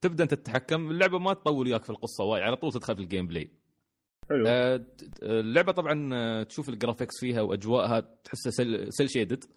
[0.00, 0.90] تبدأ أنت تتحكم.
[0.90, 3.50] اللعبة ما تطول وياك في القصة وايد على طول تدخل في ال gameplay.
[4.30, 4.44] حلو.
[4.48, 8.50] آه، ت- اللعبة طبعا آه، تشوف ال graphics فيها وأجواءها تحسها
[8.90, 9.44] cel shaded.
[9.44, 9.48] آه،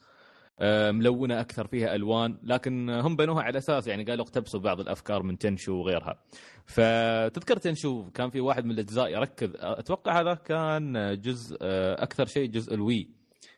[0.62, 5.24] ملونة أكثر فيها ألوان لكن آه، هم بنوها على أساس يعني قالوا اقتبسوا بعض الأفكار
[5.24, 6.20] من Tenchu وغيرها.
[6.66, 12.50] فتذكر Tenchu كان في واحد من الأجزاء يركز أتوقع هذا كان جزء آه، أكثر شيء
[12.50, 13.10] جزء ال Wii.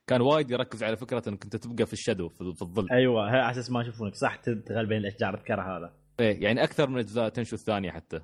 [0.07, 2.87] كان وايد يركز على فكرة إنك أنت تبقى في ال shadow في الظل.
[2.91, 5.93] أيوه على أساس ما يشوفونك صح؟ تدخل بين الأشجار اذكر هذا.
[6.19, 8.21] إيه يعني أكثر من أجزاء تنشو الثانية حتى.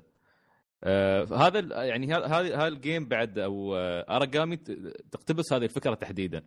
[0.84, 4.56] آه هذا يعني هذا الجيم بعد أو آه اراجامي
[5.10, 6.38] تقتبس هذه الفكرة تحديدا.
[6.38, 6.42] آه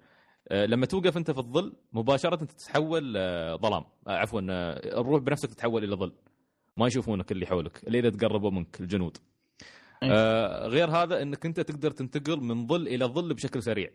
[0.52, 3.84] لما توقف انت في الظل مباشرة انت تتحول آه ظلام.
[4.08, 6.14] آه عفوا آه الروح بنفسك تتحول إلى ظل.
[6.78, 9.18] ما يشوفونك اللي حولك الا إذا تقربوا منك الجنود.
[10.04, 10.10] أي.
[10.12, 13.90] آه غير هذا إنك انت تقدر تنتقل من ظل إلى ظل بشكل سريع.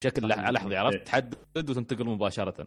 [0.00, 0.50] بشكل لح-.
[0.50, 1.04] لحظي عرفت؟ إيه.
[1.04, 2.66] تحدد وتنتقل مباشرة.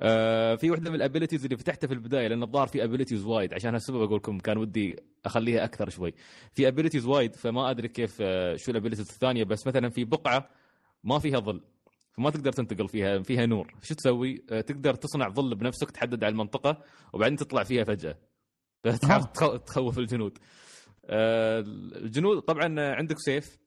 [0.00, 3.54] آه في واحدة من ال abilities اللي فتحتها في البداية لأن الظاهر في abilities وايد.
[3.54, 6.14] عشان هالسبب أقول لكم كان ودي أخليها أكثر شوي.
[6.52, 10.48] في abilities وايد فما أدري كيف آه شو ال abilities الثانية بس مثلا في بقعة
[11.04, 11.60] ما فيها ظل.
[12.12, 13.74] فما تقدر تنتقل فيها فيها نور.
[13.82, 16.82] شو تسوي؟ آه تقدر تصنع ظل بنفسك تحدد على المنطقة
[17.12, 18.16] وبعدين تطلع فيها فجأة.
[18.84, 20.38] فتعرف تخو- تخوف الجنود.
[21.04, 21.60] آه
[21.96, 23.58] الجنود طبعا آه، عندك سيف.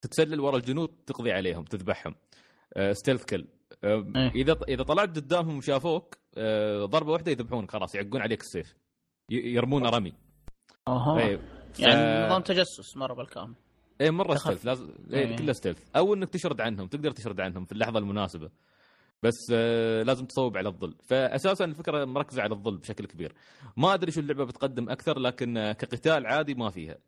[0.00, 2.14] تتسلل ورا الجنود تقضي عليهم تذبحهم.
[2.92, 3.46] stealth كل
[3.84, 4.30] إيه.
[4.34, 8.76] إذا إذا طلعت قدامهم وشافوك آه، ضربة واحدة يذبحونك خلاص يعقون عليك السيف.
[9.30, 10.12] يرمون رمي.
[10.88, 11.18] أها.
[11.18, 11.38] اي
[11.78, 13.54] يعني نظام تجسس مرة بالكامل.
[14.00, 14.34] اي مرة.
[14.34, 15.36] stealth لازم اي إيه.
[15.36, 18.50] كله stealth أو إنك تشرد عنهم تقدر تشرد عنهم في اللحظة المناسبة.
[19.22, 20.94] بس آه، لازم تصوب على الظل.
[21.04, 23.34] فاساسا الفكرة مركزة على الظل بشكل كبير.
[23.76, 26.98] ما أدري شو اللعبة بتقدم أكثر لكن آه، كقتال عادي ما فيها.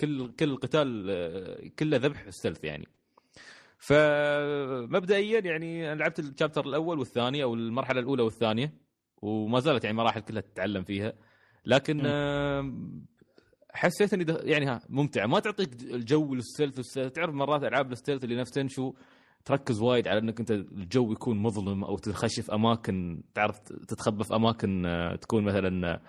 [0.00, 2.88] كل كل القتال آه، كله ذبح stealth يعني.
[3.78, 8.72] فمبدئيا يعني أنا لعبت ال chapter الأول والثاني أو المرحلة الأولى والثانية
[9.22, 11.12] وما زالت يعني مراحل كلها تتعلم فيها.
[11.66, 12.00] لكن
[13.74, 16.98] حسيت إني يعني ها ممتعه ما تعطيك الجو وال stealth.
[16.98, 18.92] تعرف مرات ألعاب ال stealth اللي نفس تنشو
[19.44, 24.34] تركز وايد على إنك أنت الجو يكون مظلم أو تخش في أماكن تعرف تتخبى في
[24.34, 26.00] أماكن آه، تكون مثلا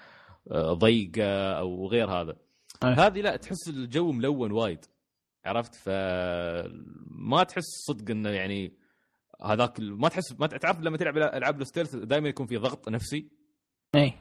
[0.52, 2.36] آه، ضيقة أو غير هذا.
[2.84, 4.86] هذه لا تحس الجو ملون وايد.
[5.46, 8.74] عرفت؟ فما تحس صدق إنه يعني
[9.44, 13.28] هذاك ما تحس ما تعرف لما تلعب ألعاب ال stealth دائما يكون في ضغط نفسي.
[13.96, 14.14] أي.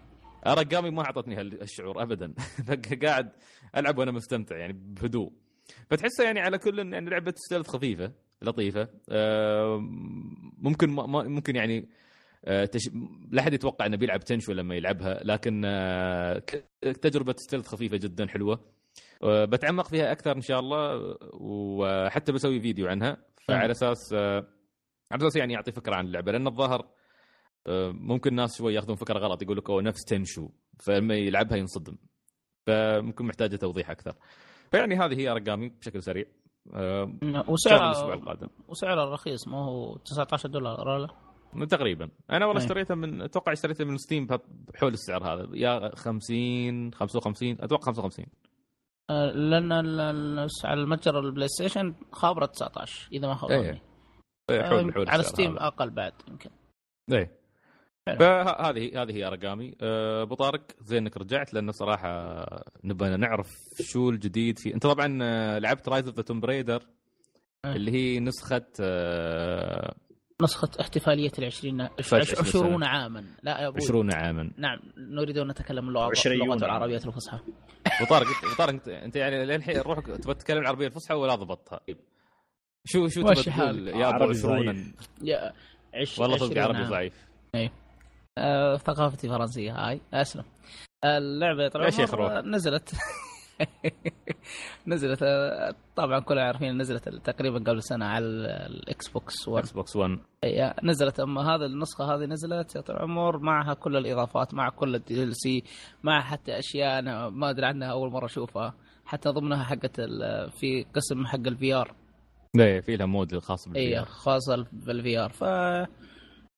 [0.47, 2.35] اراجامي ما أعطتني هالشعور ابدا.
[3.07, 3.33] قاعد
[3.77, 5.33] ألعب وأنا مستمتع يعني بهدوء.
[5.91, 8.13] فتحسها يعني على كل يعني لعبة stealth خفيفة
[8.43, 8.89] لطيفة.
[9.09, 9.79] آه،
[10.59, 11.89] ممكن ما ممكن يعني
[12.45, 12.91] آه، تش...
[13.31, 16.43] لا أحد يتوقع إنه بيلعب تنشو لما يلعبها لكن آه،
[17.03, 18.61] تجربة stealth خفيفة جدا حلوة.
[19.23, 23.17] آه، بتعمق فيها أكثر إن شاء الله وحتى بسوي فيديو عنها.
[23.49, 24.47] فعلى أساس آه،
[25.13, 26.91] على أساس يعني يعطي فكرة عن اللعبة لأن الظاهر آه،
[27.93, 30.49] ممكن ناس شوي ياخذون فكرة غلط يقول لك أوه نفس تنشو
[30.79, 31.97] فلما يلعبها ينصدم.
[32.67, 34.15] فممكن محتاجة توضيح أكثر.
[34.71, 36.25] فيعني هذه هي أراجامي بشكل سريع.
[36.75, 38.49] آه، شغل الأسبوع وسعره القادم.
[38.69, 40.89] وسعره رخيص ما هو 19 دولار
[41.55, 42.11] ولا تقريبا.
[42.31, 42.67] أنا والله أي.
[42.67, 45.49] اشتريتها من أتوقع اشتريتها من ستيم بحول السعر هذا.
[45.55, 48.27] يا 50 55 أتوقع 55
[49.11, 49.73] آه، لأن
[50.65, 53.59] على المتجر البلاي ستيشن خابرة 19 إذا ما خاب إيه.
[53.61, 53.81] ظني.
[54.51, 55.67] إيه، حول آه، حول على ستيم هذا.
[55.67, 56.51] أقل بعد يمكن.
[57.13, 57.40] إيه.
[58.07, 62.45] فهذه هذه هي أراجامي أه، أبو طارق زين إنك رجعت لأنه صراحة
[62.85, 63.49] نبغى نعرف
[63.81, 66.83] شو الجديد في أنت طبعا آه، لعبت Rise of the Tomb Raider.
[67.67, 68.67] اللي هي نسخة
[70.43, 72.87] نسخة احتفالية العشرين فش- عشرين عشرون سنة.
[72.87, 75.89] عاما لا يا أبوي 20 عاما نعم نريد ان نتكلم.
[75.89, 76.13] اللغة
[76.65, 77.39] العربية الفصحى
[77.87, 81.81] أبو طارق أبو طارق انت, أنت يعني للحين روحك تبغى تتكلم العربية الفصحى ولا ضبطها
[82.85, 83.89] شو شو تبغى تقول.
[83.89, 84.95] يا أبو عربي عشرون.
[85.23, 85.53] يا
[85.95, 86.83] عش والله صدق عربي.
[86.85, 87.27] ضعيف
[88.41, 89.73] آه، ثقافتي فرنسية.
[89.73, 90.45] هاي أسلم.
[91.05, 92.33] اللعبة طبعا يا شيخ روح.
[92.33, 92.93] نزلت.
[94.87, 98.25] نزلت آه، طبعا كلنا عارفين نزلت تقريبا قبل سنة على
[98.67, 101.21] الإكس بوكس 1 إكس بوكس 1 هي نزلت.
[101.21, 105.65] اما هذه النسخة هذه نزلت يا طول العمر معها كل الإضافات مع كل ال DLC
[106.03, 108.75] مع حتى أشياء أنا ما أدري عنها أول مرة أشوفها.
[109.05, 110.01] حتى ضمنها حقت
[110.51, 111.95] في قسم حق ال VR
[112.61, 115.45] إيه في لها mode خاص بال V خاصة بال VR ف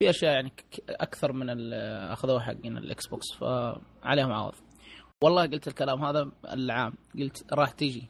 [0.03, 0.53] في أشياء يعني
[0.89, 1.73] أكثر من
[2.13, 4.55] أخذوها حقين الاكس بوكس فعليهم عوض.
[5.25, 8.09] والله قلت الكلام هذا العام قلت راح تجي.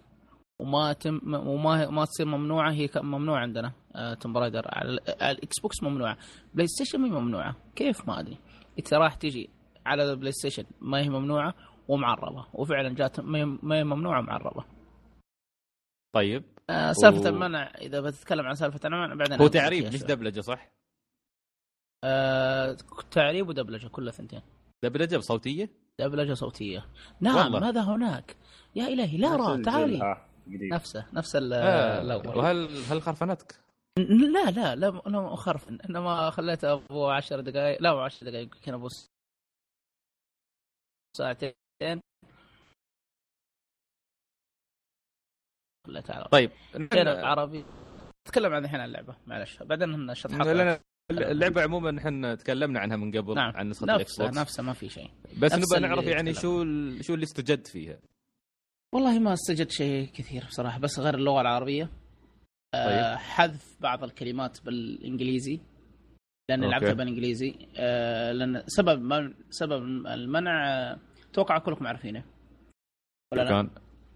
[0.60, 5.00] وما تم وما ما تصير ممنوعة هي كان ممنوع عندنا آه Tomb Raider على, ال-
[5.22, 6.16] على الاكس بوكس ممنوعة
[6.54, 7.56] بلاي ستيشن ما هي ممنوعة.
[7.76, 8.38] كيف؟ ما أدري.
[8.76, 9.50] قلت راح تجي
[9.86, 11.54] على البلاي ستيشن ما هي ممنوعة
[11.88, 12.46] ومعربة.
[12.54, 13.38] وفعلا جات ما
[13.78, 14.64] هي- ممنوعة معربه
[16.14, 16.44] طيب.
[16.70, 20.02] آه سالفة و- المنع إذا بتتكلم عن سالفة المنع بعدين هو فيها مش.
[20.02, 20.68] دبلجة صح؟
[22.04, 22.76] آه
[23.10, 24.42] تعريب ودبلجة كلها ثنتين.
[24.84, 25.68] دبلجة بصوتية؟
[26.00, 26.86] دبلجة صوتية.
[27.20, 27.60] نعم والله.
[27.60, 28.36] ماذا هناك؟
[28.74, 30.16] يا إلهي لارا تعالي.
[30.46, 32.02] قديم نفسه نفس ال- آه.
[32.02, 32.38] الأول.
[32.38, 33.60] وهل هل خرفنتك؟
[33.98, 38.54] لا لا لا أنا ما اخرف إنما خليت أبو 10 دقائق لا مو 10 دقائق
[38.56, 38.88] يمكن أبو
[41.16, 41.52] ساعتين.
[46.32, 46.50] طيب
[47.24, 47.64] عربي
[48.28, 49.62] تكلم عن الحين عن اللعبة معلش.
[49.62, 50.80] بعدين نشرح لأن
[51.10, 53.52] اللعبة عموما إحنا تكلمنا عنها من قبل نعم.
[53.56, 54.36] عن نسخة الإكس بوكس.
[54.36, 55.10] نفسه ما في شيء.
[55.38, 56.34] بس نبغى نعرف يعني.
[56.34, 56.64] شو
[57.00, 57.98] شو اللي استجد فيها.
[58.94, 61.88] والله ما استجد شيء كثير بصراحة بس غير اللغة العربية.
[62.74, 63.18] آه طيب.
[63.18, 65.60] حذف بعض الكلمات بالإنجليزي
[66.50, 66.64] لأن.
[66.64, 67.54] لعبتها بالإنجليزي.
[67.76, 70.62] آه لأن سبب من سبب المنع
[71.30, 72.24] أتوقع كلكم عارفينه.
[73.32, 73.70] ولا لا؟ كان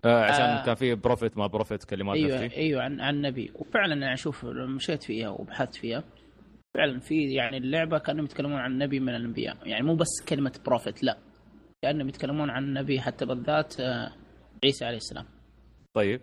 [0.04, 0.64] آه عشان آه.
[0.64, 2.56] كان في prophet ما prophet كلمات أيوه نفسي.
[2.56, 3.50] أيوه عن عن النبي.
[3.54, 6.04] وفعلا أنا أشوف مشيت فيها وبحثت فيها.
[6.76, 9.56] فعلا في يعني اللعبة كأنهم يتكلمون عن نبي من الأنبياء.
[9.68, 11.18] يعني مو بس كلمة prophet لا.
[11.82, 14.12] كأنهم يتكلمون عن النبي حتى بالذات آه،
[14.64, 15.24] عيسى عليه السلام.
[15.94, 16.20] طيب.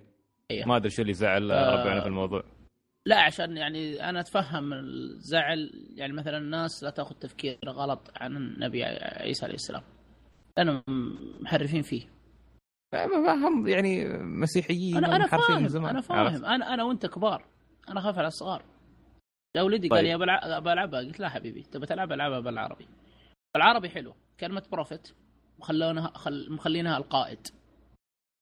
[0.51, 0.67] أيوه.
[0.67, 1.81] ما أدري شو اللي زعل آه.
[1.81, 2.43] ربعنا في الموضوع.
[3.05, 5.71] لا عشان يعني أنا أتفهم الزعل.
[5.95, 9.83] يعني مثلا الناس لا تأخذ تفكير غلط عن النبي عيسى عليه السلام.
[10.57, 10.83] لأنهم
[11.41, 12.07] محرفين فيه.
[13.27, 15.89] هم يعني مسيحيين أنا أنا فاهم زمان.
[15.89, 16.45] أنا عرفت؟ فاهم.
[16.45, 17.45] أنا أنا وأنت كبار.
[17.89, 18.63] أنا أخاف على الصغار
[19.55, 19.93] لو ولدي طيب.
[19.93, 22.87] قال لي بلع- بلعبها قلت لا حبيبي تبى تلعب؟ ألعبها بالعربي.
[23.55, 24.13] العربي حلو.
[24.39, 25.07] كلمة prophet
[25.59, 26.47] مخلونها خل...
[26.53, 27.47] مخلينها القائد.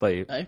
[0.02, 0.32] طيب.
[0.32, 0.48] أي؟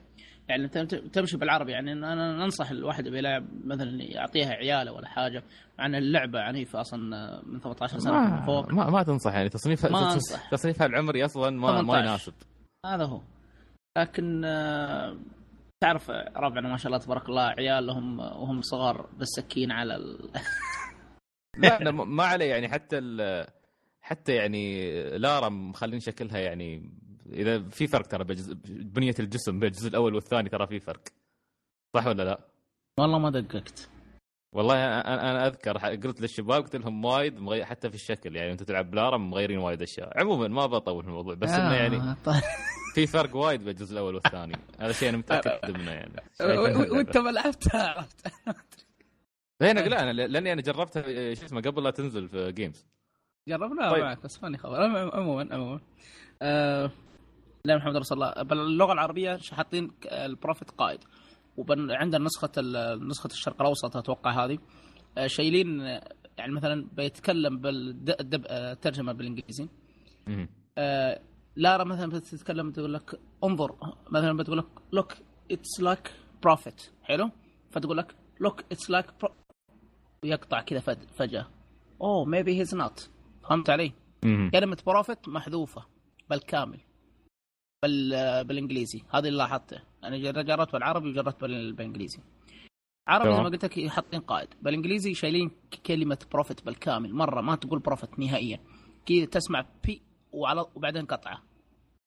[0.50, 1.72] يعني انت تم- تمشي بالعربي.
[1.72, 5.44] يعني أنا ننصح الواحد يبي يلعب مثلا يعطيها عياله ولا حاجة
[5.80, 7.00] مع ان اللعبه عنيفه أصلا
[7.46, 8.74] من 18 سنة ما, فوق.
[8.74, 9.50] ما ما تنصح يعني.
[9.50, 10.50] تصنيفها ما أنصح.
[10.52, 12.08] تصنيفها العمري أصلا ما ما 18.
[12.08, 12.34] يناسب.
[12.86, 13.22] هذا هو.
[13.98, 15.18] لكن آه،
[15.84, 20.30] تعرف ربعنا ما شاء الله تبارك الله عيالهم وهم صغار بالسكين على ال...
[21.58, 23.48] لا أنا م- ما عليه يعني حتى ال-
[24.02, 26.92] حتى يعني لارا مخلين شكلها يعني
[27.30, 28.52] إذا في فرق ترى بجز...
[28.68, 31.02] بنية الجسم بين الجزء الأول والثاني ترى في فرق
[31.96, 32.40] صح ولا لا؟
[33.00, 33.90] والله ما دققت
[34.54, 38.64] والله أنا أنا أذكر قلت للشباب قلت لهم وايد مغير حتى في الشكل يعني انت
[38.64, 40.20] تلعب بلارا مغيرين وايد أشياء.
[40.20, 42.42] عموما ما بطول في الموضوع بس إنه يعني آه، طيب.
[42.96, 44.56] في فرق وايد بين الجزء الأول والثاني.
[44.80, 46.12] هذا شيء أنا متأكد منه يعني.
[46.42, 48.28] و- وأنت ما لعبتها عرفت؟
[49.62, 52.86] هنا لا أنا لأني أنا جربتها شو اسمه قبل لا تنزل في games
[53.50, 54.04] جربناها طيب.
[54.04, 54.82] معك بس ماني خبر.
[55.16, 55.80] عموما عموما.
[56.42, 56.92] آه،
[57.66, 58.44] لا محمد رسول الله.
[58.44, 61.00] باللغة العربية حاطين ال prophet قائد.
[61.58, 62.52] وعندنا نسخة
[63.02, 64.58] نسخة الشرق الأوسط أتوقع هذه.
[65.18, 69.70] آه، شايلين آه، يعني مثلا بيتكلم بالترجمه بالإنجليزي.
[70.78, 71.22] آه،
[71.56, 73.76] لارا مثلا بتتكلم تقول لك انظر
[74.12, 75.14] مثلا بتقول لك look
[75.52, 76.12] it's like
[76.44, 77.30] prophet حلو؟
[77.72, 79.06] فتقول لك look it's like
[80.24, 81.48] ويقطع كذا فج- فجأة.
[82.02, 83.10] oh maybe he's not
[83.50, 83.94] فهمت علي؟
[84.52, 85.86] كلمة prophet محذوفة
[86.30, 86.80] بالكامل
[87.84, 88.10] بال
[88.48, 89.02] بالإنجليزي.
[89.14, 89.82] هذا اللي لاحظته.
[90.08, 92.20] أنا جر- جربت بالعربي وجربت بال- بالإنجليزي.
[93.08, 93.42] عربي زي.
[93.42, 94.50] ما قلت لك حاطين قائد.
[94.62, 95.52] بالإنجليزي شايلين
[95.86, 97.14] كلمة prophet بالكامل.
[97.14, 98.60] مرة ما تقول prophet نهائيا.
[99.06, 100.02] كذا تسمع بي
[100.32, 101.42] وعلى وبعدين قطعة.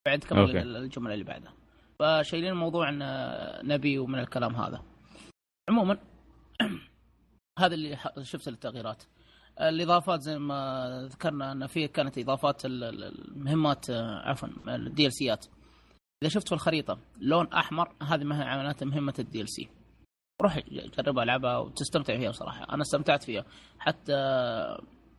[0.05, 0.61] بعد تكمل okay.
[0.61, 1.53] الجملة اللي بعدها.
[1.99, 2.99] فشايلين الموضوع إن
[3.67, 4.83] نبي ومن الكلام هذا.
[5.69, 5.97] عموما
[7.59, 9.03] هذا اللي شفت التغييرات
[9.61, 15.37] الإضافات زي ما ذكرنا إن في كانت إضافات ال- ال- المهمات آه، عفوا ال DLC
[15.37, 15.45] ات
[16.23, 19.69] إذا شفت في الخريطة لون أحمر هذه ما هي معناته مهمة ال DLC.
[20.41, 22.73] روح جربها ألعبها وتستمتع فيها بصراحة.
[22.73, 23.45] أنا استمتعت فيها.
[23.79, 24.13] حتى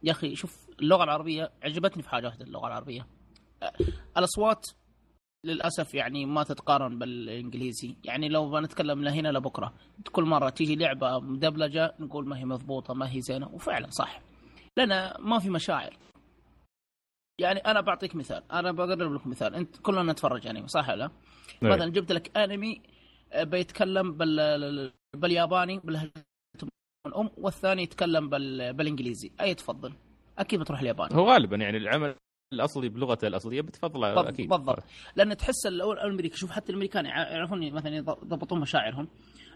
[0.03, 3.07] يا أخي شوف اللغة العربية عجبتني في حاجة واحدة اللغة العربية.
[4.16, 4.66] الأصوات
[5.44, 7.96] للأسف يعني ما تتقارن بالإنجليزي.
[8.05, 9.74] يعني لو بنتكلم لهنا لبكره
[10.12, 14.20] كل مرة تيجي لعبة مدبلجة نقول ما هي مضبوطة ما هي زينة وفعلا صح.
[14.76, 15.96] لأن ما في مشاعر.
[17.41, 18.43] يعني أنا بعطيك مثال.
[18.53, 19.55] أنا بقرب لك مثال.
[19.55, 21.11] أنت كلنا نتفرج انمي صح ولا لا؟
[21.62, 21.68] إيه.
[21.68, 22.82] مثلا جبت لك انمي
[23.32, 26.12] آه، بيتكلم بال بالياباني باللهجه
[27.07, 28.72] الام والثاني يتكلم بال...
[28.72, 29.30] بالإنجليزي.
[29.41, 29.93] أي تفضل؟
[30.39, 31.14] أكيد بتروح الياباني.
[31.14, 32.14] هو غالبا يعني العمل
[32.53, 34.82] الأصلي بلغته الأصلية بتفضله بالض- أكيد بالضبط.
[35.16, 39.09] لأن تحس الأول الأمريكي شوف حتى الأمريكان يع- يعرفون مثلا يضبطون مشاعرهم.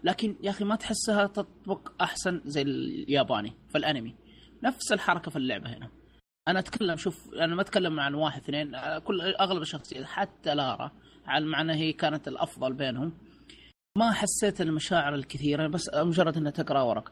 [0.03, 4.15] لكن يا أخي ما تحسها تطبق أحسن زي الياباني في الأنمي.
[4.63, 5.89] نفس الحركة في اللعبة هنا.
[6.47, 10.91] أنا أتكلم شوف أنا ما أتكلم عن واحد اثنين كل أغلب الشخصيات حتى لارا
[11.25, 13.13] على معنى هي كانت الأفضل بينهم.
[13.97, 17.11] ما حسيت المشاعر الكثيرة بس مجرد انها تقرا ورق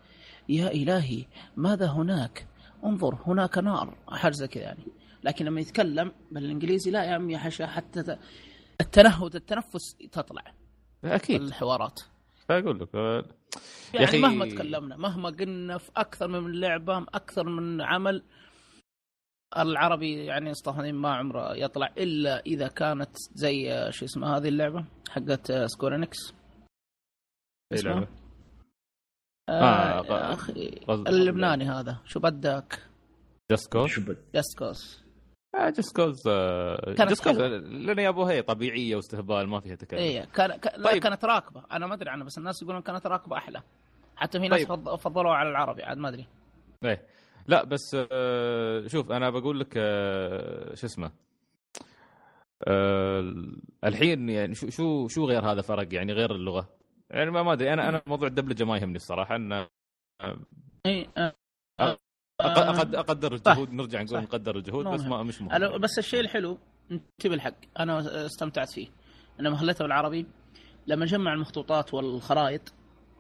[0.50, 1.26] يا إلهي
[1.58, 2.48] ماذا هناك؟
[2.86, 4.84] انظر هناك نار حاجة زي كذا يعني.
[5.24, 8.18] لكن لما يتكلم بالإنجليزي لا يا عمي حشا حتى
[8.82, 10.44] التنهد التنفس تطلع.
[11.06, 11.42] أكيد.
[11.42, 12.00] الحوارات.
[12.50, 13.26] فاقول لك آه،
[13.94, 18.24] يعني أخي- مهما تكلمنا مهما قلنا في أكثر من لعبة أكثر من عمل
[19.58, 24.86] العربي يعني اصطهنين ما عمره يطلع إلا إذا كانت زي آه، شو اسمها هذه اللعبة
[25.10, 26.18] حقت آه، سكورينكس
[27.74, 28.08] أي اسمه؟ لعبة.
[29.50, 31.98] آه آه، يا أخي قصد- اللبناني هذا.
[32.06, 32.80] شو بدك؟
[33.52, 33.90] جاست كوز
[34.36, 35.04] جاست كوز
[35.56, 36.24] جاست كوز
[36.98, 37.38] كانت جاست كوز.
[37.42, 40.00] لأن يا أبو هي طبيعية واستهبال ما فيها تكلم.
[40.00, 40.68] اي كان ك...
[40.78, 41.04] لا طيب.
[41.04, 41.64] كانت راكبة.
[41.72, 43.62] أنا ما أدري عنها بس الناس يقولون كانت راكبة أحلى.
[44.16, 44.68] حتى في ناس طيب.
[44.68, 44.96] فض...
[44.96, 46.28] فضلوها على العربي عاد ما أدري.
[46.86, 47.06] إيه.
[47.48, 51.12] لا بس آه، شوف أنا بقول لك آه، شو اسمه
[52.68, 53.34] آه،
[53.84, 56.70] الحين يعني شو شو شو غير هذا فرق يعني غير اللغة
[57.10, 59.68] يعني ما أدري أنا أنا موضوع الدبلجة ما يهمني الصراحة ان
[60.86, 61.34] إي آه.
[61.82, 61.96] أق-
[62.44, 63.52] أقد- أقدر صح.
[63.52, 64.20] الجهود نرجع نقول.
[64.22, 65.02] نقدر الجهود بس.
[65.02, 66.58] ما مش مهم بس الشيء الحلو
[66.92, 68.88] انتبه الحق أنا استمتعت فيه
[69.40, 70.26] أنا ما خليته بالعربي
[70.88, 72.74] لما جمع المخطوطات والخرائط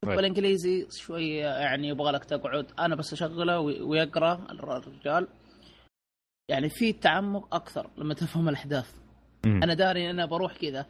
[0.05, 2.65] بالإنجليزي شوي يعني يبغى لك تقعد.
[2.79, 5.27] أنا بس أشغله وي- ويقرأ الرجال.
[6.49, 8.95] يعني في تعمق أكثر لما تفهم الأحداث.
[9.45, 9.63] مم.
[9.63, 10.85] أنا داري ان أنا بروح كذا.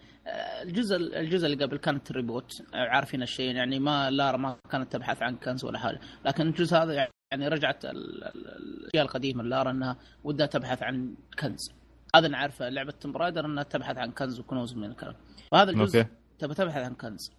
[0.61, 2.63] الجزء الجزء اللي قبل كانت reboot.
[2.73, 5.99] عارفين الشيء يعني ما لارا ما كانت تبحث عن كنز ولا حاجة.
[6.25, 11.71] لكن الجزء هذا يعني رجعت ال- ال- الأشياء القديمة لارا أنها ودها تبحث عن كنز.
[12.15, 15.15] هذا أنا عارفه لعبة Tomb Raider أنها تبحث عن كنز وكنوز من الكلام.
[15.51, 16.05] وهذا الجزء
[16.39, 17.31] تبى تبحث عن كنز.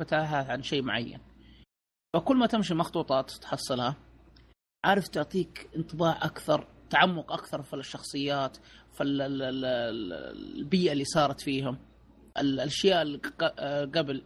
[0.00, 1.18] تبحث عن شيء معين.
[2.16, 3.96] فكل ما تمشي مخطوطات تحصلها
[4.84, 8.56] عارف تعطيك انطباع أكثر تعمق أكثر في الشخصيات
[8.96, 11.78] في ال- ال- ال- ال- البيئة اللي صارت فيهم.
[12.38, 13.18] ال- الأشياء اللي
[13.94, 14.22] قبل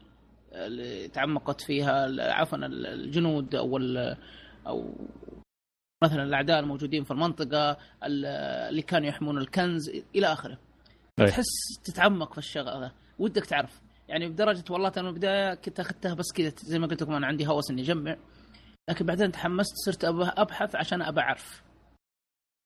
[0.52, 3.78] اللي تعمقت فيها عفوا ال- الجنود أو
[4.66, 4.94] أو
[6.04, 7.70] مثلا الأعداء الموجودين في المنطقة
[8.04, 8.26] ال-
[8.70, 10.58] اللي كانوا يحمون الكنز إلى آخره.
[11.20, 11.26] أي.
[11.26, 12.92] تحس تتعمق في الشغلة.
[13.18, 13.80] ودك تعرف.
[14.08, 17.26] يعني بدرجة والله أنا من البداية كنت أخذتها بس كذا زي ما قلت لكم أنا
[17.26, 18.16] عندي هوس إني أجمع.
[18.90, 20.04] لكن بعدين تحمست صرت
[20.38, 21.62] أبحث عشان أبى أعرف.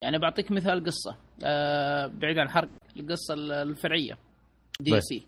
[0.02, 4.18] يعني بعطيك مثال قصة آه بعيد عن حرق القصة ال- الفرعية
[4.80, 5.26] DLC.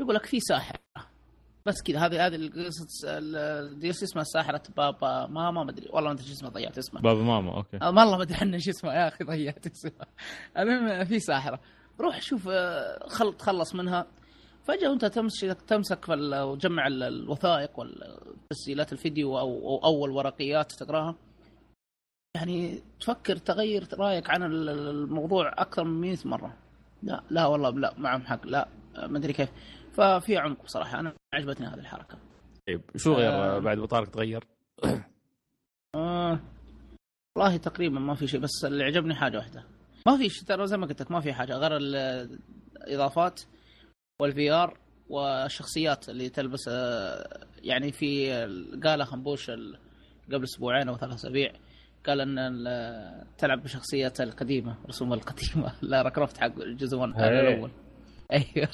[0.00, 0.78] يقول لك في ساحرة.
[1.66, 2.86] بس كذا هذه هذه القصة
[3.18, 7.02] ال DLC اسمها ساحرة بابا ماما ما أدري والله ما أدري شو اسمها ضيعت اسمها.
[7.02, 7.76] بابا ماما okay.
[7.82, 9.92] آه، والله ما أدري عنه شو اسمه يا أخي ضيعت اسمه
[10.58, 11.60] المهم في ساحرة.
[12.00, 14.06] روح شوف آه، خل تخلص منها.
[14.64, 15.04] فجأة وانت
[15.68, 21.14] تمسك ال- وتجمع ال- الوثائق والتسجيلات الفيديو أو أو أول ورقيات تقراها.
[22.36, 26.56] يعني تفكر تغير رأيك عن ال- ال- الموضوع أكثر من 100 مرة.
[27.02, 28.68] لا لا والله لا معهم حق لا
[29.06, 29.50] ما أدري كيف.
[29.92, 32.18] ففي عمق بصراحه أنا عجبتني هذه الحركة.
[32.68, 33.58] طيب شو غير آه.
[33.58, 34.44] بعد ابو طارق تغير؟
[35.94, 36.40] آه.
[37.36, 39.64] والله تقريبا ما في شيء بس اللي عجبني حاجة واحدة.
[40.06, 42.38] ما في شيء ترى زي ما قلت لك ما في حاجة غير ال-
[42.76, 43.40] الإضافات.
[44.20, 49.50] وال VR والشخصيات اللي تلبس آه، يعني في ال- قاله خنبوش
[50.32, 51.52] قبل أسبوعين أو ثلاث أسابيع
[52.06, 55.72] قال إن ال- تلعب بشخصية القديمة رسوم القديمة.
[55.82, 57.40] لارا كروفت حق الجزء 1 إيه.
[57.40, 57.70] الأول.
[58.32, 58.68] أيوه.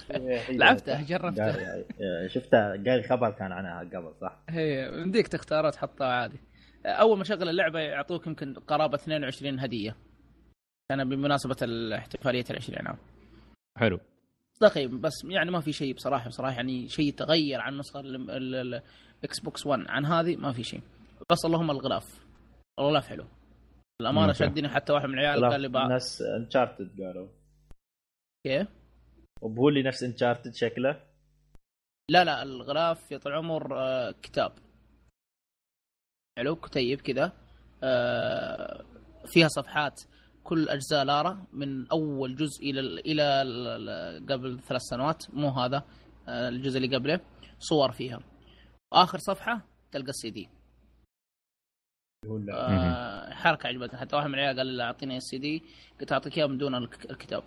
[0.50, 1.44] لعبته جربته.
[1.52, 1.84] قال-
[2.30, 6.36] شفتها قال خبر كان عنها قبل صح؟ هي يمديك تختارها تحطها عادي.
[6.86, 9.96] أول ما شغل اللعبة يعطوك يمكن قرابة 22 هدية.
[10.90, 12.96] كان بمناسبة الاحتفالية العشرين عام
[13.78, 13.98] حلو.
[14.60, 19.66] تقريبا بس يعني ما في شيء بصراحة بصراحة يعني شيء تغير عن النسخه ال Xbox
[19.66, 20.80] 1 عن هذه ما في شيء.
[21.32, 22.24] بس اللهم الغلاف.
[22.78, 23.24] الغلاف حلو.
[24.00, 24.32] الأمانة.
[24.32, 27.28] شدني حتى واحد من العيال قال لي بقى نفس Uncharted قالوا.
[28.46, 28.68] كيف؟
[29.42, 31.00] وبهو اللي نفس Uncharted شكله؟
[32.10, 34.52] لا لا الغلاف يا طول العمر آه، كتاب.
[36.38, 37.32] حلو كتيب كذا.
[37.82, 38.84] آه،
[39.26, 40.02] فيها صفحات.
[40.46, 45.84] كل أجزاء لارا من أول جزء إلى إلى ال- قبل ثلاث سنوات مو هذا
[46.28, 47.20] آه، الجزء اللي قبله
[47.58, 48.20] صور فيها.
[48.92, 49.60] آخر صفحة
[49.92, 50.48] تلقى السي دي.
[52.52, 53.98] آه، حركة عجبتني.
[54.00, 55.62] حتى واحد من العيال قال لي أعطيني السي دي
[56.00, 57.42] قلت أعطيك اياه من دون الك- الكتاب.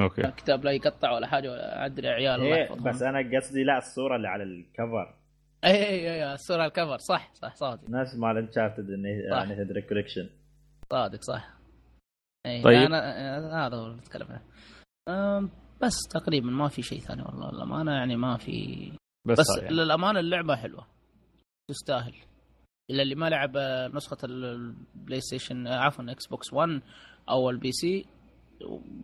[0.00, 0.24] okay.
[0.28, 2.84] الكتاب لا يقطع ولا حاجة ولا أدري يا عيال الله إيه يحفظهم.
[2.84, 5.14] بس أنا قصدي لا الصورة اللي على ال cover.
[5.64, 6.98] اي اي اي الصورة ال cover.
[6.98, 8.90] صح صح صادق نفس مال Uncharted.
[8.90, 10.30] Nathan Drake Collection
[10.92, 11.54] صادق صح؟
[12.46, 12.74] اي طيب.
[12.76, 14.26] أنا هذا هو اللي اتكلم
[15.06, 15.50] عنه.
[15.82, 18.86] بس تقريبا ما في شيء ثاني والله الامانه يعني ما في.
[19.26, 19.74] بس, بس يعني.
[19.74, 20.86] للأمانة اللعبة حلوة
[21.70, 22.14] تستاهل.
[22.90, 24.44] إلا اللي ما لعب آه، نسخة ال-
[24.94, 26.82] البلاي ستيشن آه، عفوا Xbox 1
[27.30, 28.06] أو ال PC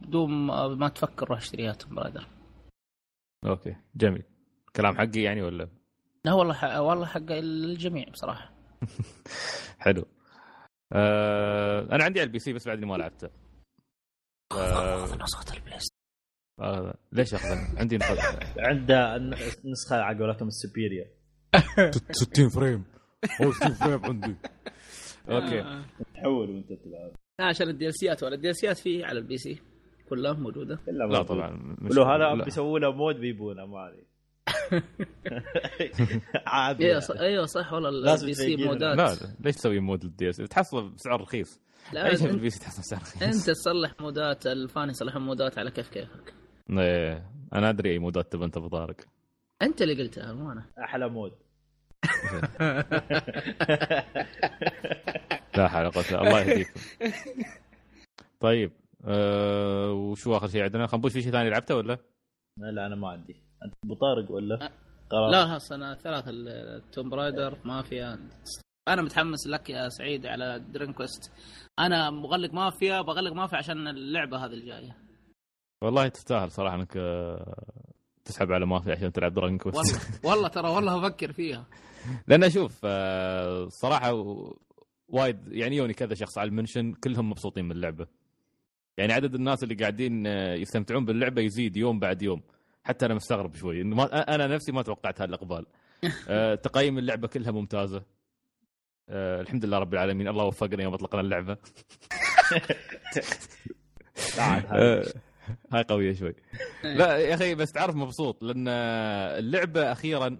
[0.03, 2.27] بدون ما ما تفكر روح اشتريها Tomb Raider
[3.47, 4.23] okay جميل.
[4.77, 5.69] كلام حقي يعني ولا؟
[6.25, 6.65] لا والله ح...
[6.79, 8.53] والله حق الجميع بصراحة.
[9.85, 10.05] حلو.
[10.93, 13.31] آه أنا عندي على ال PC بس بعدني ما لعبته.
[14.53, 15.07] آه.
[15.07, 15.97] خذ نسخة البلاي ستيشن
[16.61, 19.17] آه ليش أخذ؟ عندي نسخة- عنده
[19.65, 21.11] نسخة على قولتهم ال superior
[22.11, 22.85] 60 frame.
[23.43, 24.37] هو 60 frame عندي.
[25.31, 25.85] okay.
[26.15, 27.11] تحول وأنت تلعب.
[27.41, 29.61] لا عشان ال DLC ات ولا ال DLC ات فيه على ال PC
[30.09, 31.23] كلها موجوده لا.
[31.23, 32.45] طبعا ولو هذا.
[32.45, 34.07] بيسووا له mod بيبونه ما أدري.
[36.47, 37.01] عادي أيوه يعني.
[37.01, 38.57] صح أيوه صح والله لازم ال PC.
[38.57, 38.97] mod ات.
[38.97, 41.61] لا ليش تسوي mod لل DLC تحصله بسعر رخيص.
[41.93, 43.23] لا أي شيء في ال PC تحصله بسعر رخيص.
[43.23, 46.35] أنت تصلح mod ات الفان يصلح mod ات على كيف كيفك.
[46.71, 48.97] إيه، أنا أدري أي mod ات تبى أنت ابو طارق
[49.63, 51.33] أنت اللي قلتها مو أنا أحلى mod.
[55.57, 56.81] لا حول ولا قوة إلا- الله يهديكم
[58.41, 58.73] طيب
[59.05, 61.99] أه وشو آخر شيء عندنا؟ خنبوش في شيء ثاني لعبته ولا؟
[62.59, 63.46] لا أنا ما عندي.
[63.65, 64.71] أنت ابو طارق ولا؟ أه.
[65.11, 65.31] قرار.
[65.31, 68.19] لا هسه ثلاث التوم برايدر مافيا
[68.89, 71.33] أنا متحمس لك يا سعيد على درين كويست
[71.79, 74.97] أنا مغلق مافيا بغلق مافيا عشان اللعبة هذه الجاية.
[75.83, 77.65] والله تستاهل صراحة إنك آه،
[78.25, 81.67] تسحب على مافيا عشان تلعب دراجون كويست والله والله ترى والله أفكر فيها.
[82.29, 84.13] لأن أشوف آه، صراحة
[85.09, 88.07] وايد يعني يوني كذا شخص على المنشن كلهم مبسوطين من اللعبه
[88.99, 92.43] يعني عدد الناس اللي قاعدين يستمتعون باللعبة يزيد يوم بعد يوم.
[92.87, 95.67] حتى أنا مستغرب شوي إنه ما أنا نفسي ما توقعت هالاقبال
[96.29, 98.03] آه، تقييم اللعبة كلها ممتازة.
[99.09, 100.29] آه، الحمد لله رب العالمين.
[100.29, 101.57] الله وفقنا يوم أطلقنا اللعبة.
[104.39, 105.05] آه،.
[105.73, 106.35] هاي قوية شوي.
[106.85, 108.69] لا يا أخي بس تعرف مبسوط لأن
[109.39, 110.39] اللعبة أخيرا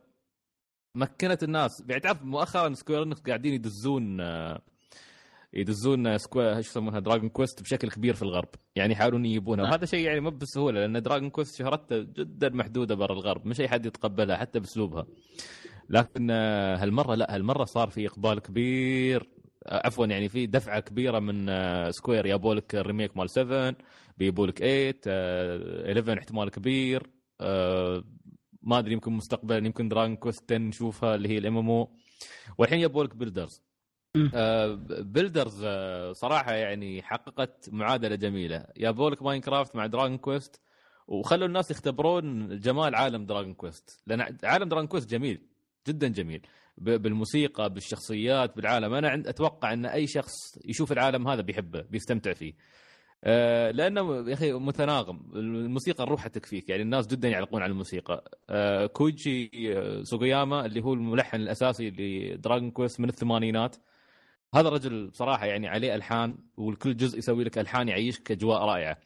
[0.95, 1.85] مكنت الناس.
[1.89, 4.63] يعني تعرف مؤخرا Square Enix قاعدين يدزون آه،
[5.57, 8.49] يدزون Square إيش يسمونها؟ Dragon Quest بشكل كبير في الغرب.
[8.77, 9.65] يعني يحاولون يجيبونها.
[9.65, 9.73] نعم.
[9.73, 13.47] وهذا شيء يعني مو بسهولة لأن Dragon Quest شهرتها جدا محدودة برا الغرب.
[13.47, 15.07] مش أي حد يتقبلها حتى بأسلوبها.
[15.89, 19.29] لكن آه، هالمرة لا هالمرة صار في إقبال كبير.
[19.67, 23.75] آه، عفوا يعني في دفعة كبيرة من آه، Square يابوا لك ال remake مال 7
[24.19, 27.11] بيجيبوا لك 8 آه، 11 احتمال كبير.
[27.41, 28.05] آه،
[28.63, 31.91] ما أدري يمكن مستقبلا يمكن Dragon Quest 10 نشوفها اللي هي ال MMO
[32.59, 33.63] والحين يبوا لك Builders
[34.17, 34.31] مم.
[35.13, 38.67] Builders آه، صراحة يعني حققت معادلة جميلة.
[38.77, 40.61] يابوا لك Minecraft مع Dragon Quest
[41.09, 44.03] وخلوا الناس يختبرون جمال عالم Dragon Quest.
[44.07, 45.41] لأن عالم Dragon Quest جميل
[45.89, 46.47] جدا جميل.
[46.79, 48.95] بالموسيقى بالشخصيات بالعالم.
[48.95, 50.33] أنا عند أتوقع إن أي شخص
[50.65, 52.53] يشوف العالم هذا بيحبه بيستمتع فيه.
[53.25, 55.31] آه، لأنه يا أخي متناغم.
[55.37, 56.69] الموسيقى روحها تكفيك.
[56.69, 58.25] يعني الناس جدا يعلقون على الموسيقى.
[58.51, 63.77] آه، كويجي آه، سوغوياما اللي هو الملحن الأساسي ل Dragon Quest من الثمانينات.
[64.55, 68.99] هذا الرجل بصراحة يعني عليه ألحان وكل جزء يسوي لك ألحان يعيشك اجواء رائعة.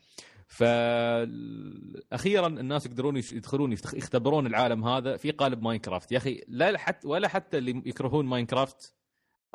[2.11, 6.13] فاخيرا الناس يقدرون يدخلون يختبرون العالم هذا في قالب Minecraft.
[6.13, 8.95] يا أخي لا حتى ولا حتى اللي يكرهون Minecraft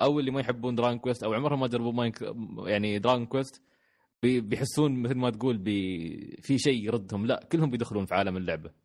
[0.02, 2.34] أو اللي ما يحبون Dragon Quest أو عمرهم ما جربوا Minec-
[2.66, 3.62] يعني Dragon Quest
[4.24, 5.64] بي- بيحسون مثل ما تقول
[6.42, 7.26] في شيء يردهم.
[7.26, 8.85] لا كلهم بيدخلون في عالم اللعبة.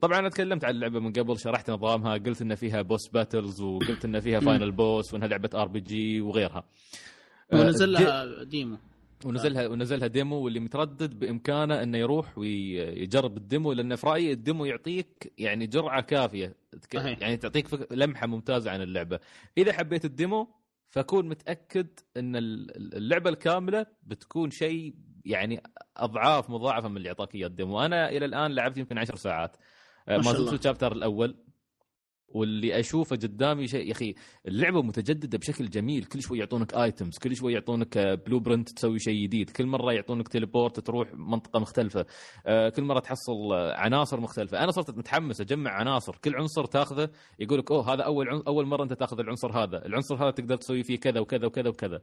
[0.00, 4.04] طبعا أنا تكلمت عن اللعبه من قبل شرحت نظامها قلت إن فيها boss battles وقلت
[4.04, 6.64] إن فيها final boss وإنها لعبة RPG وغيرها.
[7.52, 8.76] آه، ونزل لها demo.
[9.24, 14.38] ونزلها ونزلها demo واللي متردد بإمكانه إنه يروح ويجرب ال demo لأنه في رأيي ال
[14.38, 16.54] demo يعطيك يعني جرعة كافية.
[17.20, 19.18] يعني تعطيك لمحة ممتازة عن اللعبة.
[19.58, 20.48] إذا حبيت ال demo
[20.90, 21.86] فكون متأكد
[22.16, 24.94] إن ال- اللعبة الكاملة بتكون شيء
[25.24, 25.62] يعني
[25.96, 27.80] أضعاف مضاعفة من اللي أعطاك إياه ال demo.
[27.80, 29.56] أنا إلى الآن لعبت يمكن عشر ساعات.
[30.08, 31.36] آه، ما زلت ال chapter الأول.
[32.34, 34.14] واللي أشوفه قدامي شيء يا أخي
[34.48, 36.04] اللعبة متجددة بشكل جميل.
[36.04, 39.50] كل شوي يعطونك items كل شوي يعطونك blueprint تسوي شيء جديد.
[39.50, 42.06] كل مرة يعطونك teleport تروح منطقة مختلفة.
[42.46, 44.64] آه، كل مرة تحصل آه، عناصر مختلفة.
[44.64, 46.16] أنا صرت متحمس أجمع عناصر.
[46.16, 48.42] كل عنصر تاخذه يقول لك أوه هذا أول عن...
[48.46, 49.86] أول مرة أنت تاخذ العنصر هذا.
[49.86, 52.02] العنصر هذا تقدر تسوي فيه كذا وكذا وكذا وكذا.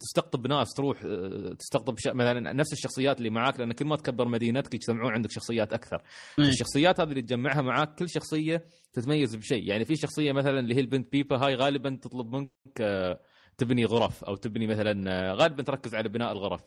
[0.00, 2.06] تستقطب ناس تروح أه تستقطب ش...
[2.06, 6.02] مثلا نفس الشخصيات اللي معاك لأن كل ما تكبر مدينتك يجتمعون عندك شخصيات أكثر.
[6.38, 6.44] إيه.
[6.44, 9.68] الشخصيات هذه اللي تجمعها معاك كل شخصية تتميز بشيء.
[9.68, 12.50] يعني في شخصية مثلا اللي هي البنت بيبا هاي غالبا تطلب منك
[12.80, 13.20] آه،
[13.58, 16.60] تبني غرف أو تبني مثلا آه، غالبا تركز على بناء الغرف.
[16.60, 16.66] آه،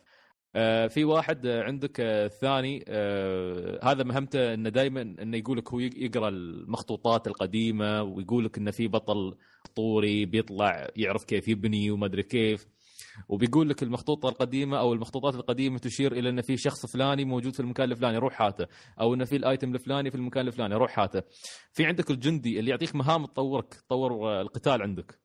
[0.90, 5.80] في واحد آه، عندك آه، الثاني آه، هذا مهمته إنه دائما إنه يقول لك هو
[5.80, 9.36] يق- يقرأ المخطوطات القديمة ويقول لك إنه في بطل
[9.66, 12.68] اسطوري بيطلع يعرف كيف يبني وما أدري كيف.
[13.30, 17.60] وبيقول لك المخطوطة القديمة أو المخطوطات القديمة تشير إلى إن في شخص فلاني موجود في
[17.60, 18.68] المكان الفلاني روح هاته.
[19.02, 21.22] أو إن في الآيتم الفلاني في المكان الفلاني روح هاته.
[21.74, 25.20] في عندك الجندي اللي يعطيك مهام تطورك تطور آه، القتال عندك.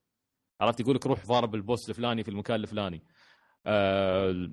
[0.60, 3.02] عرفت؟ يقول لك روح ضارب ال boss الفلاني في المكان الفلاني.
[3.66, 4.50] آه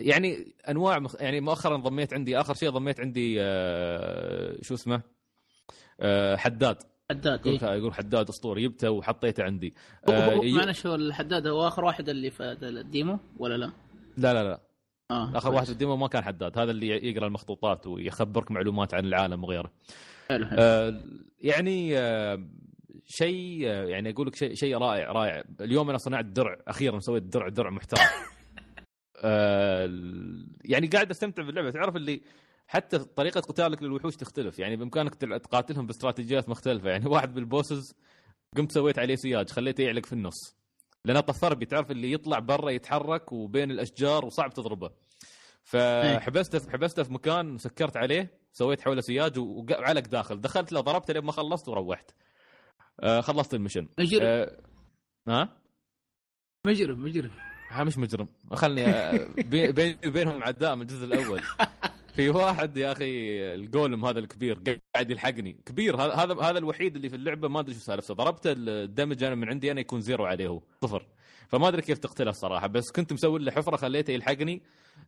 [0.00, 1.14] يعني أنواع مخ...
[1.20, 5.02] يعني مؤخرا ضميت عندي آخر شيء ضميت عندي آه شو اسمه؟
[6.00, 6.76] آه حداد.
[7.10, 7.78] حداد يقول إيه.
[7.78, 9.74] يقول حداد اسطوري جبته وحطيته عندي.
[10.08, 13.70] آه هو- معلش هو الحداد هو آخر واحد اللي في ال demo ولا لا؟
[14.16, 14.60] لا لا لا.
[15.10, 18.94] آه آخر واحد في ال demo ما كان حداد هذا اللي يقرأ المخطوطات ويخبرك معلومات
[18.94, 19.70] عن العالم وغيره.
[20.28, 20.56] حلو حلو.
[20.60, 21.00] آه
[21.40, 22.46] يعني آه
[23.06, 25.44] شيء آه، يعني أقول لك شيء شيء رائع رائع.
[25.60, 28.00] اليوم أنا صنعت درع أخيرا سويت درع درع محترم.
[28.00, 28.10] آه
[30.64, 31.70] يعني قاعد استمتع باللعبة.
[31.70, 32.22] تعرف اللي
[32.66, 34.58] حتى طريقة قتالك للوحوش تختلف.
[34.58, 36.90] يعني بإمكانك تل- تقاتلهم باستراتيجيات مختلفة.
[36.90, 37.94] يعني واحد بال bosses
[38.56, 40.56] قمت سويت عليه سياج خليته يعلق في النص.
[41.04, 44.90] لأنه طفر بي تعرف اللي يطلع برا يتحرك وبين الأشجار وصعب تضربه.
[45.64, 50.40] فحبسته حبسته في مكان سكرت عليه سويت حوله سياج وعلق داخل.
[50.40, 52.10] دخلت له ضربته لين ما خلصت وروحت.
[53.00, 53.88] آه خلصت ال mission.
[53.98, 54.22] مجرم.
[54.22, 54.58] آه
[55.28, 55.56] ها؟
[56.66, 57.30] مجرم مجرم.
[57.78, 58.26] مش مجرم.
[58.52, 61.40] خلني آه، بي- بيني وبينهم عداء من الجزء الأول.
[62.16, 63.04] في واحد يا أخي
[63.54, 65.56] ال golem هذا الكبير قاعد يلحقني.
[65.66, 68.14] كبير هذا هذا الوحيد اللي في اللعبة ما أدري شو سالفته.
[68.14, 70.62] ضربته ال damage أنا من عندي أنا يكون zero عليه هو.
[70.82, 71.06] صفر.
[71.48, 72.66] فما أدري كيف تقتله الصراحة.
[72.66, 74.62] بس كنت مسوي له حفرة خليته يلحقني.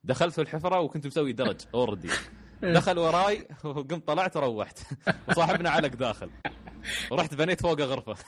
[0.05, 2.09] دخلت في الحفرة وكنت مسوي درج already
[2.63, 4.79] دخل وراي وقمت طلعت وروحت.
[5.29, 6.31] وصاحبنا علق داخل.
[7.11, 8.15] ورحت بنيت فوقه غرفة.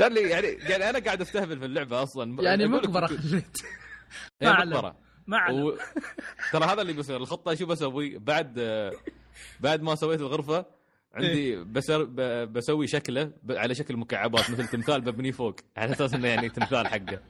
[0.00, 2.42] قال لي يعني يعني أنا قاعد أستهبل في اللعبة أصلا.
[2.42, 3.58] يعني مقبرة خليت.
[4.42, 4.48] إيه،.
[4.64, 4.96] مقبرة.
[5.26, 5.76] ما و...
[6.52, 7.16] ترى هذا اللي بيصير.
[7.16, 8.60] الخطة شو بسوي؟ بعد
[9.60, 10.66] بعد ما سويت الغرفة
[11.14, 12.04] عندي بسر...
[12.04, 12.16] ب...
[12.52, 13.52] بسوي شكله ب...
[13.52, 15.56] على شكل مكعبات مثل تمثال ببنيه فوق.
[15.76, 17.20] على أساس إنه يعني تمثال حقه.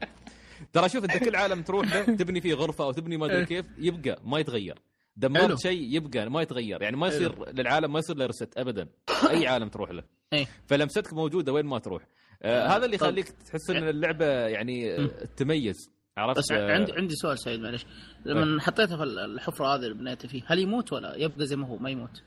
[0.72, 3.66] ترى شوف أنت كل عالم تروح له تبني فيه غرفة أو تبني ما أدري كيف
[3.78, 4.78] يبقى ما يتغير.
[5.16, 6.82] دمرت شيء يبقى ما يتغير.
[6.82, 8.88] يعني ما يصير للعالم ما يصير له ريست ابدا.
[9.30, 10.02] أي عالم تروح له.
[10.32, 10.46] إيه.
[10.66, 12.02] فلمستك موجودة وين ما تروح.
[12.42, 12.96] آه هذا اللي.
[12.96, 17.86] يخليك تحس إن اللعبة يعني آه، تميز عرفت؟ بس آه، عندي عندي سؤال سعيد معلش
[18.24, 21.76] لما حطيته في الحفرة هذه اللي بنيته فيه هل يموت ولا يبقى زي ما هو؟
[21.76, 22.22] ما يموت؟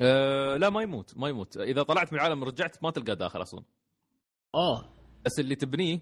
[0.00, 1.56] أه لا ما يموت ما يموت.
[1.56, 3.62] إذا طلعت من العالم ورجعت ما تلقى داخل أصلا.
[4.54, 4.92] اوه
[5.24, 6.00] بس اللي تبنيه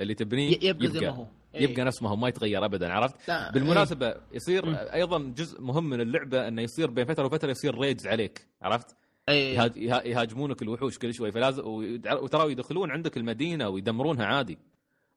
[0.00, 1.26] اللي تبنيه ي- يبقى زي ما هو.
[1.54, 1.62] إيه.
[1.70, 4.74] يبقى نفس ما هو ما يتغير ابدا عرفت؟ لا بالمناسبة يصير مم.
[4.74, 8.96] أيضا جزء مهم من اللعبة إنه يصير بين فترة وفترة يصير ريدز عليك عرفت؟
[9.32, 11.32] يها- يهاجمونك الوحوش كل شوي.
[11.32, 11.62] فلازم
[12.22, 14.58] وترى يدخلون عندك المدينة ويدمرونها عادي.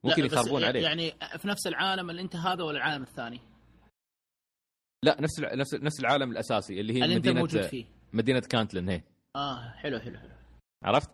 [0.03, 0.83] ممكن يخربون عليك.
[0.83, 3.39] يعني في نفس العالم اللي انت هذا ولا العالم الثاني؟
[5.03, 7.85] لا نفس نفس نفس العالم الأساسي اللي هي اللي انت موجود مدينه فيه.
[8.13, 9.01] مدينة كانتلن هي.
[9.35, 10.29] آه حلو حلو حلو.
[10.83, 11.09] عرفت؟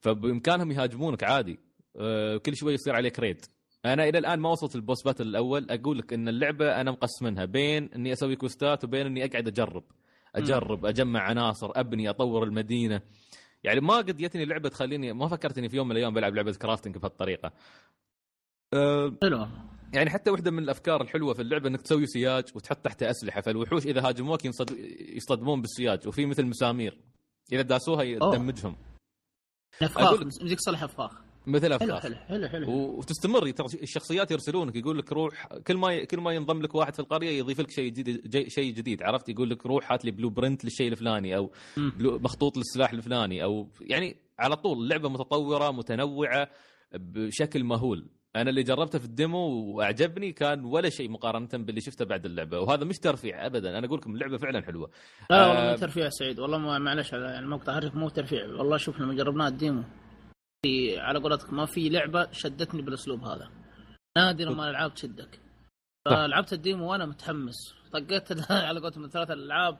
[0.00, 1.58] فبإمكانهم يهاجمونك عادي.
[1.96, 3.44] أه كل شوي يصير عليك raid
[3.84, 5.70] أنا إلى الآن ما وصلت ال boss battle الأول.
[5.70, 9.84] أقول لك إن اللعبة أنا مقسمنها بين إني أسوي quest ات وبين إني أقعد أجرب.
[10.34, 13.00] أجرب أجمع عناصر أبني أطور المدينة.
[13.64, 16.52] يعني ما قد جتني لعبة تخليني ما فكرت اني في يوم من الأيام بلعب لعبة
[16.52, 17.52] crafting بهالطريقة.
[18.74, 19.46] أه حلو.
[19.94, 23.40] يعني حتى واحدة من الأفكار الحلوة في اللعبة إنك تسوي سياج وتحط تحته أسلحة.
[23.40, 24.40] فالوحوش إذا هاجموك.
[25.16, 26.08] يصطدمون بالسياج.
[26.08, 26.98] وفي مثل مسامير.
[27.52, 28.04] إذا داسوها.
[28.04, 28.76] ت damage هم
[29.82, 31.20] فخاخ أقول- صلح فخاخ
[31.50, 32.70] مثل افخاخ حلو حلو حلو.
[32.70, 37.38] وتستمر الشخصيات يرسلونك يقول لك روح كل ما كل ما ينضم لك واحد في القرية
[37.38, 40.88] يضيف لك شيء جديد جي- شيء جديد عرفت؟ يقول لك روح هات لي blueprint للشيء
[40.88, 41.50] الفلاني أو.
[41.76, 46.48] blue- مخطوط للسلاح الفلاني أو يعني على طول اللعبه متطورة متنوعة
[46.94, 48.06] بشكل مهول.
[48.36, 49.38] أنا اللي جربته في ال demo
[49.76, 53.78] وأعجبني كان ولا شيء مقارنة باللي شفته بعد اللعبة وهذا مش ترفيع ابدا.
[53.78, 54.90] أنا أقول لكم اللعبة فعلا حلوة.
[55.30, 58.76] لا والله آه، مو ترفيع سعيد والله معلش على- يعني مقطع حرف مو ترفيع والله
[58.76, 59.82] شوف لما جربناه ال demo
[60.66, 63.50] على قولتك ما في لعبة شدتني بالأسلوب هذا.
[64.18, 65.40] نادرا ما الألعاب تشدك.
[66.06, 67.74] فلعبت ال demo وأنا متحمس.
[67.92, 69.78] طقيت على قولتهم ثلاث الألعاب.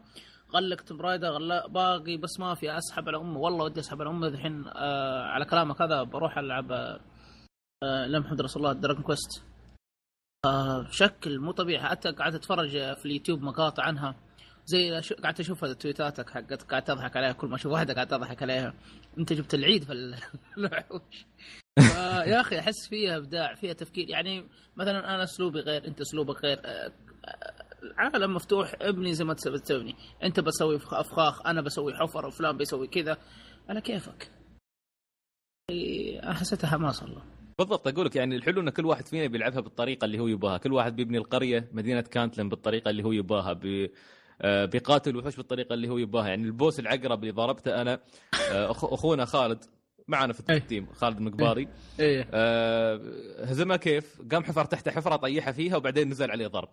[0.55, 4.11] غلقت Tomb Raider غلا باقي بس ما في أسحب على امه والله ودي أسحب على
[4.11, 7.01] امه الحين آه على كلامك هذا بروح ألعب آه
[7.83, 9.45] آه محمد رسول الله Dragon Quest
[10.45, 11.89] آه بشكل مو طبيعي.
[11.89, 14.15] حتى قعدت أتفرج في اليوتيوب مقاطع عنها.
[14.67, 18.43] زي أش- قعدت أشوف تويتاتك حقت قاعد تضحك عليها كل ما أشوف واحدة قاعد تضحك
[18.43, 18.75] عليها.
[19.19, 20.15] أنت جبت العيد في ال-
[20.59, 21.27] الوحوش.
[22.27, 24.09] يا أخي أحس فيها إبداع فيها تفكير.
[24.11, 24.45] يعني
[24.77, 26.59] مثلا أنا أسلوبي غير أنت أسلوبك غير.
[26.65, 26.93] آه،
[27.25, 27.65] آه،
[27.99, 29.95] عالم مفتوح ابني زي ما تس- بتسوي.
[30.23, 33.17] أنت بسوي فخ- أفخاخ أنا بسوي حفر وفلان بيسوي كذا.
[33.69, 34.31] على كيفك؟
[35.71, 37.23] إيه، حسيتها حماس والله
[37.59, 40.73] بالضبط أقول لك يعني الحلو إن كل واحد فينا بيلعبها بالطريقة اللي هو يباها، كل
[40.73, 43.53] واحد بيبني القرية مدينة كانتلن بالطريقة اللي هو يباها
[44.45, 48.01] بيقاتل الوحوش بالطريقة اللي هو يباها، يعني ال boss العقرب اللي ضربته أنا
[48.53, 49.65] آه، أخونا خالد
[50.09, 50.57] معنا في أي.
[50.57, 51.69] ال team خالد المقباري
[52.01, 53.01] إيه آه،
[53.45, 56.69] هزمها كيف؟ قام حفر تحت حفرة طيحها فيها وبعدين نزل عليه ضرب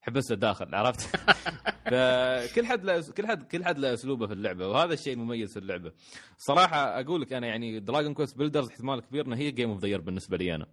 [0.00, 1.00] حبسه داخل عرفت؟
[1.90, 5.58] فكل حد له كل حد كل حد له اسلوبه في اللعبة وهذا الشيء المميز في
[5.58, 5.92] اللعبة.
[6.38, 9.96] صراحة أقول لك أنا يعني Dragon Quest Builders احتمال كبير إنها هي game of the
[9.96, 10.66] بالنسبة لي أنا.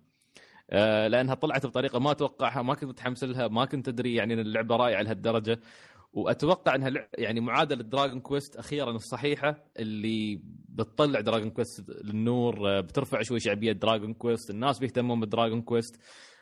[0.70, 4.40] آه، لأنها طلعت بطريقة ما أتوقعها ما كنت متحمس لها ما كنت أدري يعني إن
[4.40, 5.60] اللعبة رائعة لهالدرجة
[6.14, 13.22] وأتوقع إنها يعني معادلة Dragon Quest أخيرا الصحيحه اللي بتطلع Dragon Quest للنور آه، بترفع
[13.22, 16.00] شوي شعبية Dragon Quest الناس بيهتمون ب Dragon Quest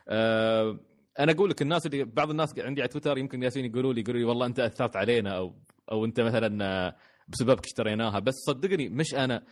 [0.07, 0.79] آه،
[1.19, 4.19] أنا أقول لك الناس اللي بعض الناس عندي على تويتر يمكن ياسين يقولوا لي يقولوا
[4.21, 5.55] لي والله أنت أثرت علينا أو
[5.91, 6.95] أو أنت مثلا آه،
[7.27, 8.19] بسببك اشتريناها.
[8.19, 9.43] بس صدقني مش أنا.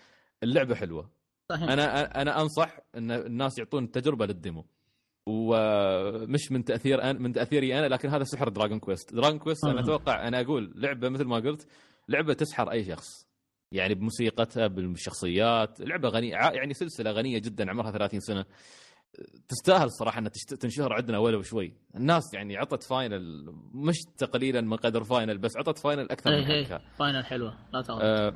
[0.44, 1.12] اللعبة حلوة.
[1.50, 1.70] صحيح.
[1.70, 4.66] أنا أنا أنصح إن الناس يعطون التجربه لل demo.
[5.28, 9.80] ومش من تأثير أنا من تأثيري أنا لكن هذا سحر Dragon Quest Dragon Quest أنا.
[9.80, 11.68] أتوقع أنا أقول لعبة مثل ما قلت
[12.10, 13.28] لعبة تسحر أي شخص.
[13.72, 15.82] يعني بموسيقتها بالشخصيات.
[15.82, 18.46] لعبة غنية يعني سلسلة غنية جدا عمرها 30 سنة.
[19.50, 21.74] تستاهل صراحة انها تنشهر عندنا ولو شوي.
[21.96, 26.66] الناس يعني عطت Final مش تقليلا من قدر Final بس عطت Final أكثر من إيه
[26.66, 26.78] حقها.
[26.78, 28.02] إيه Final حلوة لا تغلط.
[28.04, 28.34] آه،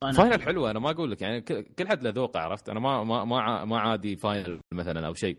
[0.00, 0.70] Final Final حلوة.
[0.70, 1.22] أنا ما أقول لك.
[1.22, 5.14] يعني كل حد له ذوقه عرفت؟ أنا ما ما ما ما عادي Final مثلا أو
[5.14, 5.38] شيء.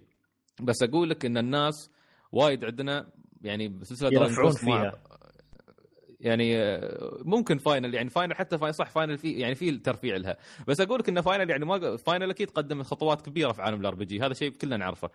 [0.61, 1.91] بس أقول لك إن الناس
[2.31, 3.07] وايد عندنا
[3.41, 4.91] يعني بسلسلة يرفعون فيها.
[6.19, 10.37] يعني آه، ممكن Final يعني Final حتى Final صح Final في يعني في ترفيع لها.
[10.67, 13.95] بس أقول لك إن Final يعني ما Final أكيد قدمت خطوات كبيرة في عالم ال
[13.95, 15.09] RPG هذا شيء كلنا نعرفه.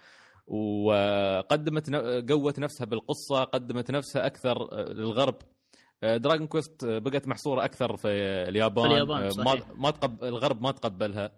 [0.47, 1.95] وقدمت
[2.31, 5.35] قوت نفسها بالقصة قدمت نفسها أكثر آه، للغرب.
[6.03, 8.09] Dragon Quest بقت محصورة أكثر في
[8.49, 8.89] اليابان.
[8.89, 9.69] في اليابان، آه، صحيح.
[9.69, 11.31] ما ما تقبل الغرب ما تقبلها.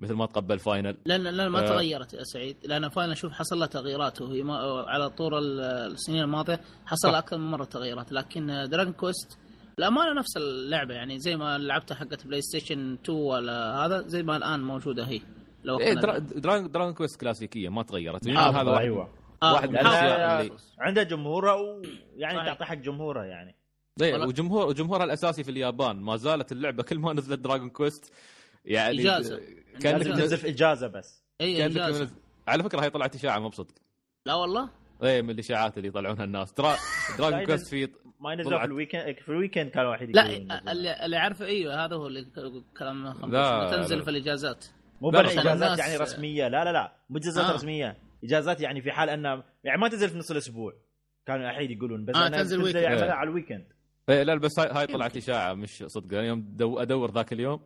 [0.00, 1.68] مثل ما تقبل Final لأن لأن ما آه.
[1.68, 2.56] تغيرت يا سعيد.
[2.64, 4.54] لأن Final شوف حصل لها تغييرات وهي ما
[4.88, 5.60] على طول ال-
[5.92, 7.14] السنين الماضية حصل صح.
[7.18, 8.12] أكثر من مرة تغييرات.
[8.12, 9.38] لكن Dragon Quest
[9.78, 14.60] للأمانة نفس اللعبة يعني زي ما لعبتها حقت PlayStation 2 ولا هذا زي ما الآن
[14.64, 15.20] موجودة هي.
[15.64, 18.26] لو إيه أخذنا- Dragon Dragon Quest كلاسيكية ما تغيرت.
[18.26, 19.08] يمكن آه، هذا واحد أيوه.
[19.42, 22.44] آه، واحد من الاشياء اللي عنده جمهوره ويعني.
[22.46, 23.56] تعطي حق جمهوره يعني.
[24.02, 24.26] إيه، والله.
[24.28, 25.96] وجمهور وجمهورها الأساسي في اليابان.
[25.96, 28.12] ما زالت اللعبة كل ما نزلت Dragon Quest
[28.64, 29.40] يعني إجازة.
[29.80, 30.02] كأنك.
[30.02, 31.68] تنزل في إجازة بس إي.
[31.68, 32.08] من...
[32.48, 33.74] على فكرة هي طلعت إشاعة مو بصدق
[34.26, 34.68] لا والله
[35.02, 36.76] إيه من الإشاعات اللي يطلعونها الناس ترى
[37.18, 37.88] دراجون لا، كويست في
[38.20, 38.60] ما ينزلوا طلعت.
[38.60, 40.72] في الويكند في الويكند كانوا واحد لا.
[40.72, 42.26] اللي اللي عارفه إيوه هذا هو اللي
[42.78, 44.04] كلام خمس لا، تنزل لا.
[44.04, 44.64] في الإجازات
[45.00, 47.52] مو بس إجازات يعني رسمية لا لا لا مو إجازات آه.
[47.54, 50.72] رسمية إجازات يعني في حال انه يعني ما تنزل في نص الأسبوع
[51.26, 52.76] كانوا الحين يقولون بس آه، أنا تنزل.
[52.76, 53.10] يعني إيه.
[53.10, 53.64] على الويكند
[54.08, 57.60] إيه لا بس هاي, هاي طلعت إشاعة مش صدق أنا يوم دو أدور ذاك اليوم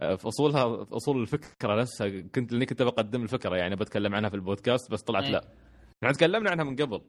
[0.00, 4.36] في أصولها في أصول الفكرة نفسها كنت لأني كنت بقدم الفكرة يعني بتكلم عنها في
[4.36, 5.30] البودكاست بس طلعت إيه.
[5.30, 5.48] لا.
[6.02, 7.00] إحنا تكلمنا عنها من قبل.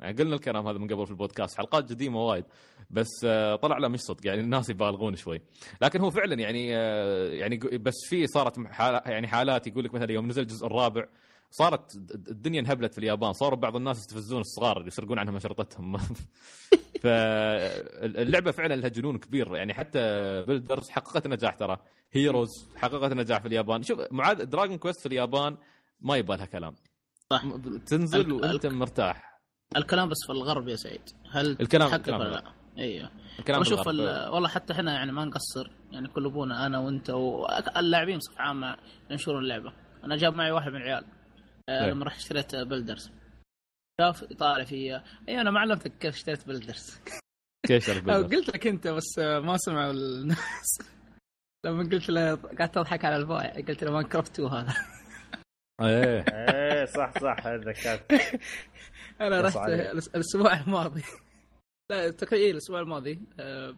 [0.00, 2.44] يعني قلنا الكلام هذا من قبل في البودكاست حلقات قديمة وايد
[2.90, 5.40] بس آه، طلع لا مش صدق يعني الناس يبالغون شوي.
[5.82, 8.58] لكن هو فعلا يعني آه، يعني بس في صارت
[9.06, 11.06] يعني حالات يقول لك مثلا يوم نزل الجزء الرابع
[11.50, 15.96] صارت الدنيا انهبلت في اليابان صاروا بعض الناس يستفزون الصغار اللي يسرقون عنهم اشرطتهم
[17.02, 20.00] فاللعبه فعلا لها جنون كبير يعني حتى
[20.42, 21.78] Builders حققت نجاح ترى.
[22.14, 23.82] Heroes حققت نجاح في اليابان.
[23.82, 25.56] شوف معاد Dragon Quest في اليابان
[26.00, 26.74] ما يبغى لها كلام.
[27.30, 27.42] صح.
[27.86, 29.40] تنزل الك- وأنت الك- مرتاح.
[29.76, 31.00] الكلام بس في الغرب يا سعيد.
[31.30, 32.28] هل الكلام- الكلام ولا.
[32.30, 33.10] لا؟ أيوه.
[33.38, 34.26] الكلام وشوف بالغرب.
[34.28, 35.70] ال- والله حتى إحنا يعني ما نقصر.
[35.92, 38.76] يعني كل أبونا أنا وأنت واللاعبين بصفة عامة
[39.10, 39.72] ينشرون اللعبة.
[40.04, 41.04] أنا جاب معي واحد من العيال.
[41.68, 41.94] آه، طيب.
[41.94, 43.10] لما رحت اشتريت Builders
[44.00, 46.98] شاف يطالع في اي أنا ما علمتك كيف اشتريت Builders
[47.66, 50.78] كيف شرف أو بلدر؟ قلت لك أنت بس ما سمعوا الناس.
[51.64, 54.74] لما قلت له قعدت أضحك على البائع قلت له ماين كرافت 2 هذا.
[55.80, 56.24] إيه.
[56.28, 58.12] إيه صح صح هذا ذكرت.
[59.20, 59.56] أنا رحت
[60.14, 61.02] الأسبوع الماضي.
[61.90, 63.74] لا تقريبا الأسبوع الماضي آه،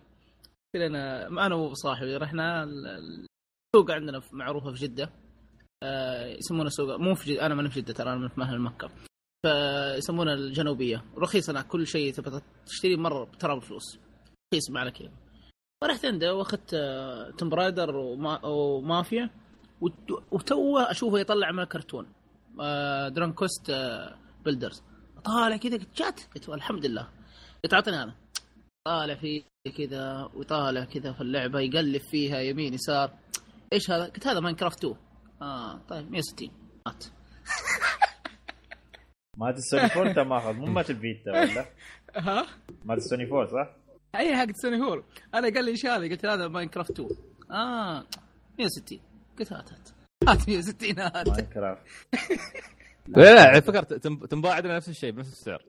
[0.76, 3.26] كلنا أنا وصاحبي رحنا ال- ال-
[3.74, 5.10] السوق عندنا معروفة في جدة.
[5.82, 8.90] آه، يسمونه سوق مو في جدة أنا من في جدة ترى أنا من أهل مكة.
[9.46, 11.04] فيسمونها الجنوبية.
[11.18, 13.98] رخيص هناك كل شيء تبغى تشتري مرة ترى بفلوس.
[14.54, 15.14] رخيص ما عليك يعني.
[15.80, 19.30] فرحت عنده واخذت آه، Tomb Raider وما ومافيا.
[19.80, 22.06] وت- وتوه أشوفه يطلع من الكرتون.
[22.60, 24.82] آه، Dragon Quest آه، Builders
[25.24, 27.08] طالع كذا قلت جات؟ قلت الحمد لله
[27.64, 28.14] قلت أعطني أنا
[28.86, 29.42] طالع فيه
[29.78, 33.10] كذا ويطالع كذا في اللعبة يقلب فيها يمين يسار.
[33.72, 34.96] إيش هذا؟ قلت هذا Minecraft 2
[35.42, 36.50] آه طيب 160
[36.86, 37.04] مات.
[39.36, 40.52] مات السوني 4 انت ماخذ.
[40.52, 41.66] مو مات الفيتا ولا؟
[42.26, 42.46] ها؟
[42.84, 43.76] مات السوني 4 صح؟
[44.14, 45.04] أي حق سوني هول
[45.34, 47.08] أنا قال لي إيش هذا؟ قلت هذا ماينكرافت 2
[47.50, 48.04] آه
[48.58, 49.00] 160
[49.38, 49.88] قلت هات هات.
[50.28, 51.28] هات 160 هات.
[51.28, 51.82] ماينكرافت
[53.16, 55.62] لا على فكره تنب- تنباع عندنا نفس الشيء بنفس السعر.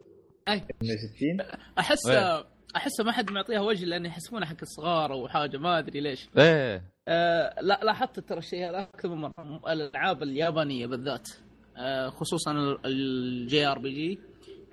[0.48, 0.64] أي.
[0.82, 2.44] 160 أحس وين؟
[2.76, 6.30] أحس ما حد معطيها وجه لأن يحسبونها حق الصغار أو حاجة ما أدري ليش.
[6.38, 6.84] إيه.
[7.08, 9.62] آه لا لاحظت ترى الشيء هذا أكثر من مرة.
[9.74, 11.30] الألعاب اليابانية بالذات
[11.78, 12.52] آه خصوصا
[12.86, 14.20] ال JRPG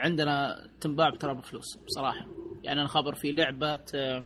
[0.00, 2.26] عندنا تنباع ترى بفلوس بصراحة.
[2.64, 4.24] يعني أنا خابر في لعبة آه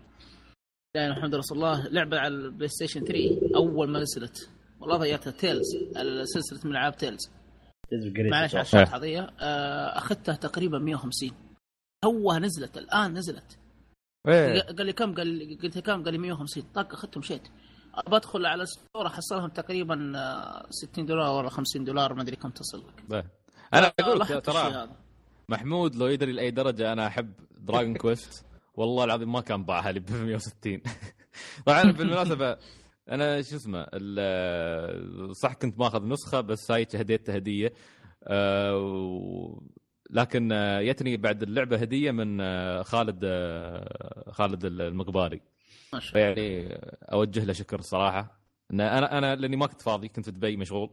[0.95, 4.51] لا محمد رسول الله لعبة على ال PlayStation 3 أول ما نزلت.
[4.81, 5.31] والله ضيعتها.
[5.31, 5.67] Tales
[6.25, 7.31] سلسلة من ألعاب Tales
[8.19, 8.61] معلش على إيه.
[8.61, 11.31] الشرط هذه آه أخذتها تقريبا 150
[12.05, 12.79] توها نزلت.
[12.79, 13.59] الآن نزلت.
[14.29, 14.61] إيه.
[14.63, 17.43] قال لي كم؟ قال لي قلت كم؟ قال لي 150 طق اخذته مشيت
[18.09, 22.51] بدخل على ال store أحصلهم تقريبا آه، 60 دولار ولا 50 دولار ما أدري كم
[22.51, 23.15] تصل لك.
[23.15, 23.25] إيه.
[23.75, 24.89] أنا أقول لك ترى.
[25.49, 28.45] محمود لو يدري لأي درجة أنا أحب Dragon Quest
[28.79, 30.81] والله العظيم ما كان باعها لي ب 160
[31.67, 32.57] طبعا بالمناسبة
[33.11, 37.73] أنا شو اسمه ال- صح كنت ماخذ نسخة بس هاي هديتها هدية.
[38.73, 39.63] و-
[40.11, 45.41] لكن آه، جتني بعد اللعبة هدية من آه، خالد آه، خالد المقباري.
[45.93, 46.75] ما شاء الله فيعني
[47.13, 48.41] أوجه له شكر الصراحه
[48.73, 50.91] إن أنا أنا لأني ما كنت فاضي كنت في دبي مشغول.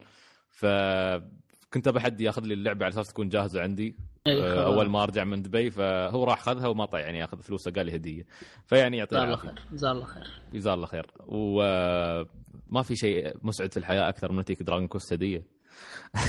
[0.50, 3.96] فكنت أبى حد ياخذ لي اللعبة على أساس تكون جاهزة عندي.
[4.00, 4.15] آه،.
[4.28, 7.96] أول ما أرجع من دبي فهو راح خذها وما طلع يعني يأخذ فلوسه قال لي
[7.96, 8.26] هدية.
[8.66, 10.28] فيعني يعطيه جزاه الله خير جزاه الله خير.
[10.54, 11.06] جزاه الله خير.
[11.28, 15.44] وما في شيء مسعد في الحياة أكثر من تجيك Dragon Quest هدية.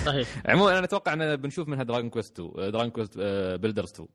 [0.06, 0.28] صحيح.
[0.50, 3.18] عموما أنا أتوقع أن بنشوف منها Dragon Quest 2 Dragon Quest
[3.60, 4.08] Builders 2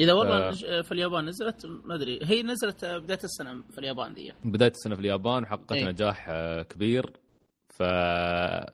[0.00, 0.50] إذا والله آه.
[0.50, 4.32] نج- في اليابان نزلت ما أدري هي نزلت آه، بداية السنة في اليابان دي.
[4.44, 5.84] بداية السنة في اليابان وحققت إيه.
[5.88, 7.12] نجاح آه، كبير.
[7.68, 8.72] ف آه،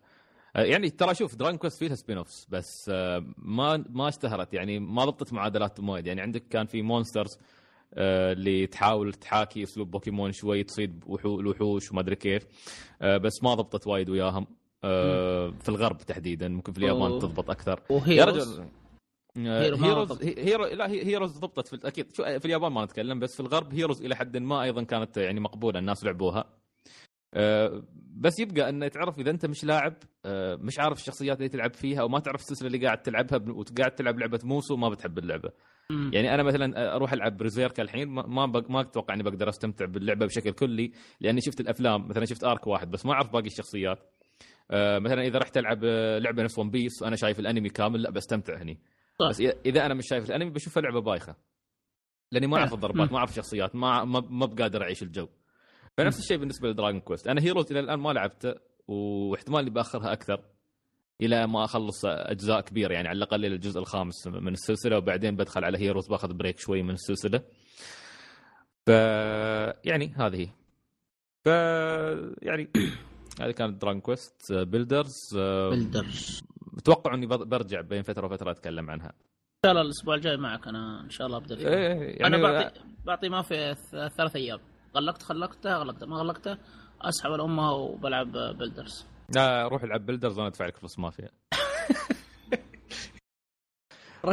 [0.54, 4.54] يعني ترى شوف Dragon Quest فيها spin-offs بس آه، ما ما اشتهرت.
[4.54, 6.06] يعني ما ضبطت معادلات وايد.
[6.06, 7.38] يعني عندك كان في Monsters
[7.94, 12.46] آه، اللي تحاول تحاكي أسلوب بوكيمون شوي تصيد وحو- الوحوش وما أدري كيف.
[13.02, 14.46] آه، بس ما ضبطت وايد وياهم.
[14.84, 16.48] آه، في الغرب تحديدا.
[16.48, 17.18] ممكن في اليابان.
[17.18, 17.80] تضبط أكثر.
[18.06, 18.64] يا رجل
[19.36, 20.22] آه، Heroes ضبط.
[20.24, 22.10] هي- Hero لا هي- Heroes ضبطت في أكيد.
[22.16, 25.78] في اليابان ما نتكلم بس في الغرب Heroes إلى حد ما أيضا كانت يعني مقبولة
[25.78, 26.38] الناس لعبوها.
[26.40, 26.46] آه،
[28.16, 29.94] بس يبقى انه تعرف إذا أنت مش لاعب
[30.24, 33.90] آه، مش عارف الشخصيات اللي تلعب فيها أو ما تعرف السلسلة اللي قاعد تلعبها وقاعد
[33.94, 35.50] تلعب لعبة Musou ما بتحب اللعبة.
[36.12, 39.84] يعني أنا مثلا أروح ألعب Berserk الحين ما ما, بق- ما أتوقع إني بقدر أستمتع
[39.84, 43.98] باللعبة بشكل كلي لأني شفت الأفلام مثلا شفت arc واحد بس ما أعرف باقي الشخصيات
[44.70, 48.10] آه، مثلا إذا رحت ألعب آه، لعبة نفس One Piece وأنا شايف الأنمي كامل لا
[48.10, 48.78] بستمتع هني
[49.20, 49.28] صح.
[49.28, 51.36] بس اذا أنا مش شايف الأنمي بشوفها لعبة بايخة
[52.32, 52.74] لأني ما أعرف آه.
[52.74, 53.12] الضربات.
[53.12, 55.28] ما أعرف الشخصيات ما ما, ما بقادر أعيش الجو
[55.96, 57.28] فنفس الشيء بالنسبة ل Dragon Quest.
[57.28, 58.54] أنا Heroes إلى الآن ما لعبته
[58.88, 60.40] واحتمال إني بأخرها أكثر
[61.20, 65.64] إلى ما أخلص أجزاء كبيرة يعني على الأقل إلى الجزء الخامس من السلسلة وبعدين بدخل
[65.64, 67.38] على Heroes بأخذ break شوي من السلسلة.
[68.86, 68.88] ف
[69.84, 70.48] يعني هذه هي.
[71.44, 71.46] ف
[72.42, 72.68] يعني
[73.40, 75.36] هذه كانت Dragon Quest Builders.
[75.70, 76.42] Builders
[76.78, 79.06] أتوقع إني بر- برجع بين فترة وفترة أتكلم عنها.
[79.08, 81.56] إن شاء الله الأسبوع الجاي معك أنا إن شاء الله أبدأ.
[81.58, 83.74] إيه، يعني أنا بعطي بعطي ما في
[84.16, 84.60] ثلاث أيام.
[84.94, 86.58] غلقت خلقته غلقته ما غلقته
[87.00, 89.06] أسحب الأمة وبلعب Builders.
[89.28, 91.28] لا روح العب Builders وأنا أدفع لك فلوس مافيا.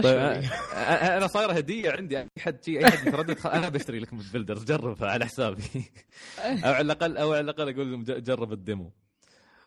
[0.03, 0.43] طيب
[0.75, 2.19] أنا صايره هدية عندي.
[2.19, 5.63] أي حد أي حد متردد أنا بشتري لك من Builders جربها على حسابي.
[6.39, 8.91] أو على الاقل أو على الأقل أقول لهم جرب ال demo.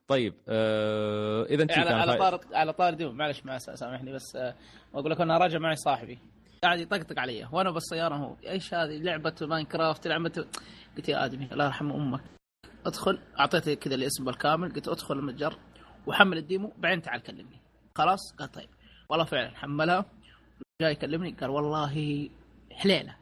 [0.08, 4.54] طيب آه إذا على طار على طار demo معلش مع سامحني بس آه،
[4.94, 6.18] أقول لك أنا راجع معي صاحبي.
[6.64, 7.48] قاعد يطقطق علي.
[7.52, 10.46] وأنا بالسيارة هو إيش هذه؟ لعبة Minecraft لعبة
[10.96, 12.20] قلت يا آدمي الله يرحم أمك.
[12.86, 15.58] أدخل أعطيته كذا الاسم بالكامل قلت أدخل المتجر.
[16.06, 17.60] وحمل ال demo بعدين تعال كلمني.
[17.98, 18.68] خلاص؟ قال طيب.
[19.08, 20.04] والله فعلا حملها.
[20.82, 21.88] جاي يكلمني قال والله
[22.72, 23.16] حليوة.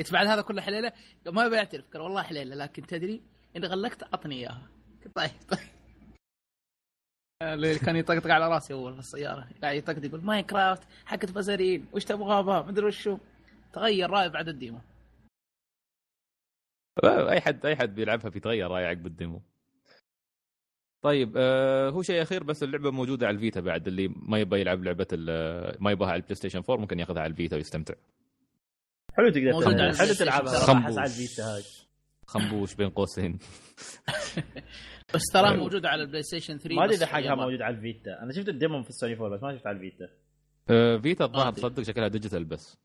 [0.00, 0.92] قلت بعد هذا كله حليوة؟
[1.26, 3.22] ما بيعترف قال والله حليوة لكن تدري
[3.56, 4.68] إن غلقت أعطني إياها.
[5.14, 5.79] طيب طيب.
[7.42, 9.48] اللي كان يطقطق على راسي اول في السيارة.
[9.62, 13.18] قاعد يطقطق يقول Minecraft حقت بزرين وش تبغى بها مدري وشو.
[13.72, 14.78] تغير رأي بعد ال demo.
[17.04, 19.42] أي حد أي حد بيلعبها بيتغير رايه عقب ال demo.
[21.02, 24.60] طيب آه هو شيء أخير بس اللعبة موجودة على ال Vita بعد اللي ما يبغى
[24.60, 27.94] يلعب لعبة ال- ما يبغاها على ال PlayStation 4 ممكن ياخذها على ال Vita ويستمتع.
[29.16, 30.58] حلو تقدر حلو تلعبها.
[30.58, 30.98] خنبوش.
[30.98, 31.62] على ال Vita هاي
[32.26, 33.38] خنبوش بين قوسين.
[35.14, 35.56] بس ترى أيوه.
[35.62, 37.34] موجوده على ال PlayStation 3 ما أدري إذا حقها.
[37.34, 38.22] موجود على الفيتا.
[38.22, 40.08] أنا شفت ال demo في السوني 4 بس ما شفت على ال Vita.
[40.70, 41.52] آه Vita الظاهر.
[41.52, 42.78] تصدق شكلها digital بس.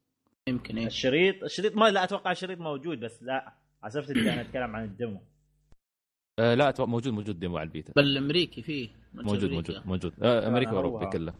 [0.47, 0.87] يمكن إيه.
[0.87, 3.53] الشريط الشريط ما لا أتوقع الشريط موجود بس لا.
[3.83, 5.21] عسفت اللي أنا أتكلم عن ال demo.
[6.39, 7.93] آه لا أتوقع موجود موجود demo على ال Vita.
[7.95, 8.89] بل الامريكي فيه.
[9.13, 9.51] موجود.
[9.51, 10.13] موجود موجود.
[10.23, 11.05] آه أمريكا هو- وأوروبي.
[11.05, 11.33] كله.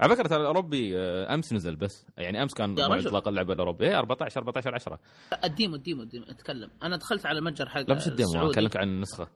[0.00, 2.06] على فكرة ترى الأوروبي آه أمس نزل بس.
[2.18, 2.78] يعني أمس كان.
[2.80, 4.98] اطلاق اللعبة الاوروبي إيه 14 14 10
[5.32, 6.24] لا، ال demo ال demo ال demo.
[6.28, 6.70] أتكلم.
[6.82, 8.52] أنا دخلت على المتجر حق لا مش ال demo السعودي.
[8.52, 9.28] اكلمك عن النسخة.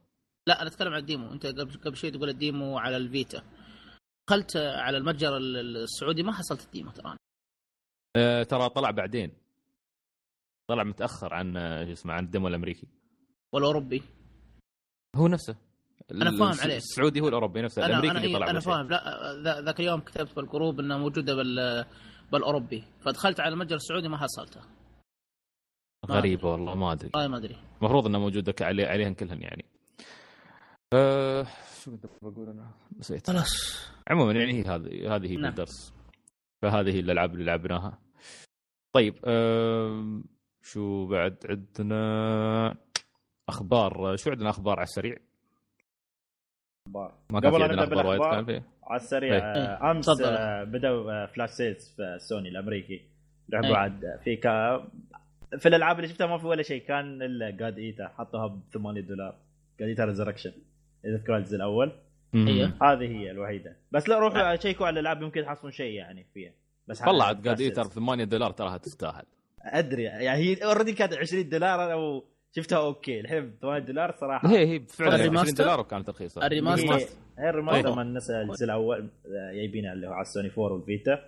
[0.49, 3.43] لا أنا أتكلم عن الديمو أنت قبل قبل شوي تقول ال demo على ال Vita.
[4.29, 7.17] دخلت على المتجر ال- السعودي ما حصلت ال demo ترى
[8.17, 9.33] آه ترى طلع بعدين.
[10.71, 12.87] طلع متأخر عن آه، شو اسمه عن ال demo الأمريكي.
[13.53, 14.03] والأوروبي.
[15.17, 15.57] هو نفسه.
[16.11, 16.77] أنا ال- فاهم عليك.
[16.77, 18.61] السعودي هو الأوروبي نفسه أنا الأمريكي أنا اللي طلع أنا.
[18.61, 18.89] فاهم.
[18.89, 21.85] لا ذا- ذاك اليوم كتبت بال group إنها موجودة بال
[22.33, 22.85] بالأوروبي.
[23.01, 24.61] فدخلت على المتجر السعودي ما حصلته
[26.09, 27.11] ما غريبة والله ما أدري.
[27.15, 27.57] والله ما أدري.
[27.83, 29.65] المفروض إنها موجودة ك- علي عليهن كلهن يعني.
[30.95, 31.47] أه
[31.83, 33.27] شو كنت بقول أنا؟ نسيت.
[33.27, 33.51] خلاص.
[34.09, 35.51] عموما يعني هي هذه هذه هي نعم.
[35.51, 35.95] الدرس.
[36.63, 37.99] فهذه هي الألعاب اللي لعبناها.
[38.95, 40.23] طيب أه
[40.63, 42.77] شو بعد عندنا؟
[43.49, 44.17] أخبار.
[44.17, 45.17] شو عندنا أخبار على السريع؟
[46.87, 47.15] أخبار.
[47.33, 49.41] ما كان في قبل أخبار وايد كان في؟ على السريع إيه.
[49.41, 50.25] آه، أمس تفضل.
[50.25, 53.09] آه، بدأوا آه، flash sales في سوني الأمريكي.
[53.49, 53.77] لعبوا إيه.
[53.77, 54.79] عاد في كا
[55.59, 56.87] في الألعاب اللي شفتها ما في ولا شيء.
[56.87, 59.39] كان الا جاد إيتا حطوها ب 8 دولار.
[59.81, 60.53] God Eater Resurrection
[61.07, 61.93] إذا تذكرون الجزء الأول.
[62.35, 62.73] أيوه.
[62.83, 66.53] هذه هي الوحيدة بس لا روحوا شيكوا على الألعاب يمكن تحصلون شيء يعني فيها
[66.89, 67.89] بس والله عاد God Eater Sales.
[67.89, 69.25] 8 دولار تراها تستاهل
[69.63, 72.25] أدري يعني هي already كانت 20 دولار أنا و-
[72.57, 76.11] شفتها okay الحين ب 8 دولار صراحة هي هي فعلا 20 ال remaster؟ دولار وكانت
[76.11, 76.95] رخيصه ال remaster
[77.39, 77.97] هي ال remaster أيوه.
[77.97, 81.19] من الناس الجزء الأول آه، جايبينه اللي هو على السوني 4 وال Vita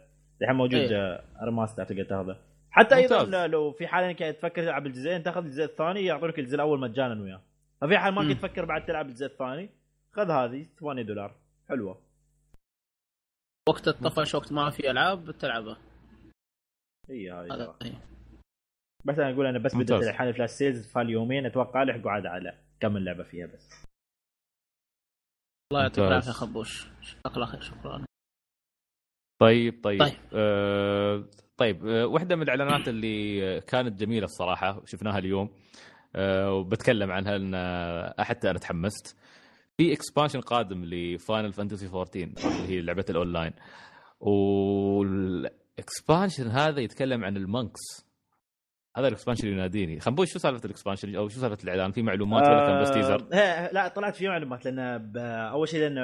[0.43, 0.93] الحين موجود.
[0.93, 2.37] آه، remaster تقدر تاخذه
[2.71, 3.47] حتى أيضا.
[3.47, 7.41] لو في حال انك تفكر تلعب الجزئين تاخذ الجزء الثاني يعطونك الجزء الأول مجانا وياه
[7.81, 8.23] ففي حال ما.
[8.23, 9.71] كنت تفكر بعد تلعب الجزء الثاني؟
[10.13, 11.35] خذ هذه 8 دولار.
[11.69, 12.03] حلوة.
[13.69, 15.79] وقت الطفش وقت ما في ألعاب تلعبها.
[17.09, 17.77] هي هذه.
[19.05, 20.09] بس أنا أقول أنا بس بديت ممتاز.
[20.09, 23.85] الحين flash sales فاليومين أتوقع لحقوا عاد على كم لعبه فيها بس.
[25.73, 25.99] الله يعطيك.
[25.99, 26.87] العافية خنبوش.
[27.03, 28.05] جزاك الله خير شكرا.
[29.41, 30.01] طيب طيب.
[30.01, 30.09] طيب.
[30.09, 31.25] طيب, آه
[31.57, 31.87] طيب.
[31.87, 35.47] آه واحدة من الإعلانات اللي كانت جميلة الصراحة شفناها اليوم.
[35.47, 35.53] آه
[36.17, 39.17] وبتكلم عنها لأن آه، حتى أنا تحمست.
[39.77, 43.53] في expansion قادم ل Final Fantasy 14 اللي هي لعبة الأونلاين.
[45.19, 47.81] وال expansion هذا يتكلم عن ال Monks.
[48.97, 50.01] هذا ال expansion اللي يناديني.
[50.01, 53.29] خنبوش شو سالفة ال expansion أو شو سالفة الإعلان؟ في معلومات ولا كان بس teaser
[53.33, 54.79] آه، لا طلعت في معلومات لأن
[55.27, 55.99] أول شيء لأن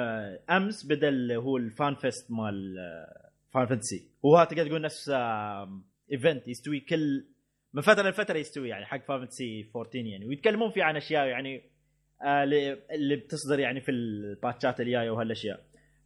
[0.49, 2.75] أمس بدا هو ال Fan Fest مال
[3.53, 4.07] Final Fantasy.
[4.25, 5.09] هو تقدر تقول نفس
[6.11, 7.25] event يستوي كل
[7.75, 10.25] من فترة لفترة يستوي يعني حق Final Fantasy 14 يعني.
[10.25, 11.61] ويتكلمون فيه عن أشياء يعني
[12.23, 12.43] آه،
[12.91, 15.59] اللي بتصدر يعني في الباتشات الجايه وهالأشياء.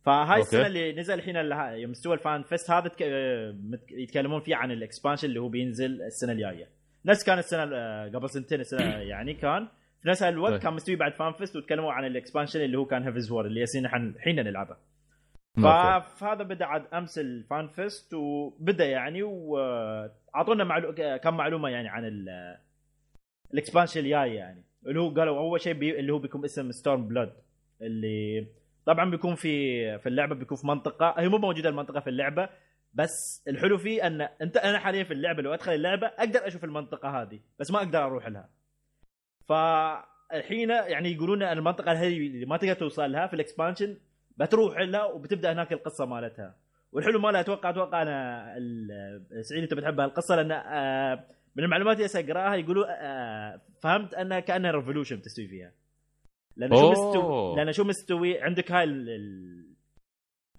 [0.06, 0.40] فهاي.
[0.42, 1.36] السنة اللي نزل الحين
[1.82, 3.56] يوم استوى ال Fan Fest هذا آه،
[3.92, 6.70] يتكلمون فيه عن ال expansion اللي هو بينزل السنة الجاية.
[7.06, 9.68] نفس كان السنة آه، قبل سنتين السنة يعني كان.
[10.02, 10.62] في نفس الوقت طيب.
[10.62, 13.86] كان مستوي بعد Fan Fest وتكلموا عن ال expansion اللي هو كان Heavensward اللي يالسين
[13.86, 14.78] الحين نلعبه.
[16.10, 20.96] فهذا بدأ عاد أمس ال Fan Fest وبدأ يعني وأعطونا معلو...
[21.24, 22.58] كم معلومة يعني عن ال-
[23.54, 24.64] ال expansion الجاي يعني.
[24.88, 26.00] اللي هو قالوا أول شيء بي...
[26.00, 27.34] اللي هو بيكون اسم Stormblood
[27.82, 28.48] اللي
[28.86, 32.50] طبعا بيكون في في اللعبة بيكون في منطقة هي مو موجودة المنطقة في اللعبة
[32.94, 37.22] بس الحلو فيه أن أنت أنا حاليا في اللعبة لو أدخل اللعبة أقدر أشوف المنطقة
[37.22, 38.50] هذه بس ما أقدر أروح لها.
[39.48, 43.98] فالحين يعني يقولون المنطقة هذه اللي ما تقدر توصل لها في ال expansion
[44.40, 46.56] بتروح لها وبتبدأ هناك القصة مالتها.
[46.92, 48.46] والحلو مالها أتوقع أتوقع أنا
[49.42, 51.26] سعيد أنت بتحب هالقصة لأن آه،
[51.56, 55.72] من المعلومات اللي اقراها يقولوا آه، فهمت أنها كأنها revolution تستوي فيها.
[56.58, 56.92] لأن شو.
[56.92, 59.10] مستوي لأن شو مستوي؟ عندك هاي ال...
[59.10, 59.66] ال...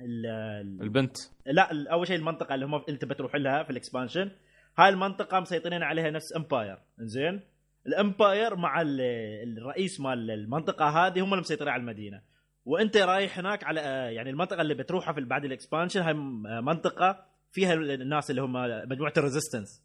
[0.01, 0.27] ال...
[0.27, 0.82] ال...
[0.82, 1.16] البنت.
[1.47, 4.30] لا أول شيء المنطقة اللي هم انت بتروح لها في ال expansion
[4.78, 7.40] هاي المنطقة مسيطرين عليها نفس empire زين
[7.86, 12.20] ال empire مع ال- الرئيس مال المنطقة هذه هم اللي مسيطرين على المدينة.
[12.70, 13.80] وأنت رايح هناك على
[14.14, 16.14] يعني المنطقة اللي بتروحها في بعد ال expansion هاي
[16.62, 18.52] منطقة فيها الناس اللي هم
[18.88, 19.82] مجموعة ال resistance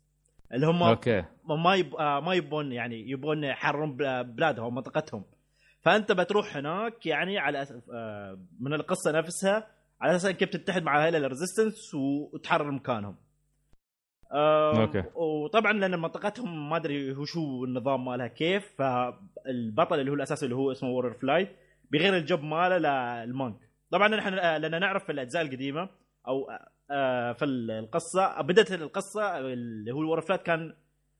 [0.53, 1.23] اللي هم okay.
[1.63, 1.95] ما يب...
[1.99, 5.23] ما يبون يعني يبون يحررون بلا- بلادهم منطقتهم.
[5.81, 9.67] فأنت بتروح هناك يعني على أس- آه، من القصة نفسها
[10.01, 13.15] على أساس إنك بتتحد مع هاي ال resistance وتحرر مكانهم.
[14.31, 15.03] okay.
[15.15, 20.55] وطبعا لأن منطقتهم ما أدري هو شو النظام مالها كيف فالبطل اللي هو الاساسي اللي
[20.55, 21.47] هو اسمه Warrior of Light
[21.91, 22.77] بغير ال job ماله
[23.25, 23.55] لل monk
[23.91, 25.89] طبعا نحن آه، لأن نعرف في الأجزاء القديمة
[26.27, 26.49] أو
[26.91, 30.73] آه، في القصة بدأت القصة اللي هو ال Warrior of Light كان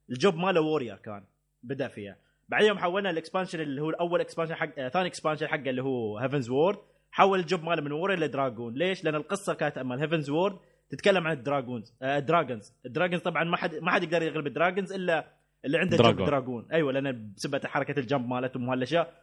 [0.10, 1.24] ال job ماله warrior كان
[1.64, 2.18] بدأ فيها.
[2.50, 5.84] بعدين يوم حولنا ال expansion اللي هو الأول expansion حق آه، ثاني expansion حقه اللي
[5.84, 6.78] هو Heavensward
[7.12, 10.58] حول ال job ماله من warrior ل dragoon ليش؟ لأن القصة كانت مال Heavensward
[10.90, 14.22] تتكلم عن ال dragons آه ال dragons ال dragons طبعا ما حد ما حد يقدر
[14.22, 15.28] يغلب ال dragons إلا
[15.66, 16.26] اللي عنده job dragoon.
[16.26, 19.14] dragoon أيوه لأن بسبب حركة ال jump مالتهم وهالاشياء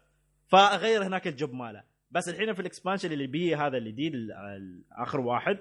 [0.52, 1.82] فغير هناك ال job ماله.
[2.10, 5.58] بس الحين في ال expansion اللي بيه هذا الجديد ال- ال- آخر واحد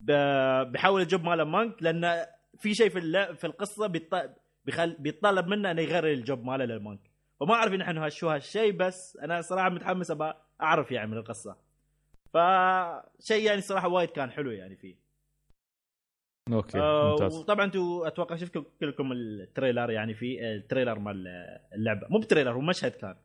[0.00, 2.26] ب- بيحول ال job ماله monk لأن
[2.58, 3.86] في شيء في في القصة.
[4.98, 7.00] بيتطلب منه إنه يغير ال job ماله لل monk.
[7.40, 10.32] وما أعرف نحن شو هالشيء بس أنا صراحة متحمس ابى
[10.62, 11.56] أعرف يعني من القصة.
[12.34, 14.96] فشيء يعني صراحة وايد كان حلو يعني فيه.
[16.52, 17.36] okay آه ممتاز.
[17.36, 21.24] وطبعا أنتم أتوقع شفتوا كلكم ال trailer يعني في ال trailer مال
[21.74, 22.06] اللعبة.
[22.10, 23.16] مو بتريلر هو مشهد كان.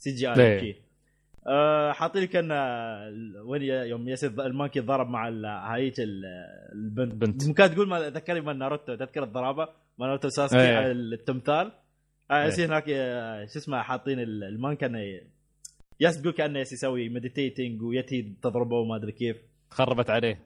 [0.00, 0.76] سي جي؟ آي
[1.46, 2.54] آه حاطين لك انه
[3.48, 5.28] وين يوم ياسر المانكي ضرب مع
[5.72, 6.24] هايك ال-
[6.72, 7.46] البنت بنت.
[7.48, 9.64] ممكن تقول ما ذكرني مال ناروتو تذكر الضربة
[9.98, 10.76] مال ناروتو ساسكي إيه.
[10.76, 11.72] على التمثال
[12.30, 12.44] آه إيه.
[12.44, 15.20] ياسي هناك آه، شو اسمه حاطين ال- المانكا انه
[16.00, 19.36] ياس تقول كأنه ياس يسوي مديتيتنج ويتي تضربه وما أدري كيف
[19.70, 20.40] خربت عليه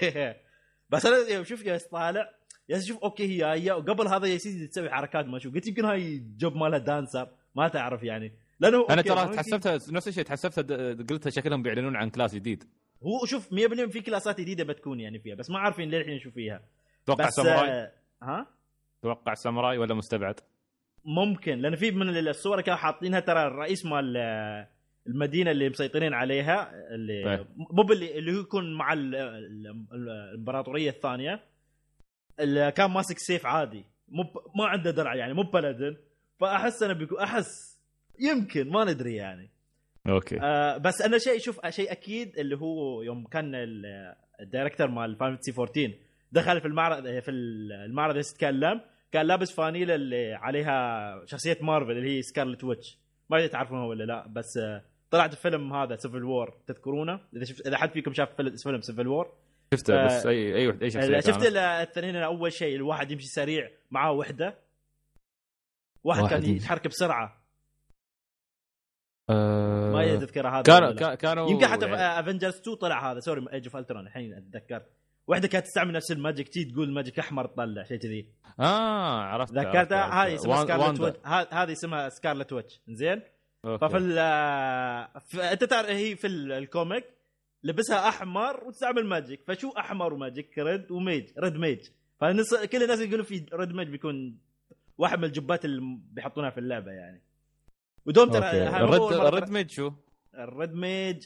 [0.90, 2.30] بس أنا يوم شوف ياس طالع
[2.68, 5.84] يالس شوف okay هي جاية وقبل هذا يا سيدي تسوي حركات ما شو قلت يمكن
[5.84, 8.32] هاي job مالها dancer ما تعرف يعني
[8.62, 12.64] لأنه أنا ترى تحسبتها نفس الشيء تحسبتها قلتها شكلهم بيعلنون عن class جديد.
[13.02, 16.62] هو شوف 100% في كلاسات جديدة بتكون يعني فيها بس ما عارفين للحين شو فيها.
[17.06, 18.46] توقع بس ساموراي؟ آه، ها؟
[19.02, 20.40] توقع ساموراي ولا مستبعد؟
[21.04, 24.68] ممكن لأن في من الصور كانوا حاطينها ترى الرئيس مال آه،
[25.06, 27.46] المدينة اللي مسيطرين عليها اللي طيب.
[27.56, 31.40] مو باللي اللي هو يكون مع ال- ال- الامبراطورية الثانية
[32.40, 34.22] اللي كان ماسك سيف عادي مو
[34.56, 35.96] ما عنده درع يعني مو بلدن.
[36.40, 37.71] فأحس أنا بيكون أحس
[38.20, 39.50] يمكن ما ندري يعني.
[40.08, 40.40] okay.
[40.42, 45.16] آه بس أنا شيء شوف شيء أكيد اللي هو يوم كان ال- ال director مال
[45.16, 45.94] Final Fantasy 14
[46.32, 48.80] دخل في المعرض في المعرض يتكلم
[49.12, 52.98] كان لابس فانيلا اللي عليها شخصية مارفل اللي هي Scarlet Witch
[53.30, 57.66] ما أدري تعرفونها ولا لا بس آه طلعت فيلم هذا Civil War تذكرونه؟ إذا شفت
[57.66, 59.32] إذا حد فيكم شاف فيلم- Civil War
[59.74, 61.46] شفته بس آه، أي اي أي شخصية شفت كانت.
[61.46, 64.58] ال- الثانيين أول شيء الواحد يمشي سريع معاه وحدة.
[66.04, 66.50] واحد, واحد كان.
[66.56, 67.41] يتحرك بسرعة.
[69.30, 73.20] آه، ما تذكر هذا كانوا كانوا يمكن حتى في يعني- Avengers 2 طلع هذا.
[73.20, 74.82] sorry Age of Ultron الحين اتذكر
[75.26, 78.26] واحدة كانت تستعمل نفس ال magic تي تقول magic أحمر تطلع شيء كذي.
[78.60, 80.34] آه عرفت ذكرتها هذه.
[80.34, 81.00] اسمها Scarlet.
[81.00, 81.18] Witch
[81.52, 83.22] هذه اسمها Scarlet Witch زين.
[83.62, 84.12] ففي ال
[85.26, 87.04] في- أنت تعرف هي في ال- ال comic
[87.64, 89.42] لبسها أحمر وتستعمل magic.
[89.46, 91.24] فشو أحمر و magic؟ red و mage.
[91.38, 91.78] red mage.
[92.20, 94.38] فالناس كل الناس يقولوا في red mage بيكون
[94.98, 95.80] واحد من الجبات اللي
[96.12, 97.22] بيحطونها في اللعبة يعني.
[98.06, 99.92] ودوم ترى ال red ترى- mage شو؟
[100.38, 101.24] ال red mage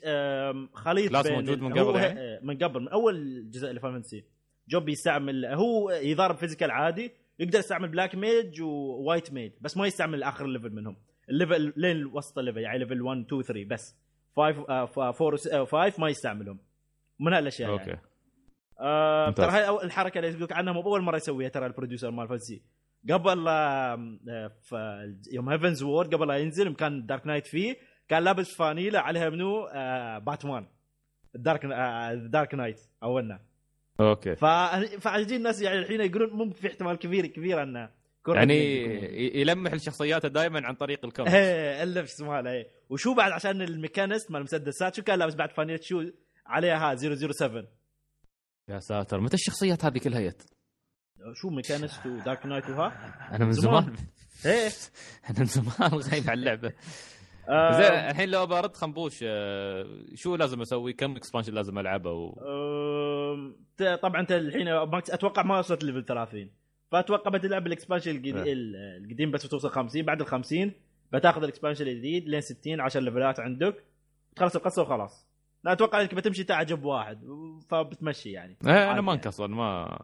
[0.75, 4.25] خليط class بين موجود من قبل يعني؟ آه، من قبل من أول جزء اللي Fantasy.
[4.69, 9.87] job يستعمل هو يضارب physical عادي يقدر يستعمل black mage و white mage بس ما
[9.87, 10.97] يستعمل آخر level منهم.
[11.31, 13.97] ال level لين وسط ال level يعني level 1 2 3 بس.
[14.37, 16.59] 5 4 5 ما يستعملهم.
[17.21, 17.81] من هالأشياء يعني.
[17.93, 18.01] okay.
[18.81, 19.47] آه ممتاز.
[19.47, 22.29] ترى هاي أول- الحركة اللي يقولك عنها مو اول مرة يسويها ترى ال producer مال
[22.29, 22.63] Fantasy.
[23.13, 27.77] قبل آه، آه، ف- يوم Heavensward قبل لا ينزل كان dark knight فيه
[28.09, 29.67] كان لابس فانيلا عليها منو؟
[30.27, 30.67] Batman
[31.35, 31.67] ال dark
[32.31, 33.41] dark knight اولنا
[34.01, 34.37] okay.
[34.37, 34.45] ف
[35.01, 37.91] فعاجبين الناس يعني الحين يقولون ممكن في احتمال كبير كبير إنه
[38.29, 38.55] يعني
[39.41, 42.67] يلمح لشخصياته دائما عن طريق ال comic إيه اللبس ماله إيه.
[42.91, 46.03] وشو بعد عشان ال machinist مال المسدسات شو كان لابس بعد فانيلا شو
[46.47, 47.65] عليها؟ ها 007
[48.69, 50.56] يا ساتر متى الشخصيات هذه كلها جت؟
[51.35, 52.93] شو machinist و dark knight وها
[53.33, 53.95] أنا من زمان.
[54.47, 54.71] إيه
[55.31, 56.73] أنا من زمان غايب عن اللعبة
[57.49, 62.33] آه، زين الحين لو برد خنبوش آه، شو لازم أسوي؟ كم expansion لازم ألعبه؟ و...
[64.03, 66.51] طبعا أنت الحين أتوقع ما وصلت level 30
[66.93, 68.53] فأتوقع بتلعب ال expansion القديم إيه.
[68.99, 70.73] القديم بس بتوصل 50 بعد ال 50
[71.13, 73.85] بتاخذ ال expansion الجديد لين 60 10 ليفلات عندك
[74.37, 75.27] تخلص القصة وخلاص
[75.65, 77.21] لا أتوقع إنك بتمشي تعجب واحد
[77.69, 79.13] فبتمشي يعني آه، أنا ما يعني.
[79.13, 79.99] انكسر ما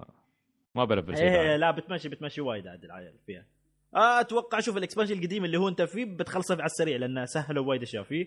[0.74, 1.56] ما بلبل إيه.
[1.56, 3.46] لا بتمشي بتمشي وايد عاد العيال فيها.
[3.94, 7.66] آه، أتوقع شوف ال expansion القديم اللي هو أنت فيه بتخلصه على السريع لأنه سهلوا
[7.66, 8.26] وايد أشياء فيه.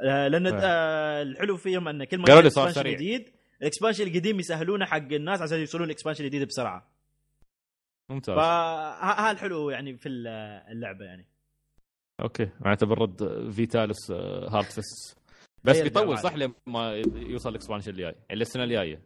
[0.00, 0.60] آه، لأن فاهم.
[0.62, 2.94] آه، الحلو فيهم أن كل ما قالوا كان لي صار expansion سريع.
[2.98, 6.90] جديد ال expansion القديم يسهلونه حق الناس عشان يوصلون ال expansion الجديد بسرعة.
[8.08, 8.36] ممتاز.
[8.36, 11.26] فهذا الحلو يعني في اللعبة يعني.
[12.20, 12.48] okay.
[12.60, 14.10] معناته بنرد فيتالس
[14.50, 15.18] هارد فيست
[15.64, 19.02] بس بيطول صح لما يوصل ال expansion الجاي يعني السنة الجاية.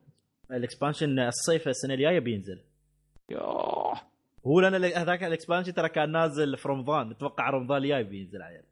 [0.51, 2.61] ال expansion الصيف السنة الجاية بينزل.
[3.31, 3.95] يوه.
[4.47, 8.63] هو لأن هذاك ال expansion ترى كان نازل في رمضان أتوقع رمضان الجاي بينزل عيل.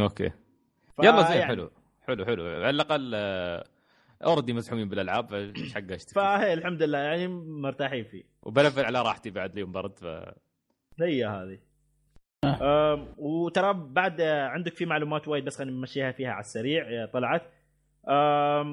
[0.00, 0.28] okay.
[0.28, 1.70] ف- يلا زين يعني- حلو.
[2.06, 2.44] حلو حلو.
[2.46, 3.14] على الأقل
[4.24, 8.22] already مزحومين بالألعاب فإيش حقه اشتكي فهي الحمد لله يعني مرتاحين فيه.
[8.42, 10.04] وبلفل على راحتي بعد اليوم برد ف
[11.02, 11.58] هي هذه.
[12.44, 16.88] أم، وترى بعد آه، عندك في معلومات وايد بس خلينا نمشيها فيها على السريع.
[16.88, 17.42] آه، طلعت.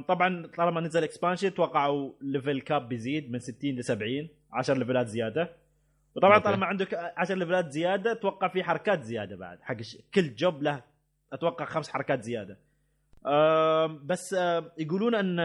[0.08, 5.50] طبعا طالما نزل expansion توقعوا level cap بيزيد من 60 ل 70 10 ليفلات زيادة.
[6.16, 6.40] وطبعا.
[6.40, 9.60] طالما عندك 10 ليفلات زيادة أتوقع في حركات زيادة بعد.
[9.62, 9.78] حق
[10.14, 10.84] كل job له
[11.34, 12.58] أتوقع خمس حركات زيادة.
[14.06, 14.36] بس
[14.78, 15.40] يقولون أن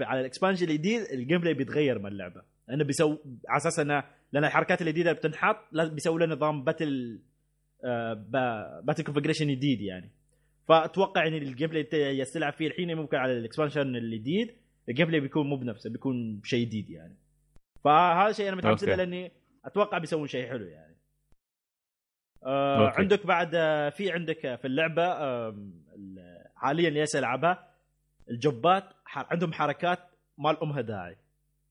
[0.00, 2.42] على ال expansion الجديد ال gameplay بيتغير من اللعبة.
[2.68, 3.18] لأنه بيسوي
[3.48, 7.20] على أساس أنه لأن الحركات الجديدة بتنحط لازم بيسوي له نظام battle
[8.14, 10.10] با- battle configuration جديد يعني.
[10.68, 14.54] فأتوقع يعني ال gameplay اللي تلعب فيه الحين ممكن على ال expansion الجديد
[14.88, 17.16] ال gameplay بيكون مو بنفسه بيكون شيء جديد يعني
[17.84, 18.94] فهذا شيء أنا متحمس له.
[18.94, 19.32] لأني
[19.64, 20.96] أتوقع بيسوون شيء حلو يعني
[22.44, 23.00] آه okay.
[23.00, 25.02] عندك بعد آه، في عندك آه، في اللعبة
[26.56, 27.68] حاليا اللي العبها
[28.30, 29.98] الجوبات ح- عندهم حركات
[30.38, 31.16] ما لها داعي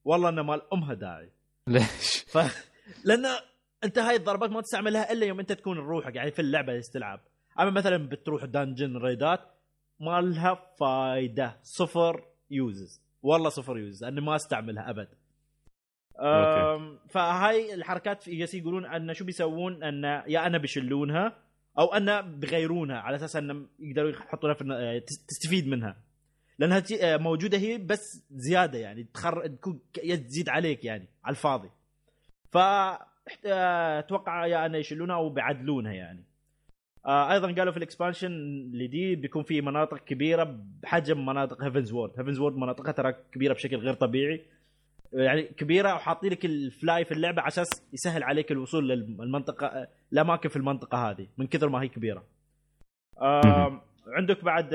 [0.06, 1.32] والله إنه ما لها داعي
[1.68, 2.38] ليش؟ ف
[3.07, 3.26] لأن
[3.84, 7.19] أنت هاي الضربات ما تستعملها إلا يوم أنت تكون روحك يعني في اللعبة تلعب
[7.60, 9.40] أما مثلا بتروح dungeon ريدات
[10.00, 11.58] ما لها فايدة.
[11.64, 15.08] صفر uses والله صفر uses لاني ما أستعملها أبد.
[17.10, 21.38] فهاي الحركات في يقولون أن شو بيسوون؟ أن يا أنا بيشلونها
[21.80, 24.64] أو أن بيغيرونها على أساس ان يقدروا يحطونها في
[25.08, 25.98] تس- تستفيد منها.
[26.60, 29.04] لأنها آه، موجودة هي بس زيادة يعني.
[29.04, 29.48] تخر
[29.94, 31.70] تزيد عليك يعني على الفاضي.
[32.52, 36.24] ف آه، أتوقع يا ان يشيلونها أو بيعدلونها يعني.
[37.08, 42.56] آه أيضا قالوا في ال expansion الجديد بيكون في مناطق كبيرة بحجم مناطق Heavensward Heavensward
[42.56, 44.42] مناطقها ترى كبيرة بشكل غير طبيعي.
[45.14, 50.50] يعني كبيرة وحاطين لك ال fly في اللعبة على أساس يسهل عليك الوصول للمنطقه الاماكن
[50.50, 52.24] في المنطقة هذه من كثر ما هي كبيرة.
[53.22, 54.74] آه عندك بعد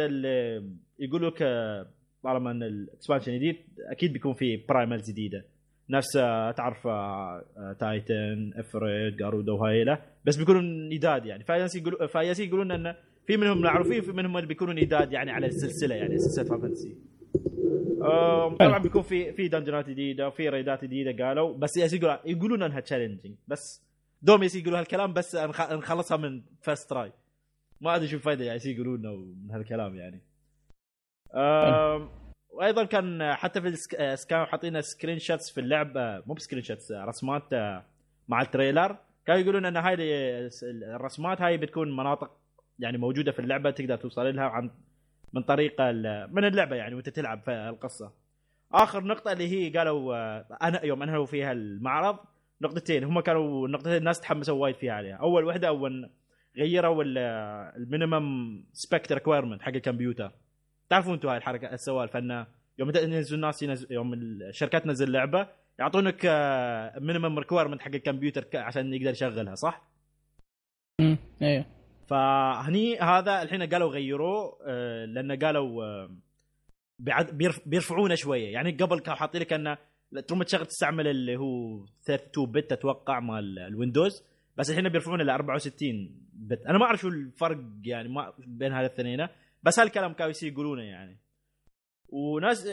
[0.99, 1.87] يقول لك آه،
[2.23, 3.57] طالما إن ال expansion جديد
[3.91, 5.45] أكيد بيكون في primals جديدة.
[5.91, 6.13] نفس
[6.57, 9.99] تعرف آه، Titan Ifrit Garuda وهايله.
[10.25, 11.45] بس بيكونون جداد يعني.
[11.45, 12.95] فاينس يقولون فاينس يقولون إن
[13.27, 16.97] في منهم معروفين في منهم اللي بيكونون جداد يعني على السلسلة يعني سلسلة Final Fantasy
[18.57, 21.59] طبعا بيكون في في دنجنات جديدة وفي ريدات جديدة قالوا.
[21.59, 23.83] بس يقولون يقولون إنها challenging بس
[24.23, 27.13] دوم يقولوا هالكلام بس نخ- نخلصها من first try
[27.81, 29.01] ما أدري شو الفائده يعني يقولون
[29.45, 30.21] من هالكلام يعني.
[32.53, 33.97] وأيضا كان حتى في.
[33.99, 37.85] آه، كانوا حاطين screenshots في اللعبه مو ب screenshots آه، رسمات آه،
[38.29, 38.97] مع ال trailer.
[39.27, 40.51] كانوا يقولون إن هاي ال-
[40.85, 42.31] الرسمات هاي بتكون مناطق
[42.79, 44.71] يعني موجودة في اللعبة تقدر توصل لها عن
[45.33, 45.81] من طريق
[46.31, 48.13] من اللعبة يعني وأنت تلعب في القصة.
[48.73, 52.19] آخر نقطة اللي هي قالوا آه، أنا يوم أنهوا فيها المعرض
[52.63, 53.05] نقطتين.
[53.05, 55.17] هم كانوا نقطتين الناس تحمسوا وايد فيها عليها.
[55.17, 56.11] أول وحدة أول
[56.59, 57.03] غيروا
[57.77, 60.33] ال minimum spec requirement حق الكمبيوتر.
[60.89, 62.47] تعرفون أنتم هاي الحركة السوالف انه
[62.79, 65.49] يوم ينزل الناس ينزل يوم الشركات تنزل لعبة
[65.79, 66.27] يعطونك
[67.01, 69.83] minimum requirement حق الكمبيوتر عشان يقدر يشغلها صح؟
[71.01, 71.65] امم أيوه
[72.07, 76.11] فهني هذا الحين قالوا غيروه آه، لأن قالوا آه،
[77.67, 78.53] بيرفعونه شوية.
[78.53, 79.79] يعني قبل كانوا حاطين لك انه
[80.29, 84.25] تروم تشغل تستعمل اللي هو 32 bit أتوقع مال ال Windows
[84.57, 88.87] بس الحين بيرفعونه ل 64 bit أنا ما أعرف شو الفرق يعني ما بين هذا
[88.87, 89.29] الاثنين
[89.63, 91.19] بس هالكلام كانوا يقولونه يعني.
[92.09, 92.67] وناس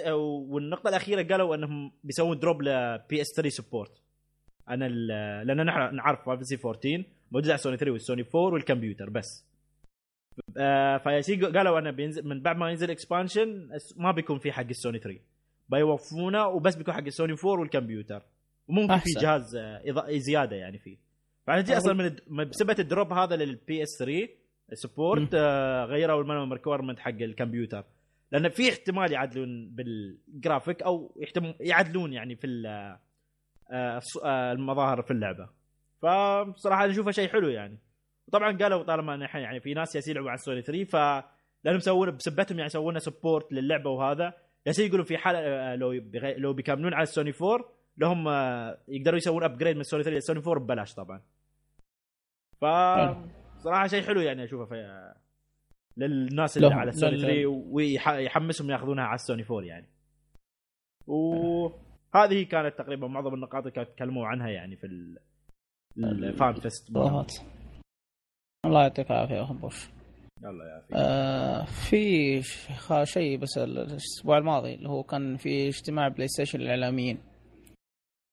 [0.49, 4.01] والنقطة الأخيرة قالوا إنهم بيسوون drop ل PS 3 support
[4.69, 4.87] أنا
[5.43, 9.45] لأن نحن نعرف Final 14 موجود على سوني 3 والسوني 4 والكمبيوتر بس.
[10.57, 14.99] آه فياسي قالوا إنه بينزل من بعد ما ينزل expansion ما بيكون في حق السوني
[14.99, 15.19] 3
[15.69, 18.21] بيوقفونه وبس بيكون حق السوني 4 والكمبيوتر.
[18.67, 19.19] وممكن في أحسن.
[19.19, 20.97] جهاز آه زيادة يعني فيه.
[21.47, 21.93] فعندي أصلا
[22.27, 24.29] من بسبب ال drop هذا لل PS 3
[24.73, 27.83] support آه غيروا ال minimum requirement حق الكمبيوتر.
[28.31, 31.15] لأن في احتمال يعدلون بالجرافيك أو
[31.59, 32.63] يعدلون يعني في
[33.71, 35.49] آه، آه، المظاهر في اللعبة.
[36.01, 37.79] فبصراحة أنا أشوفه شيء حلو يعني.
[38.27, 40.95] وطبعا قالوا طالما الحين يعني في ناس yaسين يلعبوا على سوني 3 ف
[41.63, 44.33] لانهم يسوون بسبتهم يعني يسوون support للعبة وهذا.
[44.65, 46.33] ياسين يقولوا في حالة آه، لو بغي...
[46.33, 48.27] لو بيكملون على السوني 4 لهم
[48.87, 51.21] يقدروا يسوون upgrade من السوني 3 للسوني 4 ببلاش طبعا.
[52.61, 52.65] ف
[53.63, 55.13] صراحة شيء حلو يعني أشوفه في
[55.97, 59.87] للناس اللي على سوني لل- 3 ويحمسهم ياخذونها على السوني 4 يعني.
[61.07, 65.17] وهذه كانت تقريبا معظم النقاط اللي كانوا يتكلموا عنها يعني في ال-
[65.97, 67.31] ال fan fest بالضبط
[68.65, 69.41] الله يعطيك العافية يا
[70.65, 70.87] يا أخي.
[70.95, 72.41] آه في
[73.03, 77.17] شيء بس الأسبوع الماضي اللي هو كان في اجتماع بلاي ستيشن للاعلاميين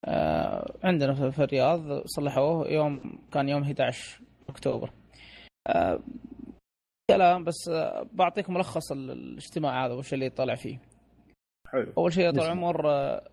[0.05, 4.91] آه عندنا في الرياض صلحوه يوم كان يوم 11 أكتوبر.
[5.67, 6.01] آه
[7.11, 10.81] كلام بس آه بعطيك ملخص ال- الاجتماع هذا وش اللي طلع فيه.
[11.73, 11.93] حلو.
[11.99, 12.51] أول شيء نسمع.
[12.51, 13.29] عمر آه،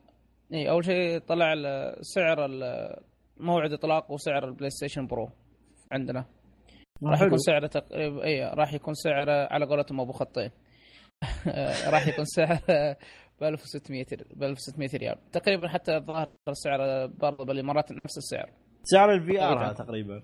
[0.53, 1.53] إي أول شيء طلع
[2.01, 2.97] سعر ال-
[3.37, 5.29] موعد إطلاق وسعر البلاي ستيشن Pro
[5.91, 6.25] عندنا.
[7.03, 7.21] راح.
[7.21, 10.51] يكون سعره تقريبا إي راح يكون سعره على قولتهم أبو خطين.
[11.93, 12.97] راح يكون سعره
[13.41, 14.05] ب 1600
[14.35, 15.29] ب 1600 ريال.
[15.31, 18.49] تقريبا حتى الظاهر سعر برضه بالامارات نفس السعر.
[18.83, 19.73] سعر ال VR.
[19.73, 20.23] تقريبا.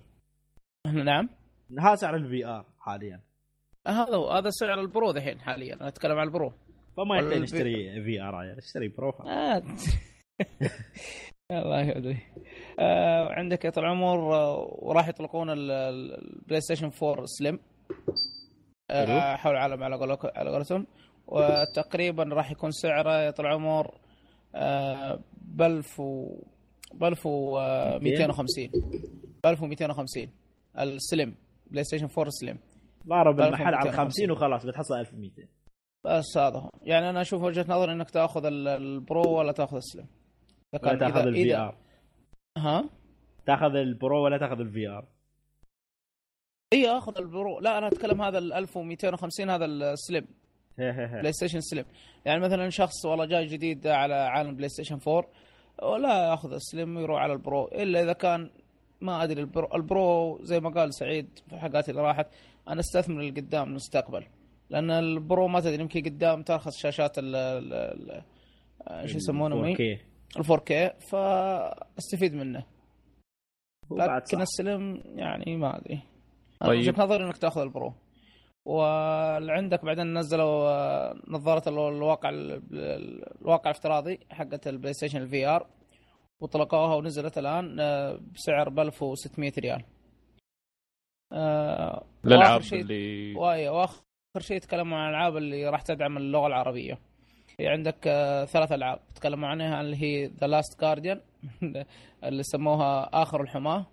[0.86, 1.28] نعم.
[1.78, 3.20] ها سعر ال VR حاليا.
[3.86, 4.30] هذا هو.
[4.30, 5.74] هذا سعر ال Pro ذحين حاليا.
[5.74, 6.52] أنا أتكلم عن ال Pro.
[6.96, 9.62] فما يحتاج نشتري VR يعني اشتري Pro آه.
[11.50, 12.16] الله يهدي
[12.78, 17.58] آه عندك يا طال العمر آه، وراح يطلقون ال- ال- البلاي ستيشن 4 Slim
[18.90, 20.86] آه حول العالم على قولك- على قولتهم.
[21.26, 23.94] وتقريبا راح يكون سعره يا طال العمر
[24.54, 26.36] آه ب 1000 و
[26.94, 28.70] ب 1250
[29.44, 30.28] ب 1250
[30.78, 31.34] ال Slim
[31.70, 32.58] بلاي ستيشن 4 Slim.
[33.06, 34.04] ضارب المحل على 1250.
[34.04, 35.48] 50 وخلاص بتحصل 1200
[36.04, 36.70] بس هذا هو.
[36.82, 40.06] يعني أنا أشوف وجهة نظري إنك تأخذ ال- ال Pro ولا تأخذ ال Slim
[40.72, 41.76] ولا كان- تأخذ الفي ار
[42.58, 42.90] ها؟
[43.46, 45.06] تأخذ ال Pro ولا تأخذ ال VR
[46.72, 50.26] إي أخذ ال Pro لا أنا أتكلم هذا ال 1250 هذا ال Slim
[50.78, 51.84] بلاي ستيشن Slim.
[52.24, 55.30] يعني مثلا شخص والله جاي جديد على عالم بلاي ستيشن 4
[55.82, 58.50] ولا يأخذ ال Slim ويروح على ال Pro إلا إذا كان
[59.00, 62.26] ما أدري ال Pro, ال Pro زي ما قال سعيد في حلقات اللي راحت
[62.68, 64.24] أنا أستثمر لقدام المستقبل.
[64.70, 68.22] لأن ال Pro ما تدري يمكن قدام ترخص شاشات ال ال- ال-
[68.90, 69.56] إيش يسمونه
[70.36, 72.62] ال 4K فأستفيد منه.
[73.90, 74.40] وبعد لكن.
[74.40, 76.00] ال Slim يعني ما أدري.
[76.60, 76.78] طيب.
[76.78, 77.92] وجهة نظري إنك تأخذ ال Pro.
[78.64, 82.62] واللي عندك بعدين نزلوا آه، نظارة ال- الواقع ال-
[83.42, 85.66] الواقع الافتراضي حقت البلاي ستيشن ال VR
[86.40, 89.82] وطلقوها ونزلت الآن آه، بسعر ب 1600 ريال.
[91.32, 94.00] آه، الالعاب وآخر شيء- اللي واي وآخر
[94.38, 96.98] شيء يتكلموا عن الألعاب اللي راح تدعم اللغة العربية.
[97.56, 101.20] في عندك آه، ثلاث ألعاب تكلموا عنها اللي هي The Last Guardian
[102.24, 103.86] اللي سموها آخر الحماة.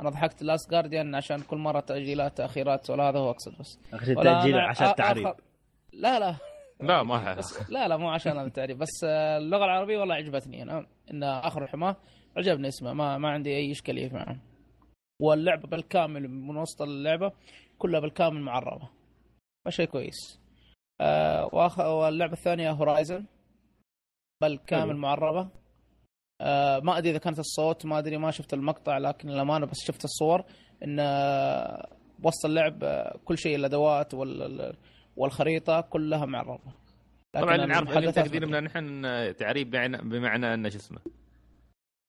[0.00, 3.78] أنا ضحكت Last Guardian عشان كل مرة تأجيلات تأخيرات ولا هذا هو أقصد بس.
[4.60, 5.26] عشان التعريب.
[5.28, 5.40] آخر-
[5.92, 6.34] لا لا.
[6.82, 10.62] لا ما بس لا لا مو عشان هذا التعريف بس آه، اللغة العربية والله عجبتني.
[10.62, 11.96] أنا إن آخر الحماة
[12.36, 12.92] عجبني اسمه.
[12.92, 14.40] ما ما عندي أي إشكالية معه.
[15.20, 17.32] واللعبة بالكامل من وسط اللعبة
[17.78, 18.88] كلها بالكامل معربه
[19.66, 20.40] فشيء كويس.
[21.00, 21.50] آه.
[21.78, 23.24] واللعبة الثانية هورايزن
[24.42, 24.96] بالكامل.
[24.96, 25.48] معربه
[26.40, 30.04] آه ما أدري إذا كانت الصوت ما أدري ما شفت المقطع لكن للأمانة بس شفت
[30.04, 30.44] الصور
[30.84, 31.88] إن آه،
[32.24, 34.76] وسط اللعب آه، كل شيء الأدوات وال...
[35.16, 36.72] والخريطة كلها معربه
[37.36, 40.98] لكن طبعا نعرف اللي المحادثات تقدير من نحن تعريب بمعنى بمعنى انه شو اسمه؟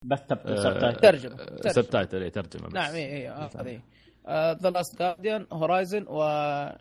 [0.06, 1.00] بس sub آه، subtitle.
[1.00, 1.38] ترجمة.
[1.72, 2.74] subtitle اي ترجمة بس.
[2.74, 3.82] نعم اي اي هذه
[4.62, 6.78] The Last Guardian Horizon و آه،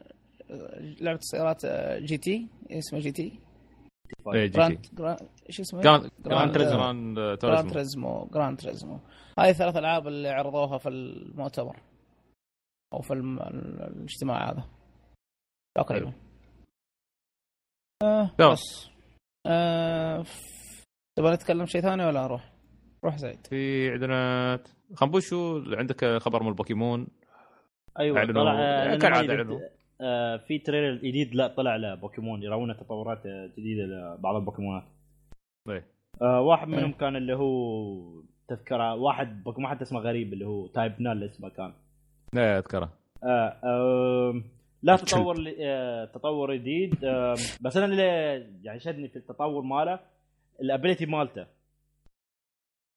[1.00, 2.48] لعبة السيارات آه، GT.
[2.70, 3.38] اسمها GT؟
[4.34, 4.58] إيه، GT.
[4.58, 5.18] Gran Gran
[5.48, 8.98] إيش اسمه؟ Gran Gran Turismo Gran Turismo
[9.38, 11.76] هاي الثلاث ألعاب اللي عرضوها في المؤتمر
[12.92, 14.64] أو في الاجتماع هذا.
[15.76, 16.12] تقريبا
[18.02, 18.30] آه.
[18.38, 18.90] بس
[19.46, 20.24] آه
[21.18, 22.52] تبغى نتكلم شيء ثاني ولا أروح؟
[23.04, 24.58] روح زايد في عندنا
[24.94, 27.06] خنبوشو عندك خبر من البوكيمون
[27.98, 29.60] أيوه أعلنوا- طلع آه، يدري- أعلنوا.
[30.00, 34.84] آه، في trailer جديد لا طلع لبوكيمون يراوونا تطورات آه، جديدة لبعض البوكيمونات
[35.68, 35.84] إيه.
[36.22, 36.98] آه، واحد منهم إيه.
[36.98, 41.72] كان اللي هو تذكرة واحد بوكيمون حتى اسمه غريب اللي هو Type: Null اسمه كان
[42.32, 42.92] لا أذكره
[43.24, 43.56] آه،
[44.30, 44.44] آم،
[44.82, 44.96] لا.
[44.96, 48.02] تطور آه، تطور جديد آم، بس أنا اللي
[48.62, 50.00] يعني شدني في التطور ماله
[50.60, 51.46] ال ability مالته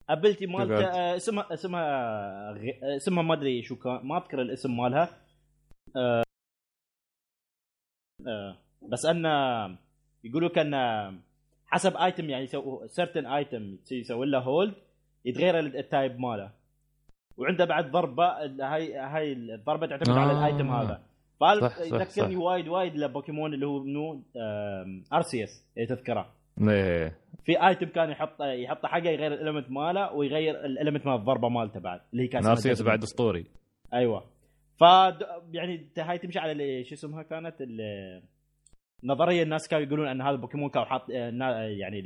[0.09, 0.85] ability مالته.
[0.85, 5.09] آه، اسمها اسمها آه، آه، اسمها ما أدري شو كان ما أذكر الاسم مالها
[5.95, 6.23] آه،
[8.27, 9.29] آه، بس أنه
[10.23, 10.73] يقولوا كان
[11.67, 14.73] حسب item يعني يسوي certain item يسوي له hold
[15.25, 16.51] يتغير ال type ماله
[17.37, 18.25] وعنده بعد ضربة
[18.73, 20.19] هاي هاي الضربة تعتمد آه.
[20.19, 21.03] على ال item هذا
[21.61, 22.35] صح، يذكرني.
[22.35, 24.23] وايد وايد لبوكيمون اللي هو منو
[25.13, 26.33] ارسيوس اللي تذكره.
[26.61, 31.15] إيه في item كان يحط يحط حاجة يغير ال element ماله ويغير ال element مال
[31.15, 32.83] الضربة مالته بعد اللي هي كانت Judgment.
[32.85, 33.45] بعد أسطوري.
[33.93, 34.23] أيوه.
[34.79, 34.81] ف
[35.51, 38.23] يعني هاي تمشي على شو اسمها كانت؟ ال-
[39.03, 41.99] نظرية الناس كانوا يقولون إن هذا بوكيمون كانوا حاط آه، يعني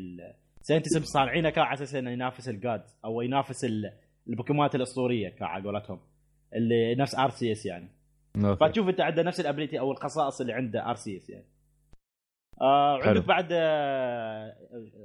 [0.62, 3.92] ال scientist صانعينه كان على أساس إنه ينافس ال God أو ينافس ال-
[4.30, 6.00] البوكيمونات الأسطورية كان على قولتهم
[6.56, 7.90] اللي نفس ارسيوس يعني.
[8.36, 8.66] أوكي.
[8.66, 11.46] فتشوف انت عنده نفس ال ability أو الخصائص اللي عنده ارسيوس يعني
[12.62, 13.00] آه.
[13.04, 14.56] عندك بعد آه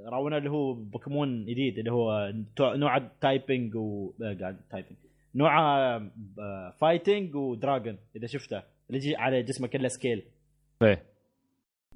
[0.07, 4.97] راوونا اللي هو بوكيمون جديد اللي هو نوع تايبنج و آه، قاعد تايبنج
[5.35, 5.97] نوعه
[6.39, 10.23] آه فايتنج ودراجون إذا شفته اللي يجي على جسمه كله سكيل
[10.83, 11.03] إيه.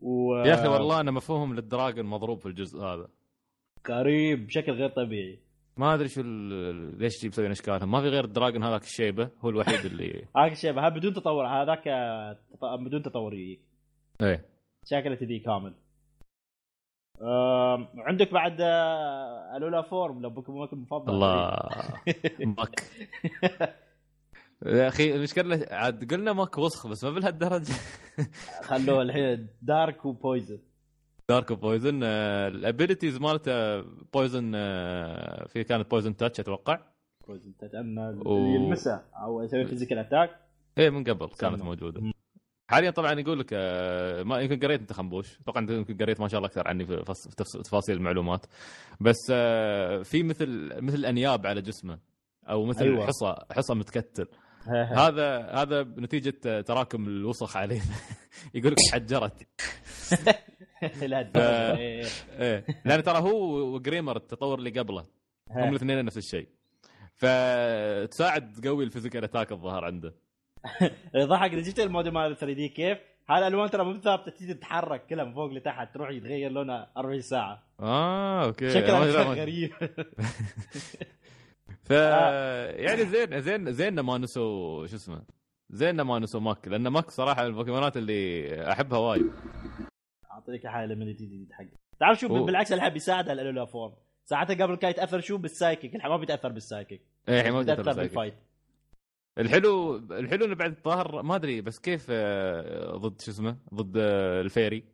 [0.02, 3.08] و يا أخي والله أنا مفهوم للدراجون مضروب في الجزء هذا
[3.84, 5.38] قريب بشكل غير طبيعي
[5.78, 9.48] ما أدري شو ال- ليش تجيب مسوين اشكالهم ما في غير الدراجون هذاك الشيبة هو
[9.50, 11.82] الوحيد اللي هاك الشيء هذا بدون تطور هذاك
[12.80, 13.60] بدون تطور يجيك
[14.22, 14.44] إيه.
[14.84, 15.74] شكله تدي كامل.
[17.98, 21.58] عندك بعد آه، Alola form لو بوكيمونك المفضل الله.
[22.58, 22.82] ماك
[24.66, 27.72] يا أخي المشكلة عاد قلنا ماك وسخ بس ما بلهالدرجه
[28.62, 30.58] خلوه الحين dark و poison
[31.30, 33.80] dark poison ال abilities مالته
[34.12, 34.52] poison
[35.48, 36.78] في كانت poison touch أتوقع.
[37.28, 40.30] poison تتأمل اللي و- يلمسه أو يسوي physical attack
[40.78, 41.62] إيه من قبل كانت.
[41.62, 42.12] موجودة.
[42.70, 45.40] حاليا طبعا يقول لك آه، ما يمكن قريت أنت خنبوش.
[45.40, 47.04] أتوقع أنت يمكن قريت ما شاء الله أكثر عني في
[47.64, 48.46] تفاصيل المعلومات.
[49.00, 51.98] بس آه، في مثل مثل أنياب على جسمه
[52.48, 52.84] أو مثل.
[52.84, 53.06] أيوة.
[53.06, 54.26] حصى حصى متكتل.
[54.66, 57.80] هذا هذا نتيجه تراكم الوسخ عليه.
[58.54, 59.46] يقول لك حجرت.
[61.02, 61.76] لهالدرجة.
[61.76, 62.04] إيه.
[62.38, 62.64] إيه.
[62.84, 65.04] لأن ترى هو وجريمر التطور اللي قبله.
[65.50, 66.48] هم الاثنين نفس الشيء.
[67.14, 70.14] فتساعد تقوي ال physical attack الظاهر عنده.
[71.16, 72.98] ضحك اذا شفت الموديل مال 3D كيف؟
[73.28, 77.62] هالالوان ترى مو ثابته تجي تتحرك كلها من فوق لتحت تروح يتغير لونها 40 ساعة.
[77.80, 78.70] آه okay.
[78.70, 79.70] شكلها لا، غريب.
[81.88, 85.22] ف يعني زين زين زين ما نسوا شو اسمه
[85.70, 86.68] زين ما نسوا ماك.
[86.68, 89.30] لأن ماك صراحة من البوكيمونات اللي أحبها وايد.
[90.48, 91.64] اعطيك حاله من الجديد حق
[92.00, 92.46] تعرف أوه.
[92.46, 93.92] بالعكس الحب يساعد هال Alola form
[94.24, 97.58] ساعتها قبل كان يتأثر شو؟ بال psychic الحين ما بيتأثر بال psychic إيه الحين ما
[97.58, 98.34] بيتأثر بال fight
[99.38, 104.40] الحلو الحلو إنه بعد الظاهر ما أدري بس كيف آه، ضد شو اسمه؟ ضد آه،
[104.40, 104.84] ال fairy.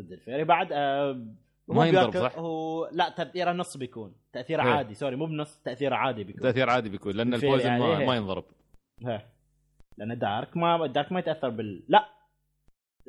[0.00, 1.26] ضد ال fairy بعد آه
[1.68, 4.14] ما ينضرب، صح؟ هو لا تأثيره نص بيكون.
[4.32, 4.68] تأثيره إيه.
[4.70, 6.42] عادي sorry مو بنص تأثيره عادي بيكون.
[6.42, 8.06] تأثير عادي بيكون لأن ال poison ما, عليه.
[8.06, 8.44] ما ينضرب.
[9.06, 9.22] ها
[9.98, 12.08] لأن dark ما dark ما يتأثر بال لا.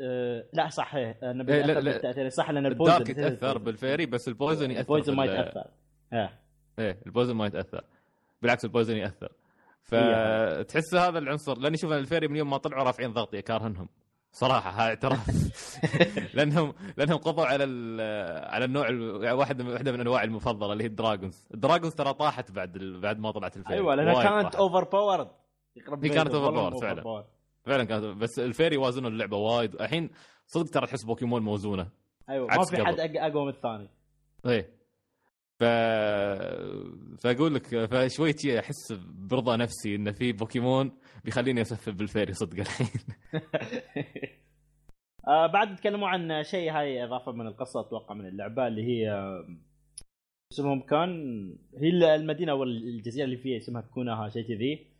[0.02, 0.96] آه لا صح.
[0.96, 1.92] إيه، انه إيه، لا- بيتاثر لا.
[1.92, 2.30] بالتأثير.
[2.30, 5.16] صح لأن ال poison ال dark يتأثر بال fairy بس ال poison يأثر ال poison
[5.16, 5.64] ما يتاثر
[6.80, 7.84] إيه ال poison ما يتاثر
[8.42, 9.32] بالعكس ال poison يأثر.
[9.84, 13.90] فتحس هذا العنصر لاني أشوف ال fairy من يوم ما طلعوا رافعين ضغطي كارهنهم
[14.32, 15.30] صراحة هاي اعتراف.
[16.36, 17.64] لأنهم لأنهم قضوا على
[18.50, 21.48] على النوع ال- واحدة من واحدة من انواع المفضلة اللي هي ال dragons.
[21.54, 23.76] ال dragons ترى طاحت بعد بعد ما طلعت ال fairy.
[23.76, 24.56] أيوه لأنها كانت.
[24.56, 25.28] overpowered
[26.04, 27.24] هي كانت والله overpowered فعلا.
[27.66, 29.76] فعلا كانت بس ال fairy وازنوا اللعبة وايد.
[29.82, 30.10] الحين
[30.46, 31.90] صدق ترى تحس بوكيمون موزونة.
[32.30, 33.90] أيوه ما في حد أقوى من الثاني.
[34.46, 34.84] إيه.
[35.60, 35.64] ف
[37.24, 38.94] فأقول لك فشوي أحس
[39.30, 40.92] برضا نفسي انه في بوكيمون
[41.26, 42.88] بيخليني اسفل بال fairy صدق الحين.
[45.28, 49.30] آه بعد تكلموا عن شيء هاي إضافة من القصة أتوقع من اللعبة اللي هي
[50.52, 51.10] اسمهم كان؟
[51.78, 54.93] هي المدينة أو الجزيره اللي فيها اسمها كوناها شيء كذي.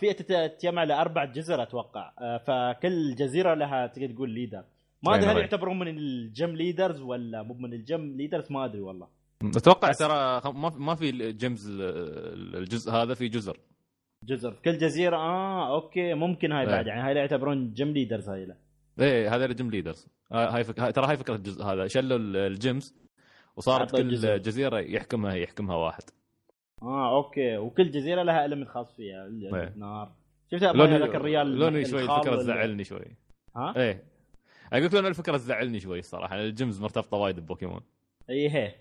[0.00, 2.12] فيها تت- تجمع لأربع جزر أتوقع.
[2.20, 4.64] آه فكل جزيرة لها تقدر تقول leader
[5.02, 5.36] ما أدري هل.
[5.38, 9.08] يعتبرون من ال gym leaders ولا مو من ال gym leaders ما أدري والله.
[9.56, 13.56] أتوقع ترى ما ما في gyms الجزء هذا في جزر.
[14.24, 14.52] جزر.
[14.52, 16.68] في كل جزيرة آه okay ممكن هاي إيه.
[16.70, 16.86] بعد.
[16.86, 18.56] يعني هاي لا يعتبرون gym leaders هاي لا.
[19.00, 20.94] إيه هذا ال gym leaders آه هاي فك...
[20.94, 21.86] ترى هاي فكرة الجزء هذا.
[21.86, 22.94] شلوا ال- ال gyms
[23.56, 24.40] وصارت كل.
[24.40, 26.02] جزيرة يحكمها يحكمها واحد.
[26.82, 27.56] آه okay.
[27.56, 29.72] وكل جزيرة لها element خاص فيها إيه.
[29.76, 30.12] نار.
[30.52, 33.16] شفتها لوني هذاك الريال لوني شوي الفكرة تزعلني شوي.
[33.56, 34.04] ها؟ إيه.
[34.72, 37.80] أقول لك لون الفكرة تزعلني شوي الصراحة ال gyms مرتبطة وايد ببوكيمون.
[38.30, 38.74] اي هي.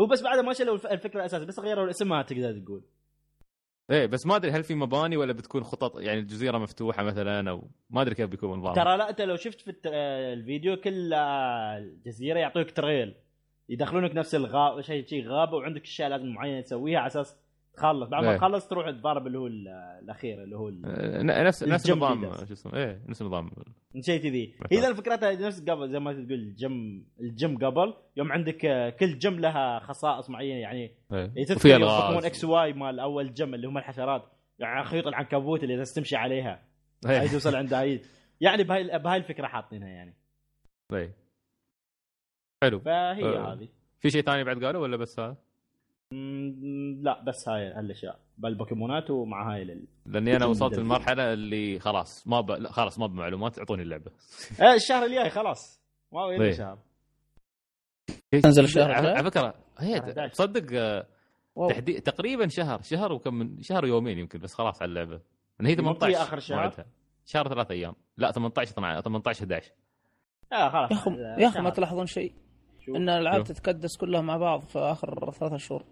[0.00, 2.84] هو بس بعد ما شالوا الف- الفكرة الاساسيه بس غيروا الاسم تقدر تقول.
[3.90, 7.68] إيه بس ما أدري هل في مباني ولا بتكون خطط؟ يعني الجزيرة مفتوحة مثلا أو
[7.90, 11.90] ما أدري كيف بيكون النظام ترى لا أنت لو شفت في آه، الفيديو كل آه،
[12.06, 13.14] جزيره يعطوك trial
[13.68, 17.36] يدخلونك نفس الغابة شيء شيء غابه وعندك أشياء لازم معينة تسويها على أساس
[17.74, 18.08] تخلص.
[18.08, 18.36] بعد ما إيه.
[18.36, 19.68] تخلص تروح تضارب اللي هو ال-
[20.02, 22.44] الأخير اللي هو ن- نفس نفس الجيم نظام leaders.
[22.48, 23.50] شو اسمه إيه نفس نظام.
[24.00, 24.54] شيء كذي.
[24.72, 28.90] اذا فكرتها نفس قبل زي ما تقول ال gym ال gym قبل يوم عندك آه،
[28.90, 31.44] كل جم لها خصائص معينة يعني إيه.
[31.44, 34.22] تذكر بوكيمون X Y مال أول جم اللي هم الحشرات
[34.58, 36.62] يعني خيوط العنكبوت اللي لازم تمشي عليها.
[37.06, 38.00] هاي توصل عند هاي
[38.40, 40.14] يعني بهاي بهاي الفكرة حاطينها يعني.
[40.92, 41.23] إيه.
[42.64, 43.52] حلو فهي آه.
[43.52, 43.68] هذه
[44.00, 45.36] في شيء ثاني بعد قالوا ولا بس هذا؟
[47.02, 49.86] لا بس هاي هالاشياء بالبوكيمونات ومع هاي لل...
[50.06, 50.82] لأني أنا وصلت جداً.
[50.82, 52.50] المرحله اللي خلاص ما ب...
[52.50, 54.10] لا خلاص ما بمعلومات أعطوني اللعبة
[54.60, 55.82] آه الشهر الجاي خلاص
[56.12, 56.36] ما هو إيه.
[56.36, 56.78] يلي شهر
[58.42, 60.28] تنزل الشهر على فكرة هي 11.
[60.28, 61.06] تصدق آه،
[61.56, 61.68] واو.
[61.70, 62.00] تحدي...
[62.00, 65.20] تقريبا شهر شهر وكم من شهر ويومين يمكن بس خلاص على اللعبة
[65.60, 66.86] ان هي مو 18 في آخر شهر؟ موعدها.
[67.26, 69.72] شهر ثلاث أيام لا 18 12 18 11
[70.52, 71.06] آه خلاص
[71.38, 71.70] يا أخي ما.
[71.70, 72.32] تلاحظون شيء؟
[72.88, 75.84] ان الالعاب؟ تتكدس كلها مع بعض في آخر ثلاثة شهور.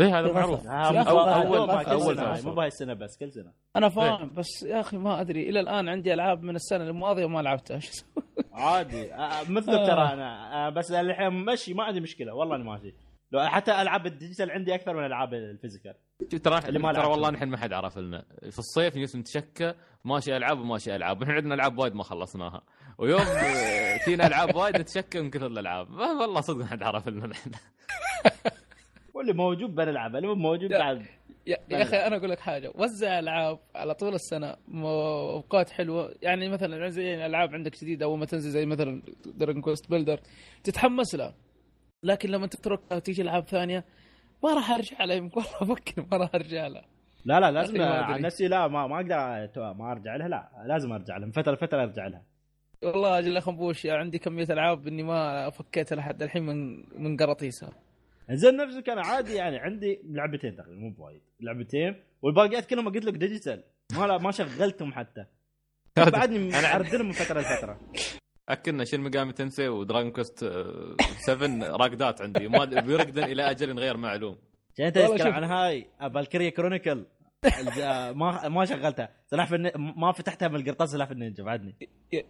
[0.00, 0.66] إيه هذا معروف.
[0.66, 2.48] اول فصل.
[2.48, 3.52] مو بهاي السنة بس كل سنة.
[3.76, 5.48] أنا فاهم بس يا أخي ما أدري.
[5.50, 7.78] إلى الآن عندي ألعاب من السنة الماضيه ما لعبتها.
[7.78, 9.04] شو أسوي؟ عادي.
[9.48, 9.86] مثلك آه.
[9.86, 10.70] ترى أنا.
[10.70, 12.34] بس الحين ماشي ما عندي مشكلة.
[12.34, 12.94] والله اني ماشي
[13.32, 15.94] لو حتى ألعاب ال digital عندي أكثر من ألعاب ال physical.
[16.42, 17.06] ترى اللي ما ترى.
[17.06, 19.74] والله نحن ما حد عرف لنا في الصيف نجلس نتشكى
[20.04, 21.22] ماشي ألعاب وماشي ألعاب.
[21.22, 22.62] نحن عندنا ألعاب وايد ما خلصناها.
[22.98, 23.20] ويوم
[24.04, 25.90] تينا العاب وايد نتشكى من كثر الألعاب.
[25.90, 27.50] ما والله صدق ما حد عرف لنا نحن.
[29.14, 30.70] واللي موجود بنلعب اللي مو موجود.
[30.70, 31.06] بعد
[31.46, 36.14] يا يا أخي أنا أقول لك حاجة وزع ألعاب على طول السنة اوقات حلوة.
[36.22, 40.20] يعني مثلا زي الالعاب عندك جديدة اول ما تنزل زي مثلا Dragon Quest Builders
[40.64, 41.34] تتحمس لها
[42.02, 43.84] لكن لما تتركها وتيجي ألعاب ثانية
[44.44, 46.84] ما راح أرجع لها يمكن والله أفكر ما راح أرجع لها
[47.24, 48.20] لا لا لازم عن.
[48.20, 51.82] نفسي لا ما ما أقدر ما أرجع لها لا لازم أرجع لها من فترة لفترة
[51.82, 52.22] أرجع لها
[52.84, 57.72] والله أجل خنبوش عندي كمية ألعاب إني ما فكيتها لحد الحين من من قراطيسها
[58.30, 61.20] زين نفسه كان عادي يعني عندي لعبتين تقريبا مو بوايد.
[61.40, 63.62] لعبتين والباقيات كلهم قلت لك digital
[63.98, 65.24] ما لا ما شغلتهم حتى.
[65.96, 67.80] بعدني أنا- أردلهم من فترة لفترة.
[68.48, 70.44] اكلنا Shin Megami Tensei و Dragon Quest
[71.18, 72.48] 7 راقدات عندي.
[72.48, 74.38] ما بيرقدن إلى أجل غير معلوم.
[74.80, 75.32] انت تتكلم.
[75.32, 77.06] عن هاي Valkyria Chronicles الج-
[78.12, 79.08] ما ما شغلتها.
[79.26, 79.70] سلاحف الن...
[79.76, 81.74] ما فتحتها من القرطاس سلاحف النينجا بعدني.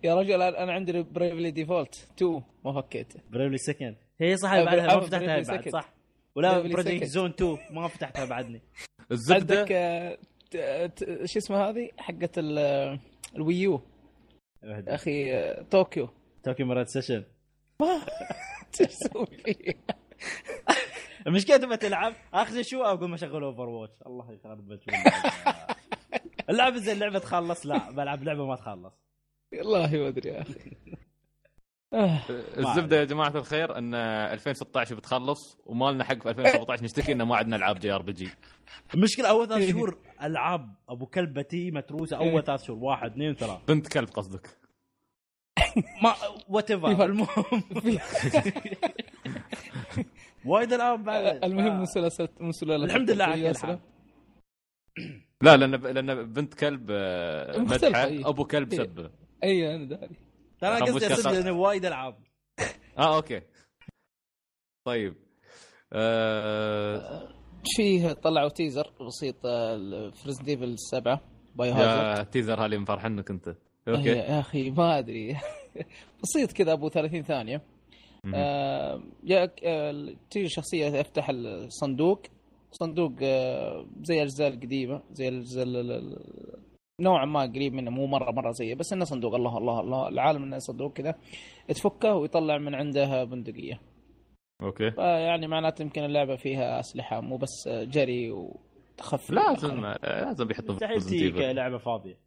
[0.04, 5.00] يا- رجل أنا عندي Bravely Default 2 ما فكيته Bravely Second هي صح بعدها ما
[5.00, 5.68] فتحتها بعد.
[5.68, 5.92] صح.
[6.36, 8.62] ولا Project X Zone 2 ما فتحتها بعدني.
[9.12, 10.18] الزبدة؟ عندك آه،
[10.50, 10.56] ت-
[11.02, 12.98] ت- شو اسمه هذه؟ حقت ال-
[13.36, 13.80] ال Wii U.
[14.64, 16.08] أخي آه، Tokyo
[16.42, 17.24] توكي Mirage Sessions
[18.78, 19.74] شو أسوي فيه؟
[21.26, 24.78] المشكلة تبى تلعب اخر شو أقول ما شغل Overwatch الله يخرب
[26.50, 28.92] اللعبة زي اللعبة تخلص؟ لا بلعب لعبة ما تخلص.
[29.58, 30.70] والله ما أدري يا أخي.
[32.58, 37.36] الزبدة يا جماعة الخير إن 2016 بتخلص وما لنا حق في 2017 نشتكي إنه ما
[37.36, 38.28] عندنا ألعاب JRPG.
[38.94, 42.16] المشكلة أول ثلاث شهور ألعاب أبو كلب بتي متروسة.
[42.16, 43.58] أول ثلاث شهور واحد اثنين ثلاث.
[43.68, 44.58] بنت كلب قصدك.
[46.02, 46.14] ما
[46.48, 47.00] وات في فرق.
[47.00, 47.62] المهم.
[50.46, 51.44] وايد العاب بعد.
[51.44, 53.54] المهم من سلاسل من سلالة الحمد لله على.
[53.54, 53.78] حال.
[55.42, 58.28] لا لأن لأن بنت كلب آه، مدحه إيه.
[58.28, 58.78] أبو كلب إيه.
[58.78, 59.10] سبه
[59.44, 60.16] اي أنا داري
[60.60, 62.16] ترى قصدي كان- لأن وايد ألعاب.
[62.98, 63.40] آه okay.
[64.86, 65.14] طيب.
[65.92, 67.28] آه
[67.76, 69.36] فيه طلعوا teaser بسيط
[70.22, 71.20] ف Resident Evil السبعة
[71.56, 73.56] Biohazard يا teaser هالي مفرحنك أنت.
[73.88, 74.08] okay.
[74.08, 75.36] يا أخي ما أدري.
[76.22, 77.62] بسيط كذا أبو 30 ثانية.
[80.30, 82.22] تيجي شخصية يفتح الصندوق.
[82.70, 86.18] صندوق آه زي الأجزاء القديمة زي الأجزاء ال- ال-
[87.00, 89.34] نوعا ما قريب منه مو مره مرة زيه بس إنه صندوق.
[89.34, 91.14] الله الله الله العالم إنه صندوق كذا.
[91.68, 93.80] تفكه ويطلع من عنده بندقية.
[94.62, 94.90] okay.
[94.90, 101.34] فيعني معناته يمكن اللعبة فيها أسلحة مو بس جري وتخفي لازم لازم بيحطوا مستحيل تجيك.
[101.34, 102.18] لعبه فاضية.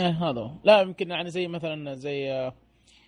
[0.00, 0.50] إيه هذا هو.
[0.64, 2.54] لا يمكن يعني زي مثلا زي آه،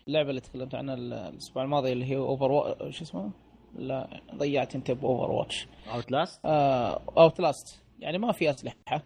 [0.08, 2.90] اللعبة اللي تكلمت عنها ال- الأسبوع الماضي اللي هي Over و...
[2.90, 3.30] شو اسمه؟
[3.74, 9.02] لا ضيعت أنت ب Overwatch Outlast Outlast يعني ما في أسلحة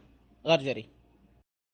[0.46, 0.88] غير جري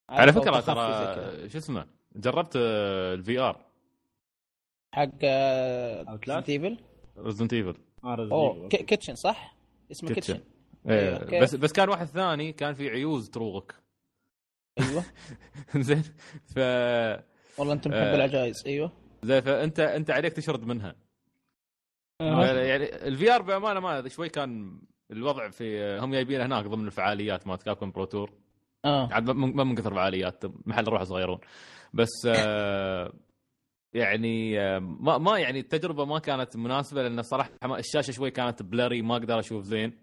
[0.09, 0.59] على فكرة.
[0.59, 3.65] ترى شو اسمه جربت ال VR
[4.95, 6.77] حق آه، Outlast؟ ايفل
[7.17, 9.55] ريزنت ايفل اوه Kitchen صح؟
[9.91, 10.39] اسمه Kitchen.
[10.89, 11.39] أيوة، okay.
[11.39, 13.75] بس بس كان واحد ثاني كان في عيوز تروعك
[14.79, 15.03] أيوه
[15.87, 16.03] زين
[16.45, 16.57] ف
[17.59, 18.15] والله أنت محب آه.
[18.15, 18.91] العجائز أيوه
[19.23, 20.95] زين فانت انت عليك تشرد منها.
[22.21, 24.81] يعني ال VR بأمانة ما شوي كان
[25.11, 28.31] الوضع في هم جايبين هناك ضمن الفعاليات مالت Capcom Pro Tour
[28.85, 29.09] آه.
[29.13, 31.39] عاد ما من كثر فعاليات محل روح صغيرون.
[31.93, 33.13] بس آه،
[33.93, 38.63] يعني آه، ما ما يعني التجربة ما كانت مناسبة لأن الصراحه ما- الشاشة شوي كانت
[38.63, 39.97] blurry ما أقدر أشوف زين.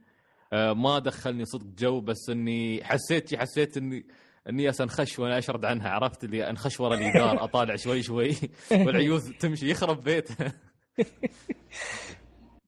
[0.52, 4.06] آه، ما دخلني صدق جو بس إني حسيت حسيت إني
[4.48, 8.30] إني انخش وأنا أشرد عنها عرفت؟ اللي أنخش ورا الجدار أطالع شوي شوي
[8.86, 10.52] والعيوز تمشي يخرب بيتها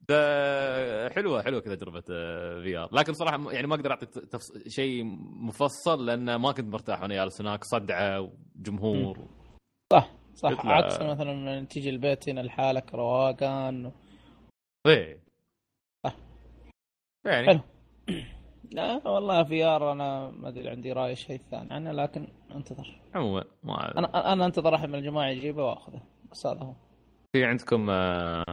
[0.08, 4.52] ده حلوة حلوة كذا تجربه VR لكن صراحة يعني ما أقدر أعطي تفص...
[4.68, 5.04] شيء
[5.40, 8.20] مفصل لأن ما كنت مرتاح وأنا جالس هناك صدعة
[8.56, 9.28] وجمهور.
[9.92, 10.50] صح صح.
[10.50, 13.92] يطلع- عكس مثلا تيجي البيت هنا لحالك رواقان
[14.86, 15.22] إيه.
[16.06, 16.16] صح.
[17.26, 17.60] يعني حلو.
[18.72, 21.68] لا والله VR أنا ما أدري عندي رأي شيء ثاني.
[21.72, 23.00] عنه لكن أنتظر.
[23.14, 26.00] عموما ما أنا أنا أنتظر أحد من الجماعة يجيبه وأخذه.
[26.32, 26.74] بس هذا هو
[27.32, 28.44] في عندكم آه،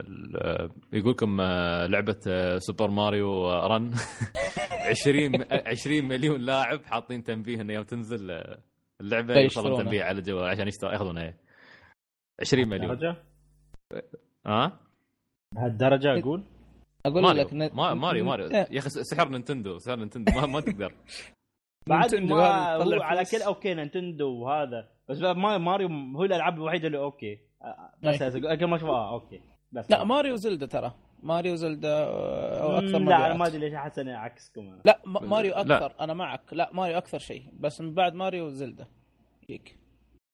[0.00, 3.90] ال- يقول لكم آه، لعبة آه، Super Mario آه، Run.
[4.90, 8.58] 20 20 مليون لاعب حاطين تنبيه إنه يوم تنزل آه،
[9.00, 9.84] اللعبة يوصلون يشترونه.
[9.84, 11.36] تنبيه على الجوال عشان يشتروا ياخذونها إيه.
[12.40, 12.96] 20 مليون.
[12.96, 13.16] درجه
[14.46, 14.80] ها
[15.54, 16.44] بهالدرجه أقول؟
[17.06, 18.46] أقول ماريو لك ن- ما- ماريو ماريو.
[18.46, 18.68] إيه.
[18.70, 20.94] يا أخي سحر نينتندو سحر نينتندو ما, ما تقدر.
[21.86, 23.24] بعد ما هو تطلع على.
[23.24, 24.88] كل okay نينتندو وهذا.
[25.08, 27.38] بس ما ماريو هو الألعاب الوحيدة اللي okay.
[27.62, 28.28] آه، بس أي.
[28.54, 29.40] أقول ما أشوف آه okay.
[29.72, 30.94] بس لا ماريو زلدا ترى.
[31.22, 33.34] ماريو زلدا آه، أكثر لا أنا.
[33.34, 34.60] ما أدري ليش أحس إني عكسكم.
[34.68, 34.80] أنا.
[34.84, 35.60] لا ماريو لا.
[35.76, 35.94] أكثر.
[36.00, 36.40] أنا معك.
[36.52, 37.44] لا ماريو أكثر شيء.
[37.52, 38.86] بس من بعد ماريو زلدا
[39.48, 39.76] يجيك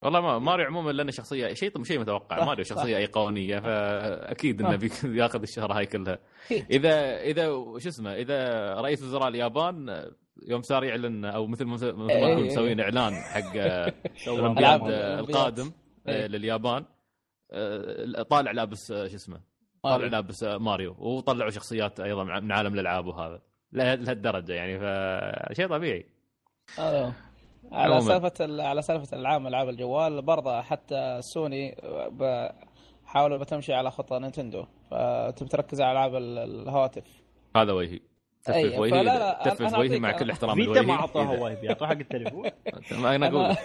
[0.02, 2.64] والله ما ماريو عموما لأنه شخصيه شيء شيء متوقع ماريو.
[2.64, 4.78] شخصية إيقونية فأكيد إنه آه.
[5.02, 6.18] بياخذ الشهره هاي كلها.
[6.50, 7.44] اذا إذا
[7.78, 10.04] شو اسمه إذا رئيس وزراء اليابان
[10.46, 12.34] يوم صار يعلن أو مثل ما مثل ما إيه.
[12.34, 13.56] تكون مسوين إعلان حق
[14.26, 14.82] الأولمبياد.
[15.18, 15.72] القادم
[16.08, 16.26] إيه.
[16.26, 16.84] لليابان
[17.52, 19.40] آه، طالع لابس آه، شو اسمه
[19.82, 20.06] طالع.
[20.06, 23.40] لابس ماريو وطلعوا شخصيات أيضا من عالم الألعاب وهذا
[23.72, 26.06] له- لهالدرجة يعني فشيء طبيعي.
[27.72, 28.08] على عموماً.
[28.18, 31.76] سالفة ال- على سالفة الألعاب ألعاب الجوال برضه حتى سوني
[33.06, 37.04] حاولوا بتمشي على خطى نينتندو فتبي تركز على ألعاب ال- الهواتف.
[37.56, 38.00] هذا وجهي.
[38.48, 42.50] أي، وجهي أنا وجهي مع كل احترام الوجهي ما اعطوها إذا- وايب يعطوها حق التليفون
[43.02, 43.56] ما أنا أقول.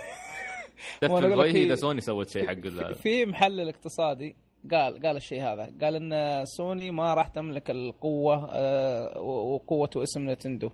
[1.03, 4.35] لك وجهي هي- إذا سوني سوت شيء حق ال- في محلل اقتصادي
[4.71, 5.71] قال قال الشيء هذا.
[5.81, 10.69] قال إن سوني ما راح تملك القوة آه، وقوة واسم نينتندو.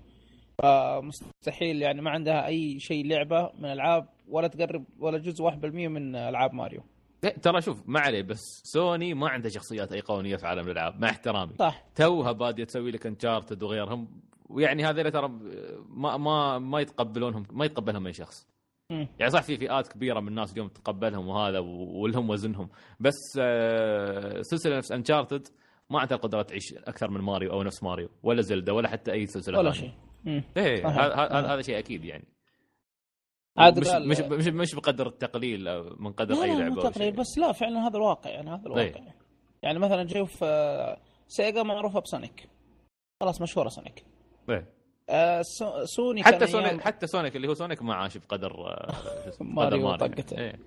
[0.63, 6.15] فمستحيل يعني ما عندها أي شيء لعبة من ألعاب ولا تقرب ولا جزء 1% من
[6.15, 6.81] ألعاب ماريو
[7.23, 11.09] لا، ترى شوف ما عليه بس سوني ما عندها شخصيات أيقونية في عالم الألعاب مع
[11.09, 15.27] احترامي صح توها بادية تسوي لك Uncharted وغيرهم ويعني هذول ترى
[15.89, 18.47] ما ما ما يتقبلونهم ما يتقبلهم أي شخص.
[18.91, 22.69] يعني صح في فئات كبيرة من الناس اليوم تتقبلهم وهذا ولهم وزنهم
[22.99, 25.47] بس آه، سلسلة نفس انشارتد
[25.89, 29.25] ما عندها القدره تعيش أكثر من ماريو أو نفس ماريو ولا زلدا ولا حتى أي
[29.27, 29.71] سلسلة ولا.
[29.71, 29.91] شيء.
[30.27, 30.87] إيه.
[31.53, 32.27] هذا شيء أكيد يعني
[33.57, 37.19] عاد مش, مش مش مش بقدر التقليل من قدر لا أي لا لعبة تقريب شيء.
[37.19, 39.03] بس لا فعلا هذا الواقع يعني هذا الواقع طيب.
[39.63, 40.97] يعني مثلا شوف آه،
[41.27, 42.49] سيجا معروفة بسونيك
[43.21, 44.03] خلاص مشهورة سونيك
[44.49, 44.65] إيه.
[45.09, 48.93] آه، سو- سوني حتى سونيك أيام- حتى سونيك اللي هو سونيك ما عاش بقدر آه،
[49.41, 50.37] ماريو بقدر وطقته.
[50.37, 50.59] إيه.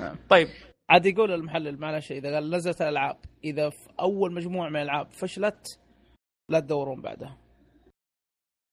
[0.00, 0.16] نعم.
[0.28, 0.48] طيب
[0.90, 5.78] عاد يقول المحلل معلش إذا قال نزلت الألعاب إذا في أول مجموعة من الألعاب فشلت
[6.48, 7.36] لا تدورون بعدها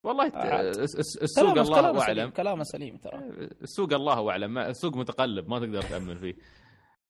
[0.08, 0.26] والله
[1.24, 3.18] السوق الله اعلم سليم كلامه سليم ترى.
[3.62, 4.58] السوق الله أعلم.
[4.58, 6.34] السوق متقلب ما تقدر تأمن فيه.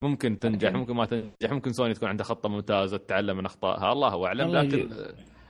[0.01, 1.51] ممكن تنجح ممكن ما تنجح.
[1.51, 3.91] ممكن سوني تكون عندها خطة ممتازة تتعلم من أخطائها.
[3.93, 4.51] الله أعلم.
[4.55, 4.89] لكن.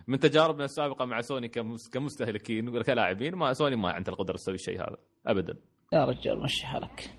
[0.08, 4.56] من تجاربنا السابقة مع سوني كمس- كمستهلكين ولا كلاعبين ما سوني ما عندها القدرة تسوي
[4.56, 4.98] الشيء هذا.
[5.28, 5.58] ابدا.
[5.94, 7.10] يا رجال مشي حالك.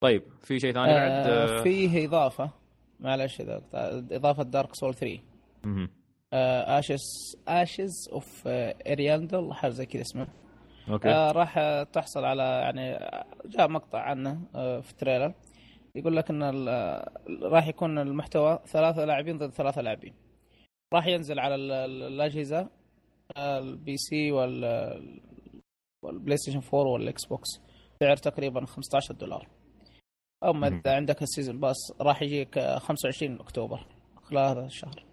[0.00, 2.50] طيب في شيء ثاني بعد؟ آه آه، فيه إضافة.
[3.00, 3.62] معلش اذا
[4.12, 5.20] إضافة Dark Souls 3
[5.64, 5.88] مهم.
[6.78, 7.02] Ashes
[7.48, 8.42] Ashes of
[8.86, 10.28] Ariandel حاجة زي كذا اسمه.
[10.90, 11.08] أوكي.
[11.08, 15.34] آه راح آه، تحصل على يعني آه، جاء مقطع عنه آه في trailer
[15.94, 17.10] يقول لك إن ال- آه،
[17.42, 20.14] راح يكون المحتوى ثلاثة لاعبين ضد ثلاثة لاعبين.
[20.94, 22.68] راح ينزل على ال- ال- الأجهزة
[23.38, 24.64] ال PC وال
[26.04, 27.48] والبلاي ستيشن 4 والاكس بوكس
[28.00, 29.48] سعر تقريبا 15 دولار.
[30.44, 30.68] اما.
[30.68, 33.86] اذا عندك ال season pass راح يجيك آه، 25 أكتوبر
[34.22, 35.04] خلال هذا الشهر.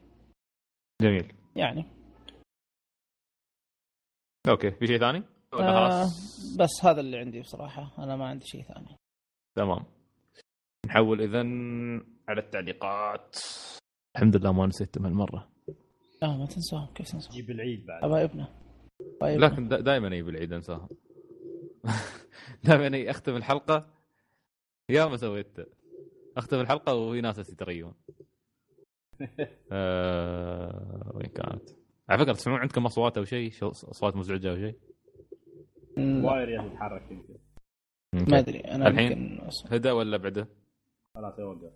[1.02, 1.34] جميل.
[1.56, 1.86] يعني.
[4.48, 4.72] أوكي.
[4.72, 6.56] في شيء ثاني؟ ولا آه خلاص.
[6.60, 8.04] بس هذا اللي عندي بصراحة.
[8.04, 8.98] أنا ما عندي شيء ثاني.
[9.56, 9.86] تمام.
[10.86, 11.40] نحول اذا
[12.30, 13.38] على التعليقات.
[14.16, 15.50] الحمد لله ما نسيتهم هالمره
[16.24, 18.04] آه ما تنساهم كيف تنساهم؟ جيب العيد بعد.
[18.04, 18.48] حبايبنا
[19.22, 20.90] لكن دائما يجي بالعيد أنساها.
[22.64, 23.88] دائما أختم الحلقة.
[24.90, 25.58] يا ما سويت.
[26.38, 27.94] أختم الحلقة وفي ناس يتريون
[29.72, 31.12] آه...
[31.16, 31.70] وين كانت؟
[32.10, 34.76] على فكرة تسمعون عندكم أصوات أو شيء؟ شو- أصوات مزعجة أو شيء؟
[35.98, 37.38] wire يا يتحرك يمكن.
[38.14, 40.48] ما أدري أنا الحين؟ هدى ولا بعده؟
[41.16, 41.74] خلاص يوقف.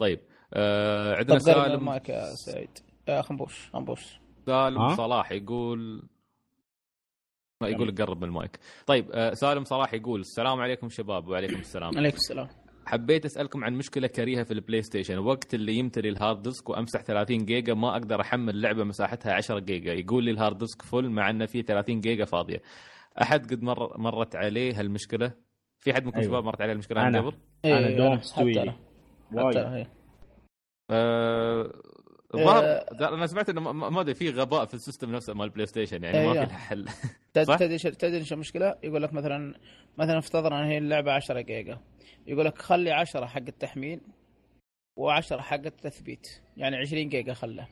[0.00, 0.20] طيب
[0.54, 1.72] آه عندنا سالم.
[1.72, 2.78] المايك يا سعيد.
[3.08, 6.08] يا خنبوش خنبوش سالم؟ صلاح يقول
[7.62, 8.58] ما يقول لك قرب من المايك.
[8.86, 11.96] طيب آه سالم صلاح يقول السلام عليكم شباب وعليكم السلام.
[11.98, 12.48] عليكم السلام.
[12.86, 17.02] حبيت أسألكم عن مشكلة كريهة في البلاي ستيشن وقت اللي يمتلي ال hard disk وأمسح
[17.02, 21.08] 30 جيجا ما أقدر أحمل لعبة مساحتها 10 جيجا يقول لي ال hard disk full
[21.10, 22.62] مع إنه فيه 30 جيجا فاضية
[23.22, 25.32] أحد قد مر مرت عليه هالمشكلة
[25.78, 26.30] في حد منكم أيوة.
[26.30, 27.20] شباب مرت عليه المشكلة أنا.
[27.20, 28.06] من قبل أنا إيه، دوم.
[28.06, 28.20] أنا.
[28.20, 28.44] حتى
[29.32, 29.90] وايد أنا، إيه.
[30.90, 31.72] أه
[32.34, 33.14] الظاهر آه.
[33.14, 36.04] أنا سمعت إنه ما ما أدري في غباء في ال system نفسه مال البلاي ستيشن
[36.04, 36.44] يعني ما أيوه.
[36.44, 36.86] في حل؟
[37.34, 39.54] تدري تدري شو المشكلة؟ يقول لك مثلا
[39.98, 41.78] مثلا افترضنا إن هي اللعبة 10 جيجا
[42.30, 44.00] يقول لك خلي 10 حق التحميل
[45.00, 46.40] و10 حق التثبيت.
[46.56, 47.68] يعني 20 جيجا خله.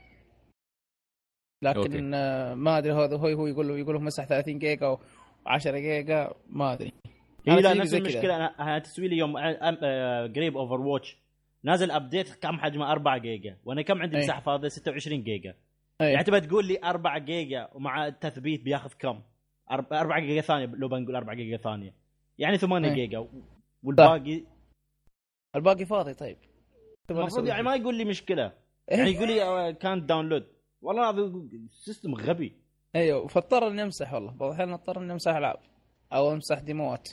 [1.62, 4.96] لكن آه، ما أدري هو هو هو يقول له يقول له مسح 30 جيجا
[5.46, 6.92] و10 جيجا ما أدري.
[7.46, 7.94] هي أنا لا نفس.
[7.94, 8.36] المشكلة.
[8.36, 9.36] أنا أنا تسوي لي يوم
[10.36, 11.16] قريب Overwatch
[11.62, 13.56] نازل update كم حجمه؟ 4 جيجا.
[13.64, 14.22] وأنا كم عندي أي.
[14.22, 15.54] مساحة فاضيه 26 جيجا.
[16.00, 16.12] أي.
[16.12, 19.20] يعني تبى تقول لي 4 جيجا ومع التثبيت بياخذ كم؟
[19.70, 21.94] 4 جيجا ثانية لو بنقول 4 جيجا ثانية.
[22.38, 22.94] يعني 8 أي.
[22.94, 23.26] جيجا.
[23.84, 24.44] والباقي
[25.56, 26.38] الباقي فاضي طيب.
[27.10, 28.52] المفروض يعني ما يقول لي مشكلة.
[28.90, 28.98] إيه.
[28.98, 30.46] يعني يقول لي كانت download
[30.82, 31.32] والله هذا
[31.70, 32.56] system غبي.
[32.96, 34.30] أيوه فاضطر إني أمسح والله.
[34.32, 35.60] بعض الأحيان أضطر إني أمسح ألعاب
[36.12, 37.08] أو أمسح demo ات.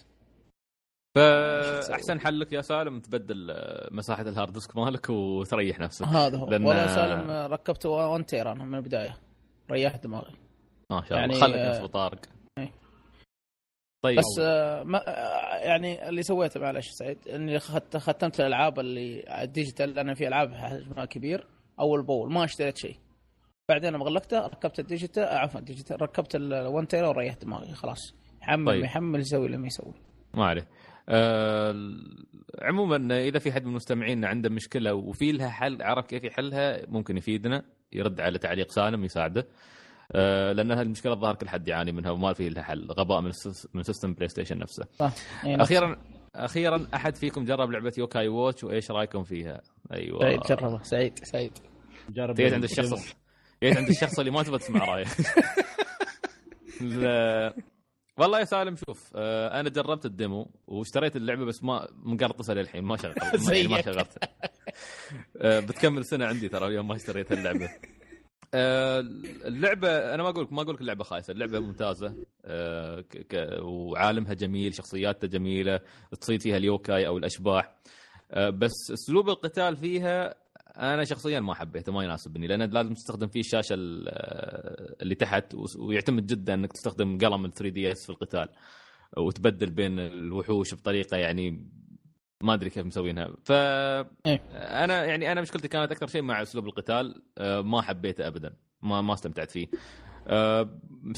[1.16, 6.06] فاحسن حلك يا سالم تبدل آه، مساحة ال hard disk مالك وتريح نفسك.
[6.06, 6.46] هذا هو.
[6.48, 9.18] لأن- والله سالم آه، ركبت 1 تيرا أنا من البداية.
[9.72, 10.34] ريحت دماغي.
[10.92, 11.20] ما شاء الله.
[11.20, 12.20] يعني، خلك آه، نفس أبو طارق.
[14.06, 14.18] طيب.
[14.18, 19.49] بس آه، ما آه، يعني اللي سويته معلش سعيد إني خت- ختمت الألعاب اللي ال
[19.50, 21.48] digital لأن في ألعاب حجمها كبير
[21.80, 22.96] أول بأول ما اشتريت شيء.
[23.70, 27.74] بعدين لما غلقته ركبت ال digital آه، عفوا ال digital ركبت ال1 تيرا وريحت دماغي
[27.74, 28.16] خلاص.
[28.42, 28.84] يحمل طيب.
[28.84, 29.94] يحمل يسوي اللي ما يسوي.
[30.34, 30.68] ما عليه.
[31.10, 31.76] آه
[32.62, 37.18] عموما إذا في حد من مستمعينا عنده مشكلة وفي لها حل عرف كيف يحلها ممكن
[37.18, 37.64] يفيدنا
[37.94, 39.48] يرد على تعليق سالم يساعده.
[40.12, 43.32] آه لأن المشكلة الظاهر كل حد يعاني منها وما في لها حل غباء من
[43.74, 44.86] من system بلاي ستيشن نفسه.
[45.00, 45.14] صح
[45.46, 45.96] أخيرا
[46.36, 49.62] أخيرا أحد فيكم جرب لعبة يوكاي ووتش وإيش رأيكم فيها؟
[49.94, 50.20] أيوه.
[50.20, 51.52] سعيد جربه سعيد سعيد.
[52.10, 53.16] جرب جيت عند الشخص
[53.64, 55.06] جيت عند الشخص اللي ما تبغى تسمع رأيه.
[56.82, 57.56] لا-
[58.18, 62.98] والله يا سالم شوف آه، أنا جربت الديمو واشتريت اللعبة بس ما مقرطسة للحين ما
[62.98, 63.24] شغلت.
[63.48, 63.82] ما, يعني ما.
[63.82, 64.30] شغلتها
[65.42, 67.70] آه، بتكمل سنة عندي ترى اليوم ما اشتريت اللعبة.
[69.48, 72.16] اللعبة أنا ما أقول ما أقول لك اللعبة خايسة اللعبة ممتازة.
[72.46, 73.04] آه،
[73.62, 75.80] وعالمها جميل شخصياتها جميلة
[76.22, 77.76] تصيد فيها اليوكاي أو الأشباح.
[78.32, 80.36] آه، بس أسلوب القتال فيها
[80.78, 85.56] أنا شخصيا ما حبيته ما يناسبني لأن لازم تستخدم فيه الشاشة ال- آه، اللي تحت
[85.80, 88.50] ويعتمد جدا إنك تستخدم قلم ال 3DS في القتال
[89.18, 91.68] وتبدل بين الوحوش بطريقة يعني
[92.44, 93.28] ما أدري كيف مسوينها.
[93.44, 94.42] ف إيه.
[94.54, 98.54] أنا يعني أنا مشكلتي كانت أكثر شيء مع أسلوب القتال آه، ما حبيته ابدا.
[98.82, 99.68] ما ما استمتعت فيه.
[100.28, 100.70] آه،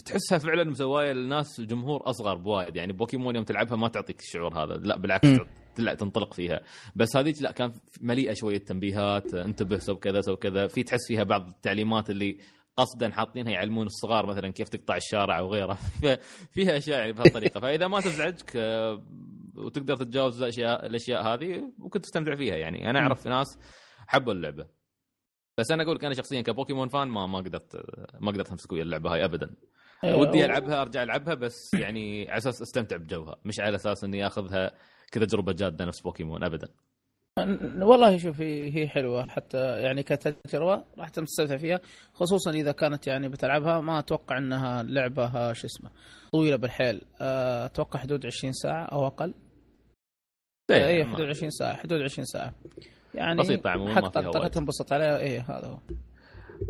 [0.06, 2.76] تحسها فعلا مسوايه للناس جمهور أصغر بوايد.
[2.76, 4.74] يعني بوكيمون يوم تلعبها ما تعطيك الشعور هذا.
[4.78, 5.28] لا بالعكس.
[5.76, 6.62] تلع- تنطلق فيها.
[6.96, 10.68] بس هذيك لا كان مليئة شوية تنبيهات انتبه سو كذا سو كذا.
[10.68, 12.38] في تحس فيها بعض التعليمات اللي
[12.78, 15.78] قصدا حاطينها يعلمون الصغار مثلا كيف تقطع الشارع وغيره.
[16.54, 17.60] فيها أشياء يعني بهالطريقة.
[17.60, 19.04] فإذا ما تزعجك آه،
[19.58, 22.90] وتقدر تتجاوز الاشياء الأشياء هذه ممكن تستمتع فيها يعني.
[22.90, 23.60] أنا أعرف ناس
[24.08, 24.68] حبوا اللعبة.
[25.58, 27.76] بس أنا أقول لك أنا شخصيا كبوكيمون فان ما ما قدرت
[28.20, 29.56] ما قدرت أمسك ويا اللعبة هاي ابدا.
[30.04, 33.36] إيه، ودي ألعبها أرجع ألعبها بس يعني على أساس أستمتع بجوها.
[33.46, 34.72] مش على أساس إني آخذها
[35.12, 36.68] كتجربة جادة نفس بوكيمون ابدا.
[37.82, 39.28] والله شوف هي حلوة.
[39.28, 41.80] حتى يعني كتجربة راح تستمتع فيها
[42.14, 43.82] خصوصا إذا كانت يعني بتلعبها.
[43.82, 45.90] ما أتوقع إنها لعبة شو اسمه
[46.32, 47.02] طويلة بالحيل.
[47.22, 49.34] أه، أتوقع حدود 20 ساعة أو أقل.
[50.70, 52.54] اي إيه، حدود 20 ساعة حدود 20 ساعة.
[53.14, 54.52] يعني بسيطة عموماً، ما حتى وايد.
[54.52, 55.80] تنبسط عليها اي هذا هو.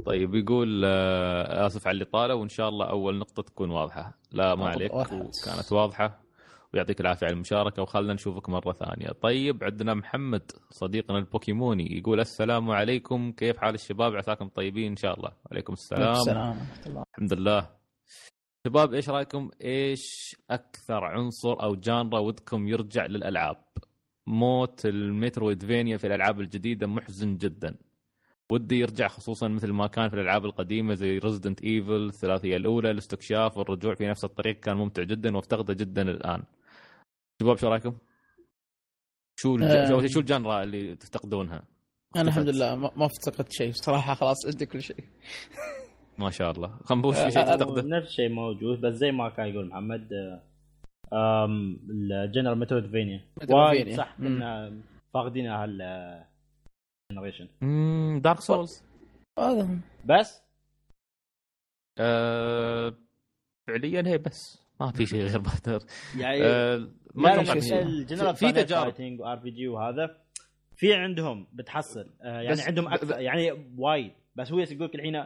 [0.06, 4.18] طيب يقول آه، آسف على اللي طاله وإن شاء الله أول نقطة تكون واضحة.
[4.32, 5.16] لا ما عليك واضحة.
[5.16, 6.20] وكانت واضحة.
[6.74, 9.08] ويعطيك العافية على المشاركة وخلنا نشوفك مرة ثانية.
[9.22, 13.32] طيب عندنا محمد صديقنا البوكيموني يقول السلام عليكم.
[13.32, 15.32] كيف حال الشباب؟ عساكم طيبين إن شاء الله.
[15.46, 16.12] وعليكم السلام.
[16.12, 16.58] السلام
[17.14, 17.70] الحمد لله.
[18.68, 23.58] شباب إيش رأيكم؟ إيش أكثر عنصر أو جانرا ودكم يرجع للألعاب؟
[24.28, 27.76] موت ال Metroidvania في الألعاب الجديدة محزن جدا.
[28.52, 33.58] ودي يرجع خصوصا مثل ما كان في الألعاب القديمة زي Resident Evil الثلاثية الأولى الاستكشاف
[33.58, 36.44] والرجوع في نفس الطريق كان ممتع جدا وافتقده جدا الآن.
[37.42, 37.98] شباب شو رأيكم؟
[39.40, 39.64] شو الج...
[39.64, 40.08] آه.
[40.08, 41.64] شو- ال genre اللي تفتقدونها؟
[42.16, 42.50] أنا الحمد.
[42.50, 45.04] لله ما ما افتقدت شيء بصراحة خلاص عندي كل شيء.
[46.18, 46.78] ما شاء الله.
[46.84, 50.44] خنبوش في شيء آه، تفتقده؟ نفس الشيء موجود بس زي ما كان يقول محمد آه،
[51.14, 53.98] ال genre Metroidvania وايد.
[53.98, 54.18] صح.
[54.18, 54.82] كنا
[55.14, 56.26] فاقدين هال
[57.12, 57.48] generation
[58.22, 58.84] Dark Souls
[59.40, 59.64] هذا.
[59.64, 59.76] هو.
[60.06, 60.44] بس؟
[62.00, 62.94] آه
[63.68, 64.68] فعليا هي بس.
[64.82, 65.80] ما في شيء غير باتر
[66.18, 67.82] يعني آه ما أتوقع.
[67.82, 69.20] ال genre في تجارب.
[69.20, 70.18] و RPG وهذا
[70.76, 72.14] في عندهم بتحصل.
[72.22, 74.12] آه، يعني عندهم أكثر يعني وايد.
[74.36, 75.26] بس هو يقول لك الحين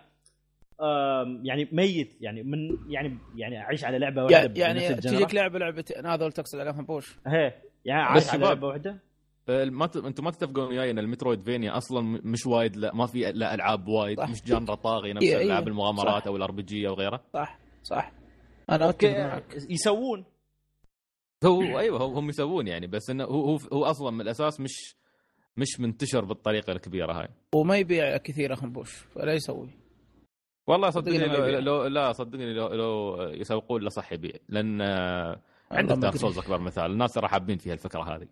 [1.43, 2.59] يعني ميت يعني من
[2.91, 4.95] يعني يعني أعيش على لعبة واحدة يعني.
[4.95, 7.53] تجيك لعبه لعبتين هذا اللي تقصد عليهم بوش هي
[7.85, 8.45] يعني عايش على.
[8.45, 8.99] لعبة واحدة
[9.49, 9.97] آه، ما ت...
[9.97, 13.87] أنتم ما تتفقون وياي إن ال Metroidvania أصلا مش وايد لا ما في لا ألعاب
[13.87, 14.29] وايد صح.
[14.29, 15.45] مش genre طاغي نفس إيه، إيه.
[15.45, 16.27] ألعاب المغامرات صح.
[16.27, 18.11] أو ال RPG أو غيره صح صح
[18.69, 20.25] أنا أوكي معك يسوون
[21.45, 24.95] هو أيوه هو- هم يسوون يعني بس إنه هو هو, هو أصلا من الأساس مش
[25.57, 29.69] مش منتشر بالطريقة الكبيرة هاي وما يبيع كثير خنبوش فلا يسوي
[30.71, 31.59] والله صدقني لو.
[31.59, 34.81] لو لا صدقني لو, لو يسوقون له صح يبيع لأن
[35.71, 36.15] عندك Dark.
[36.15, 38.27] Souls أكبر مثال الناس ترى حابين فيها الفكرة هذه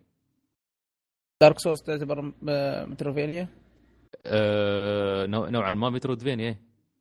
[1.40, 2.32] Dark Souls تعتبر
[2.86, 3.48] Metroidvania
[4.26, 6.56] آه، نوع- نوعا ما Metroidvania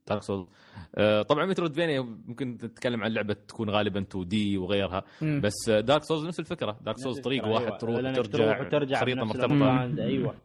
[0.08, 0.48] Dark Souls
[0.96, 5.42] آه، طبعا Metroidvania ممكن تتكلم عن لعبة تكون غالبا 2D وغيرها مم.
[5.42, 7.56] بس Dark Souls نفس الفكرة Dark Souls طريق أيوة.
[7.62, 9.84] واحد تروح لأنك وترجع وترجع خريطة مرتبطة.
[10.04, 10.36] أيوه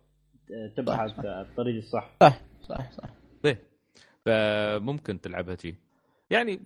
[0.76, 3.08] تبحث الطريق الصح صح صح صح
[3.44, 3.73] إيه.
[4.26, 5.74] فممكن تلعبها شي.
[6.30, 6.60] يعني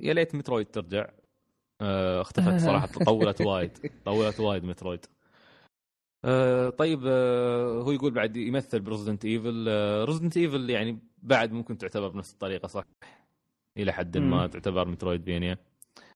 [0.00, 1.08] يا ليت Metroid ترجع.
[1.80, 3.70] آه، اختفت صراحة طولت وايد.
[4.06, 5.06] طولت وايد Metroid.
[6.24, 9.68] آه، طيب آه، هو يقول بعد يمثل ب Resident Evil.
[10.04, 12.84] Resident Evil يعني بعد ممكن تعتبر بنفس الطريقة صح؟
[13.76, 14.46] إلى حد ما.
[14.46, 15.58] تعتبر Metroidvania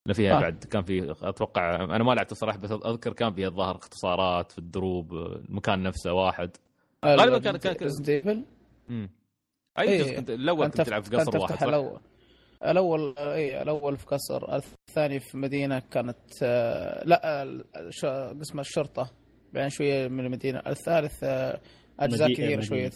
[0.06, 0.40] لا فيها صح.
[0.40, 4.58] بعد كان في أتوقع أنا ما لعبت الصراحه بس أذكر كان فيها الظاهر اختصارات في
[4.58, 6.50] الدروب آه، المكان نفسه واحد.
[7.04, 8.44] غالباً كان- كان- Resident Evil
[9.80, 10.02] أي إيه.
[10.02, 12.00] جزء كنت الأول كنت تلعب في قصر واحد صح؟ الأول
[12.66, 17.42] الأول اي الأول في قصر الثاني في مدينة كانت آه، لا
[17.76, 18.04] الش-
[18.40, 19.10] قسم الشرطة
[19.52, 21.60] بعدين شوية من المدينة الثالث آه،
[22.00, 22.88] أجزاء كثيره شوية.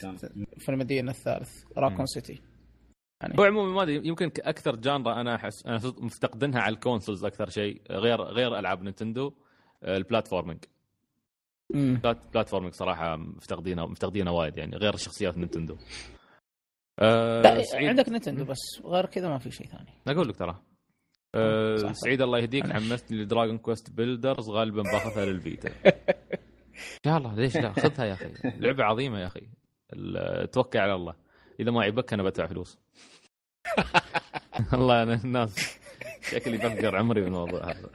[0.58, 2.06] في المدينة الثالث راكون مم.
[2.06, 2.42] City
[3.38, 7.48] هو عموما ما أدري يمكن أكثر genre أنا أحس أنا مفتقدنها على ال consoles أكثر
[7.48, 9.32] شيء غير غير ألعاب Nintendo
[9.82, 10.58] آه، ال platforming
[12.34, 15.76] platforming صراحة مفتقدينها مفتقدينها وايد يعني غير شخصيات Nintendo
[16.98, 17.88] آه سعيد.
[17.88, 19.90] عندك Nintendo بس غير كذا ما في شيء ثاني.
[20.08, 20.62] أقول لك ترى.
[21.76, 21.92] صح، صح.
[21.92, 22.72] سعيد الله يهديك.
[22.72, 25.70] حمستني ل Dragon Quest Builders غالبا باخذها لل Vita.
[27.06, 28.32] يا الله ليش لا؟ خذها يا أخي.
[28.44, 29.48] لعبة عظيمة يا أخي.
[30.46, 31.14] توكل على الله.
[31.60, 32.78] إذا ما يبك أنا بدفع فلوس.
[34.72, 35.78] والله أنا الناس
[36.30, 37.90] شكلي بفقر عمري بالموضوع هذا.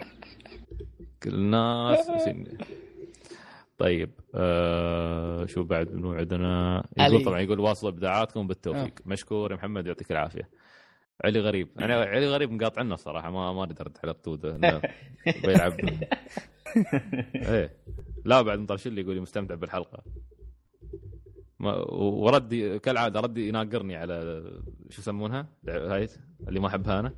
[1.23, 2.09] كل الناس
[3.77, 7.23] طيب آه شو بعد من وعدنا يقول علي.
[7.23, 8.93] طبعا يقول واصل إبداعاتكم بالتوفيق.
[9.05, 10.49] مشكور يا محمد يعطيك العافية.
[11.25, 11.69] علي غريب.
[11.79, 14.81] أنا علي غريب مقاطعنا الصراحه ما ما أقدر ارد على إنه
[15.45, 15.73] بيلعب.
[17.35, 17.77] إيه.
[18.25, 20.03] لا بعد مطرش اللي يقول لي مستمتع بالحلقة.
[21.59, 24.43] ما وردي كالعادة ردي يناقرني على
[24.89, 26.07] شو يسمونها؟ هاي
[26.47, 27.13] اللي ما أحبها أنا.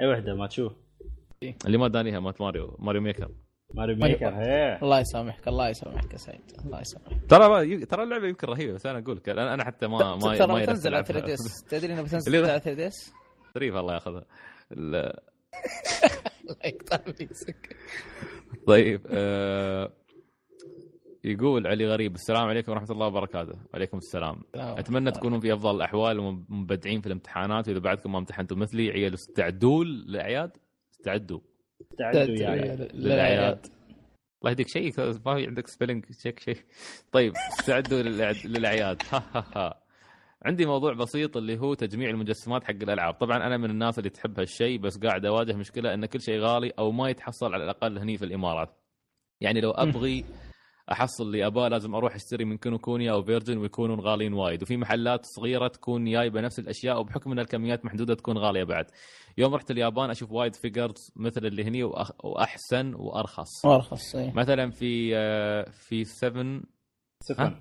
[0.00, 0.72] أي وحدة ما تشوف.
[1.66, 2.76] اللي ما دانيها مات Mario.
[2.78, 3.30] Mario Maker.
[3.74, 4.28] Mario Maker
[4.82, 7.16] الله يسامحك الله يسامحك يا سعيد الله يسامحك.
[7.28, 10.36] ترى ما ترى اللعبة يمكن رهيبة بس أنا أقول لك أنا أنا حتى ما ما
[10.38, 11.62] ترى ما بتنزل على يرسل 3DS.
[11.70, 13.12] تدري انها بتنزل على 3DS؟
[13.54, 14.24] ظريف الله ياخذها.
[14.72, 14.94] ال-
[16.42, 17.76] الله يقطع فيسك
[18.66, 19.92] طيب آه
[21.24, 23.54] يقول علي غريب السلام عليكم ورحمة الله وبركاته.
[23.72, 24.42] وعليكم السلام.
[24.54, 29.84] أتمنى تكونوا في أفضل الأحوال ومبدعين في الامتحانات وإذا بعدكم ما امتحنتوا مثلي عيال استعدوا
[29.84, 30.50] للأعياد
[30.92, 31.40] استعدوا.
[31.92, 32.60] استعدوا يعني.
[32.94, 33.66] للاعياد
[34.40, 34.68] الله يهديك.
[34.68, 34.92] شيء
[35.26, 36.56] ما في عندك spelling check شيء.
[37.12, 38.02] طيب استعدوا
[38.44, 39.80] للاعياد ها ها ها.
[40.42, 43.14] عندي موضوع بسيط اللي هو تجميع المجسمات حق الألعاب.
[43.14, 46.72] طبعا أنا من الناس اللي تحب هالشيء بس قاعد أواجه مشكلة إن كل شيء غالي
[46.78, 48.76] أو ما يتحصل على الأقل هني في الإمارات.
[49.40, 50.24] يعني لو أبغي
[50.92, 54.62] أحصل اللي اباه لازم أروح أشتري من Kinokuniya أو Virgin ويكونون غاليين وايد.
[54.62, 58.84] وفي محلات صغيرة تكون جايبة نفس الأشياء وبحكم إن الكميات محدودة تكون غالية بعد.
[59.38, 63.64] يوم رحت اليابان أشوف وايد figures مثل اللي هني وأخ- وأحسن وأرخص.
[63.64, 64.32] وأرخص إيه.
[64.34, 66.60] مثلا في آه، في 7
[67.22, 67.54] سفن.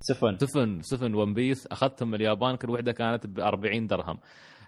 [0.00, 0.38] سفن.
[0.38, 4.18] سفن سفن One Piece أخذتهم من اليابان كل وحدة كانت ب 40 درهم.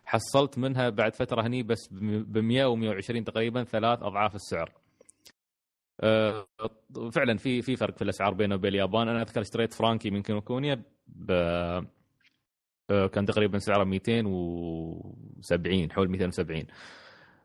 [0.04, 4.72] حصلت منها بعد فترة هني بس ب 100 و 120 تقريبا ثلاث أضعاف السعر.
[7.12, 9.08] فعلا في في فرق في الأسعار بينه وبين اليابان.
[9.08, 11.30] أنا أذكر اشتريت Franky من Kinokuniya ب
[12.90, 16.64] آه، كان تقريبا سعره 270 حول 270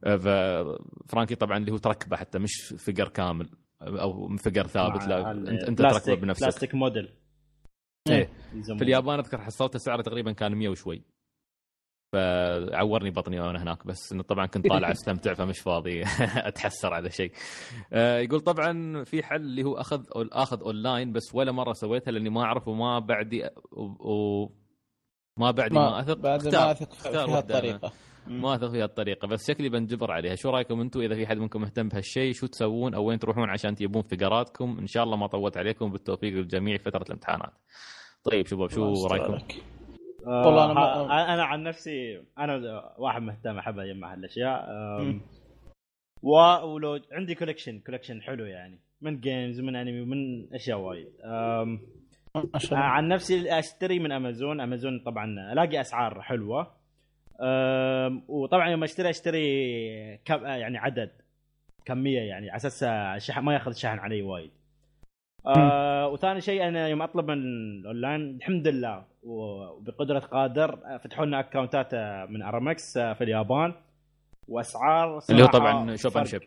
[0.04, 3.50] آه، ف Franky طبعا اللي هو تركبه حتى مش figure كامل
[3.82, 6.44] أو figure ثابت لا أنت أنت تركبه بنفسك.
[6.44, 7.10] plastic model.
[8.10, 8.30] إيه.
[8.54, 8.78] يسمونه.
[8.80, 11.02] في اليابان أذكر حصلته سعره تقريبا كان 100 وشوي.
[12.14, 16.04] فعورني بطني وانا هناك بس إنه طبعا كنت طالع أستمتع فمش فاضي
[16.50, 17.32] أتحسر على شيء.
[17.94, 22.30] آه، يقول طبعا في حل اللي هو أخذ آخذ أونلاين بس ولا مرة سويتها لأني
[22.30, 23.44] ما أعرف وما بعدي
[24.00, 24.46] و...
[25.38, 26.18] ما بعدي ما, أثق.
[26.18, 27.70] بعد ما أثق في اختار هذه واحدة أنا.
[27.70, 27.92] الطريقة
[28.28, 30.36] ما أثق في هالطريقه بس شكلي بنجبر عليها.
[30.36, 33.76] شو رأيكم أنتم إذا في حد منكم مهتم بهالشيء؟ شو تسوون؟ أو وين تروحون عشان
[33.76, 37.54] تجيبون figure اتكم؟ إن شاء الله ما طولت عليكم بالتوفيق للجميع في فترة الامتحانات.
[38.24, 39.38] طيب شباب شو رأيكم؟
[40.28, 40.74] والله ها-
[41.08, 44.70] ما- أنا عن نفسي أنا واحد مهتم أحب أجمع هالأشياء.
[46.24, 51.08] و- ولو عندي collection collection حلو يعني من games ومن انمي ومن أشياء وايد.
[51.26, 51.78] آه،
[52.72, 56.84] عن نفسي أشتري من Amazon Amazon طبعا ألاقي أسعار حلوة.
[57.42, 61.12] أم، وطبعا يوم أشتري أشتري كم آه، يعني عدد
[61.86, 64.52] كمية يعني على أساس آه، ما يأخذ شحن علي وايد.
[65.48, 67.34] آه وثاني شيء أنا يوم أطلب من
[67.80, 73.74] الأونلاين الحمد لله وبقدرة قادر فتحوا لنا account ات آه، من ارامكس آه، في اليابان.
[74.48, 76.42] وأسعار اللي هو طبعا Shop and فرق- Ship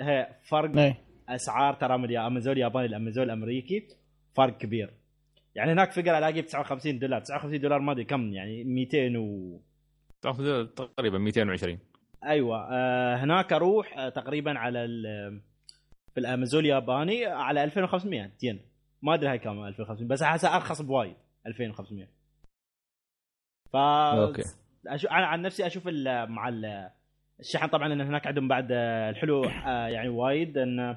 [0.00, 0.98] هي فرق إيه.
[1.28, 3.88] أسعار ترى من الامازون الياباني للامازون الأمريكي
[4.34, 4.90] فرق كبير.
[5.54, 7.20] يعني هناك figure ألاقي ب 59 دولار.
[7.20, 9.60] 59 دولار ما أدري كم يعني 200 و
[10.76, 11.78] تقريبا 220
[12.24, 15.40] أيوه آه هناك أروح تقريبا على ال...
[16.16, 18.60] في الأمازون الياباني على 2500 ين
[19.02, 21.14] ما أدري هاي كم 2500 بس احسها أرخص بوايد
[21.46, 22.06] 2500
[23.72, 24.42] ف okay.
[24.86, 25.08] أشو...
[25.08, 26.30] أنا عن نفسي أشوف ال...
[26.30, 26.90] مع ال...
[27.40, 30.96] الشحن طبعا إن هناك عندهم بعد الحلو آه، يعني وايد إن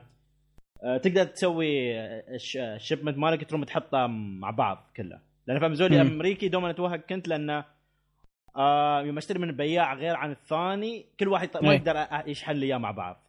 [0.83, 1.99] آه، تقدر تسوي
[2.35, 5.93] الش- الشipment مالك تروم تحطه مع بعض كله لأن في أمازون.
[5.93, 7.65] الأمريكي دوما اتوهق كنت لأنه
[8.55, 11.77] آه يوم أشتري من البياع غير عن الثاني كل واحد ما إيه.
[11.77, 13.28] يقدر يشحن لي إياه مع بعض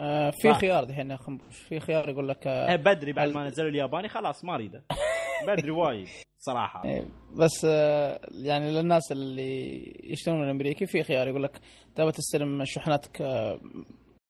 [0.00, 1.16] آه في خيار دحين
[1.50, 4.84] في خيار يقول لك آه إيه بدري بعد ما نزلوا الياباني خلاص ما أريده.
[5.48, 6.08] بدري وايد
[6.38, 6.84] صراحة.
[6.84, 7.04] إيه،
[7.36, 11.28] بس آه، يعني للناس اللي يشترون من الامريكي في خيار.
[11.28, 11.60] يقول لك
[11.94, 13.60] تبغى تستلم شحناتك آه،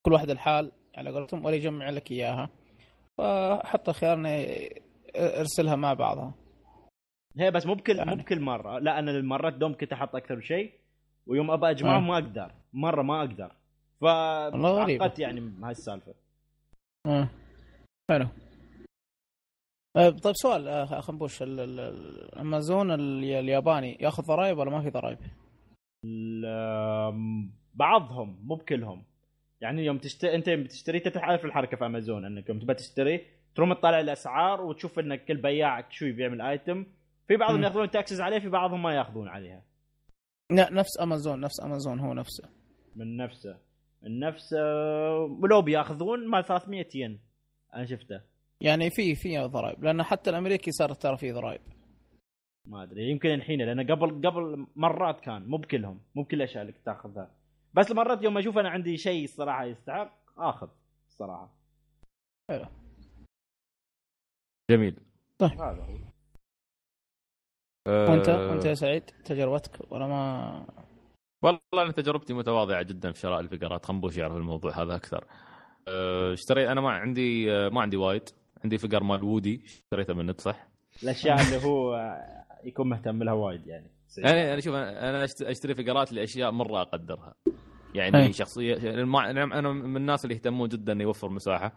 [0.02, 2.51] كل واحد الحال على قولتهم ولا يجمع لك إياها.
[3.18, 4.47] فحط خيار انه
[5.16, 6.34] أرسلها مع بعضها.
[7.38, 8.10] هي بس مو بكل يعني.
[8.10, 8.78] مو بكل مرة.
[8.78, 10.72] لا أنا المرات دوم كنت أحط أكثر شيء
[11.26, 12.09] ويوم ابى أجمعهم آه.
[12.09, 12.55] ما أقدر.
[12.72, 13.55] مرة ما أقدر.
[14.01, 14.05] ف.
[14.05, 16.14] عقدت يعني هاي السالفة
[17.06, 17.28] آه.
[18.10, 18.27] حلو
[19.97, 21.81] آه، طيب سؤال آه، خنبوش ال- ال-
[22.32, 25.18] الأمازون ال- الياباني ياخذ ضرائب ولا ما في ضرائب؟
[27.74, 29.05] بعضهم مو بكلهم
[29.60, 33.27] يعني يوم تشتري أنت يوم تشتري أنت تعرف الحركة في أمازون إنك يوم تبى تشتري
[33.55, 36.86] تروم تطالع الأسعار وتشوف إنك كل بياع شو يبيع من ال item
[37.28, 37.62] في بعضهم.
[37.62, 39.62] ياخذون taxes عليه في بعضهم ما ياخذون عليها
[40.51, 42.48] لا نفس أمازون نفس أمازون هو نفسه
[42.97, 43.59] من نفسه
[44.02, 44.59] من نفسه
[45.18, 47.20] ولو بياخذون مال 300 ين.
[47.74, 48.20] أنا شفته.
[48.60, 51.60] يعني في في ضرائب لأن حتى الأمريكي صار ترى فيه ضرائب.
[52.66, 56.73] ما أدري يمكن الحين لأن قبل قبل مرات كان مو بكلهم مو بكل الأشياء اللي
[56.85, 57.31] تاخذها
[57.74, 60.68] بس مرات يوم أشوف أنا عندي شيء الصراحه يستحق آخذ
[61.09, 61.55] الصراحه
[62.51, 62.66] حلو.
[64.70, 64.97] جميل.
[65.43, 65.97] هذا هو.
[67.86, 68.10] أه.
[68.10, 70.85] وانت وانت يا سعيد تجربتك ولا ما
[71.42, 73.86] والله أنا تجربتي متواضعة جدا في شراء الفقرات.
[73.86, 75.24] خنبوش يعرف الموضوع هذا أكثر.
[75.88, 78.28] أه، اشتريت أنا ما عندي أه، ما عندي وايد.
[78.64, 80.68] عندي فقر مال وودي اشتريته من النت صح
[81.02, 81.96] الأشياء اللي هو
[82.64, 83.90] يكون مهتم لها وايد يعني.
[84.18, 87.34] أنا أنا شوف أنا أشتري فقرات لأشياء مرة أقدرها.
[87.94, 88.32] يعني أي.
[88.32, 91.72] شخصية ما- أنا أنا من الناس اللي يهتمون جدا إنه يوفر مساحة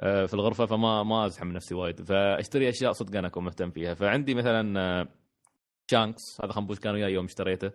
[0.00, 2.02] أه، في الغرفة فما ما أزحم نفسي وايد.
[2.02, 3.94] فأشتري أشياء صدق أنا أكون مهتم فيها.
[3.94, 5.08] فعندي مثلا
[5.90, 7.70] شانكس هذا خنبوش كان وياي يوم اشتريته.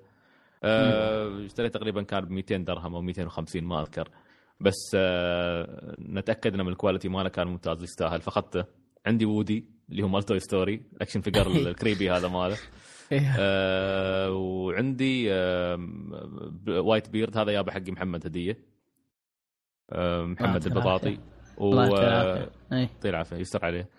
[0.63, 4.09] اشتريت تقريبا كان ب 200 درهم أو 250 ما أذكر.
[4.59, 8.21] بس أه، نتأكد إن من ال quality ماله كان ممتاز يستاهل.
[8.21, 8.65] فاخذته
[9.05, 12.57] عندي وودي اللي هو مال Toy Story ال action figure ال creepy هذا ماله.
[13.39, 15.75] آه وعندي آه
[16.51, 18.57] ب- Whitebeard هذا يابا حقي محمد هدية.
[19.91, 21.19] آه محمد البطاطي
[21.57, 21.81] و
[22.73, 23.89] اي يعطيه العافية يستر عليه.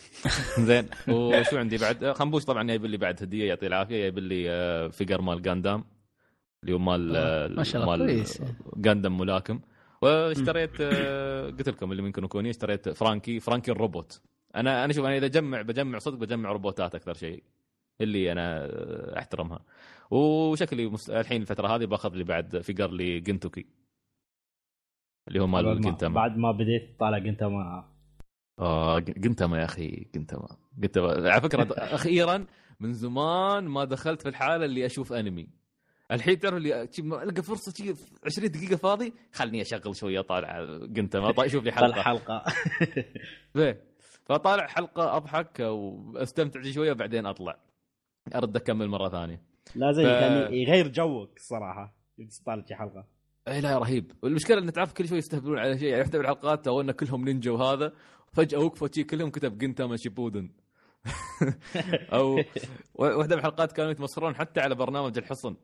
[0.68, 0.88] زين.
[1.08, 3.96] وشو عندي بعد؟ آه، خنبوش طبعا جايب لي بعد هدية يعطيه العافية.
[3.98, 5.84] جايب لي آه، figure مال Gundam
[6.62, 7.12] اللي هو مال
[7.56, 8.42] ما شاء الله مال كويس.
[8.76, 9.60] Gundam ملاكم.
[10.02, 14.22] واشتريت آه، قلت لكم اللي منكم كوني اشتريت فرانكي فرانكي الروبوت
[14.56, 17.42] أنا أنا شوف أنا إذا جمع بجمع صدق بجمع روبوتات أكثر شيء
[18.00, 18.68] اللي أنا
[19.18, 19.64] أحترمها.
[20.10, 21.10] وشكلي مس...
[21.10, 23.66] الحين الفترة هذه باخذ لي بعد figure لي Gintoki
[25.28, 26.14] اللي هو مال جنتاما.
[26.14, 27.84] بعد ما بديت طالع جنتاما.
[28.58, 30.48] آه جنتاما يا أخي جنتاما.
[30.78, 31.30] جنتاما.
[31.30, 32.46] على فكرة أخيرا
[32.80, 35.59] من زمان ما دخلت في الحالة اللي أشوف أنمي.
[36.10, 37.94] الحين تعرف اللي ما القى فرصة شي
[38.26, 42.02] 20 دقيقة فاضي خلني أشغل شوية طالع جنتاما طيب شوف لي حلقة.
[42.02, 42.44] حلقة.
[43.56, 43.84] إيه.
[44.24, 47.58] فطالع حلقة أضحك وأستمتع شوية بعدين أطلع.
[48.34, 49.42] أرد أكمل مرة ثانية.
[49.74, 51.94] لازم ف- يخلي يغير جوك الصراحه
[52.42, 53.04] تطالع حلقة.
[53.48, 54.12] اي لا رهيب.
[54.22, 57.50] والمشكلة إن تعرف كل شوي يستهبلون على شيء يعني من الحلقات تو ان كلهم نينجا
[57.50, 57.92] وهذا
[58.32, 60.50] فجأة وقفوا شي كلهم كتب Gintama Shippuden
[62.12, 62.40] أو
[62.94, 65.56] واحدة من الحلقات كانوا يتمسخرون حتى على برنامج الحصن.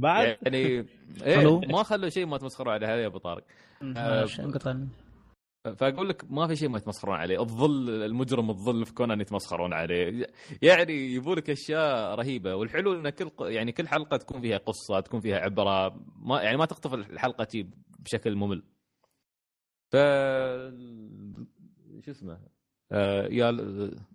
[0.00, 0.86] بعد؟ يعني
[1.36, 1.60] حلو.
[1.60, 3.44] ما خلوا شيء ما تمسخرون عليه هذا يا أبو طارق.
[3.82, 4.24] آه،
[5.78, 7.40] فأقول لك ما في شيء ما يتمسخرون عليه.
[7.40, 10.26] الظل المجرم الظل في كونان يتمسخرون عليه.
[10.62, 12.54] يعني يبوا لك أشياء رهيبة.
[12.54, 15.88] والحلو إن كل يعني كل حلقة تكون فيها قصة تكون فيها عبرة.
[16.16, 18.62] ما يعني ما تخطف الحلقة تي بشكل ممل.
[19.92, 19.96] ف
[22.04, 22.40] شو اسمه؟
[22.92, 23.56] آه يا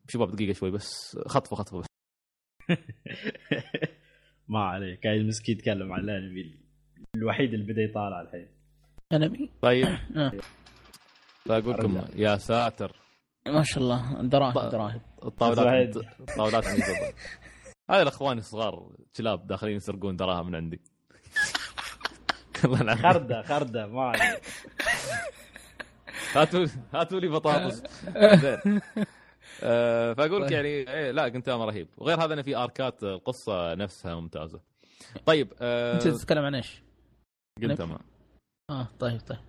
[0.10, 1.18] شباب دقيقة شوي بس.
[1.28, 1.88] خطفه خطفه بس.
[4.52, 6.56] ما عليه قاعد مسكين يتكلم عن الانمي
[7.16, 8.48] الوحيد اللي بدا يطالع الحين
[9.14, 9.88] انمي طيب
[10.18, 10.32] آه.
[11.46, 12.02] فاقول لكم.
[12.16, 12.96] يا ساتر
[13.48, 14.70] ما شاء الله دراهم.
[14.70, 15.98] دراهم الطاولات.
[15.98, 16.66] الطاولات.
[17.92, 20.82] هذا الأخوان الصغار كلاب داخلين يسرقون دراهم من عندي.
[23.04, 24.42] خردة خردة ما عليه
[26.36, 27.84] هاتوا هاتوا لي بطاطس
[28.44, 28.82] زين
[29.64, 31.88] آه، فأقول لك يعني إيه لا جنتاما رهيب.
[31.98, 34.60] وغير هذا أنا في أركات القصة نفسها ممتازة.
[35.26, 36.84] طيب آه، أنت تتكلم عن إيش؟
[37.60, 38.00] جنتاما
[38.70, 39.40] آه طيب طيب.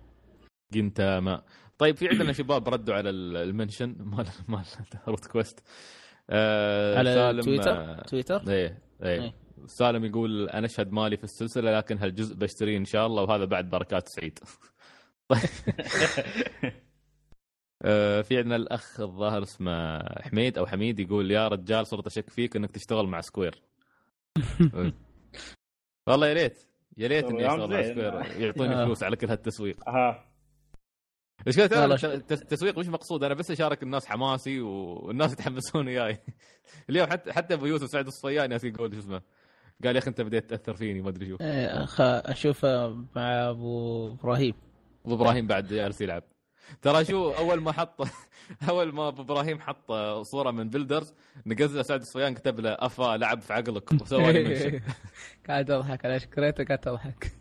[0.73, 1.43] Gintama
[1.77, 3.95] طيب في عندنا شباب ردوا على ال- ال mention.
[3.99, 4.65] مال مال
[5.07, 5.63] روت كويست.
[6.29, 9.21] آه، على سالم تويتر؟ تويتر؟ إيه إيه.
[9.21, 9.33] إيه.
[9.65, 13.69] سالم يقول أنا أشهد مالي في السلسلة لكن هالجزء بشتريه إن شاء الله وهذا بعد
[13.69, 14.39] بركات سعيد.
[15.29, 15.39] طيب.
[18.23, 22.71] في عندنا الأخ الظاهر اسمه حميد أو حميد يقول يا رجال صرت أشك فيك إنك
[22.71, 23.61] تشتغل مع Square.
[26.07, 27.81] والله يا ريت يا ريت إني أشتغل مع.
[27.81, 28.85] Square يعطوني آه.
[28.85, 29.89] فلوس على كل هالتسويق.
[29.89, 30.29] ها
[31.41, 35.87] المشكلة ترى والله الت- الت- التسويق مش مقصود أنا بس أشارك الناس حماسي والناس يتحمسون
[35.87, 36.17] وياي.
[36.89, 39.21] اليوم حتى حتى أبو يوسف سعد الصيان ناس يقول شو اسمه
[39.83, 41.37] قال يا أخي أنت بديت تأثر فيني ما أدري شو.
[41.41, 41.85] إيه،
[42.31, 44.53] أشوفه مع أبو إبراهيم.
[45.05, 46.23] أبو إبراهيم بعد جالس يلعب.
[46.81, 48.01] ترى شو أول ما حط
[48.69, 49.91] أول ما أبو إبراهيم حط
[50.21, 51.13] صورة من بيلدرز
[51.45, 53.91] نقزله سعد الصيان كتب له أفا لعب في عقلك.
[54.01, 54.81] وسوى
[55.47, 57.31] قاعد أضحك على شكريته قاعد أضحك.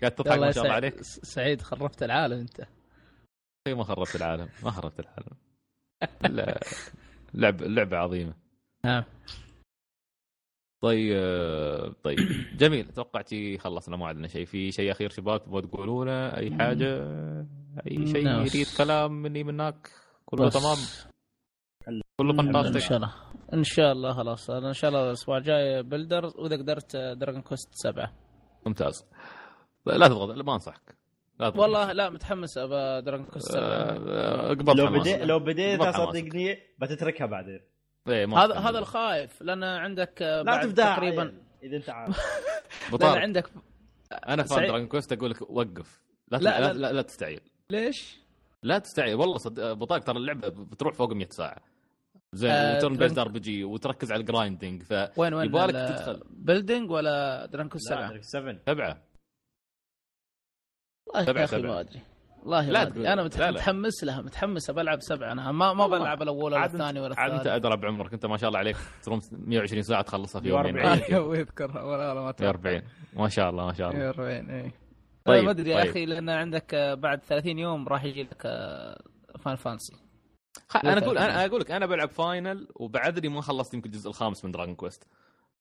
[0.00, 1.02] قاعد تضحك ما شاء الله عليك.
[1.02, 2.66] سعيد خربت العالم أنت.
[3.66, 5.36] إيه، ما خربت العالم ما خربت العالم.
[6.36, 6.60] لا،
[7.34, 8.34] لعب لعبة عظيمة.
[8.84, 9.04] نعم.
[10.80, 11.14] طيب
[12.02, 12.18] طيب.
[12.60, 12.88] جميل.
[12.88, 13.96] أتوقع شي خلصنا.
[13.96, 17.02] ما عندنا شيء في شيء أخير شباب تبغوا تقولونه؟ أي حاجة؟
[17.86, 18.40] أي شيء نعم.
[18.40, 19.90] يريد كلام مني منك
[20.24, 20.52] كله بس.
[20.52, 20.76] تمام؟
[22.16, 23.14] كله إن fantastic شاء الله.
[23.54, 24.50] إن شاء الله خلاص.
[24.50, 28.12] أنا إن شاء الله الأسبوع الجاي Builder وإذا قدرت Dragon Quest سبعة.
[28.66, 29.06] ممتاز.
[29.86, 30.98] لا تضغط لا ما أنصحك.
[31.40, 31.62] لا تضغط.
[31.62, 33.64] والله لا متحمس ابى Dragon Quest سبعة.
[33.64, 35.00] آه، اقبض لو حماس.
[35.00, 35.82] بدي لو بديت.
[35.82, 37.60] صدقني بتتركها بعدين.
[38.10, 38.54] إيه، هذا.
[38.54, 42.18] هذا الخايف لأن عندك لا بعد تبدا تقريبا إذا أنت عارف
[43.00, 43.50] لأن عندك
[44.28, 44.66] أنا fan.
[44.66, 46.92] Dragon Quest أقول لك وقف لا لا، لا, لا.
[46.92, 47.40] لا, تستعجل
[47.70, 48.18] ليش؟
[48.62, 49.60] لا تستعجل والله صد...
[49.60, 51.56] بطاق ترى اللعبة بتروح فوق 100 ساعة
[52.32, 55.74] زين آه، و turn based RP G وتركز على ال grinding ف وين وين يبغالك
[55.74, 56.22] ال- تدخل.
[56.30, 59.02] Builders ولا سبعة؟ لا 7 سبعة
[61.06, 61.70] والله سبعة يا أخي سبعة.
[61.70, 62.00] ما أدري
[62.42, 63.50] والله لا لا تقول- أنا متح- لا، لا.
[63.50, 65.32] متحمس لها متحمس بلعب سبعة.
[65.32, 65.86] أنا ما ما.
[65.86, 67.54] بلعب الأول ولا الثاني ولا عاد أنت الثالث.
[67.66, 68.12] أدرى بعمرك.
[68.12, 68.76] أنت ما شاء الله عليك.
[69.02, 70.74] تروم 120 ساعة تخلصها في يومين.
[70.74, 71.14] 140.
[71.22, 72.82] ويذكر ولا ما 140
[73.12, 73.98] ما شاء الله ما شاء الله.
[74.00, 74.72] 140 اي طيب،
[75.24, 75.90] طيب ما أدري يا طيب.
[75.90, 78.42] أخي لأن عندك آه، بعد 30 يوم راح يجي لك
[79.38, 79.92] فان فانسي
[80.68, 80.76] خ...
[80.76, 81.18] أنا لا أقول.
[81.18, 85.04] أنا أقول لك أنا بلعب فاينل وبعدني ما خلصت يمكن الجزء الخامس من دراجون كويست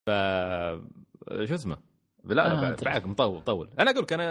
[0.05, 0.09] ف
[1.43, 1.77] شو اسمه؟
[2.23, 2.75] لا آه، لا.
[2.83, 4.29] بعد مطول طول أنا أقول لك أنا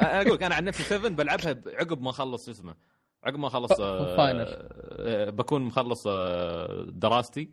[0.00, 2.74] أنا أقول لك أنا عن نفسي 7 بلعبها عقب ما أخلص اسمه
[3.24, 4.16] عقب ما أخلص آه،.
[4.18, 7.50] آه، بكون مخلص آه، دراستي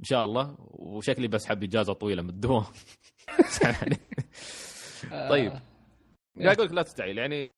[0.00, 2.64] إن شاء الله وشكلي بسحب إجازة طويلة من الدوام
[5.30, 5.52] طيب.
[6.38, 7.50] قاعد أقول لك لا تستعجل يعني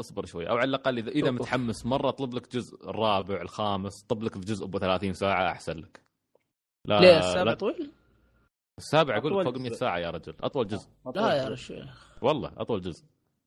[0.00, 1.30] اصبر شوي أو على الأقل إذا إذا.
[1.30, 6.00] متحمس مرة اطلب لك جزء الرابع الخامس طب لك الجزء أبو 30 ساعة أحسن لك
[6.84, 7.90] لا ليه السابع لا طويل؟
[8.82, 9.78] السابع أقول فوق 100 جزء.
[9.78, 10.34] ساعة يا رجل.
[10.42, 10.88] أطول جزء.
[11.14, 13.04] لا يا شيخ والله أطول جزء.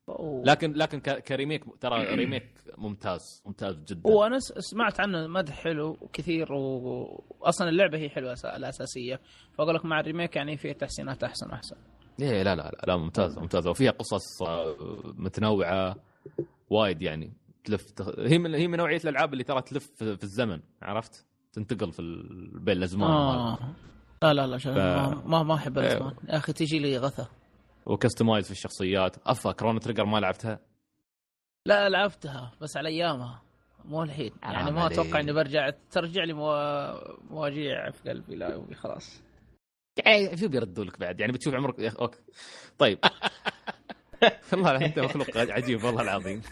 [0.08, 0.42] أوه.
[0.44, 3.42] لكن لكن ك- كريميك ترى ريميك ممتاز.
[3.46, 4.10] ممتاز جدا.
[4.10, 9.20] وأنا سمعت عنه مدح حلو كثير واصلا اللعبة هي حلوة الأساسية.
[9.52, 11.76] فأقول لك مع ال remake يعني في تحسينات أحسن وأحسن.
[12.20, 15.96] إيه لا لا لا, لا ممتازه ممتازه وفيها قصص آه، متنوعة
[16.70, 17.32] وايد يعني.
[17.64, 17.92] تلف.
[18.18, 22.58] هي من هي من نوعية الألعاب اللي ترى تلف في الزمن عرفت؟ تنتقل في ال...
[22.60, 23.10] بين الأزمان.
[23.10, 23.58] آه.
[24.32, 25.86] لا لا لا ف- ما ما, أحب إيه.
[25.86, 27.26] الاسمان يا أخي تجي لي غثى
[27.86, 29.16] و customize في الشخصيات.
[29.26, 30.58] أفا Chrono Trigger ما لعبتها؟
[31.66, 33.42] لا لعبتها بس على أيامها.
[33.84, 34.32] مو الحين.
[34.42, 34.86] يعني ما.
[34.86, 39.22] أتوقع إني برجع ترجع لي موا- مواجيع في قلبي لا يبي خلاص.
[40.06, 42.18] يعني شو بيردوا لك بعد؟ يعني بتشوف عمرك يا أخ- okay.
[42.78, 42.98] طيب.
[44.52, 46.42] والله أنت مخلوق عجيب والله العظيم.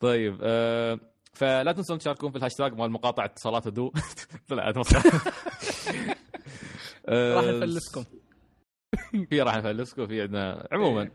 [0.00, 0.98] طيب آه
[1.32, 3.66] فلا تنسون تشاركون في الهاشتاج مال مقاطعه اتصالات
[4.50, 4.68] لا.
[4.68, 4.72] آه،
[7.08, 8.04] راح نفلسكم.
[9.30, 10.68] في راح نفلسكم في عندنا.
[10.72, 11.10] عموما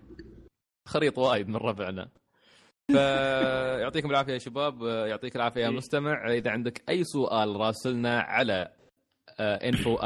[0.88, 2.10] خريط وايد من ربعنا.
[2.92, 4.84] فيعطيكم العافية يا شباب.
[4.84, 6.34] يعطيك العافية يا مستمع.
[6.34, 8.74] إذا عندك أي سؤال راسلنا على
[9.40, 9.98] info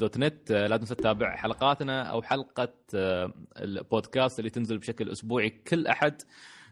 [0.00, 5.86] dot net لا تنسى تتابع حلقاتنا أو حلقة آه، البودكاست اللي تنزل بشكل أسبوعي كل
[5.86, 6.22] أحد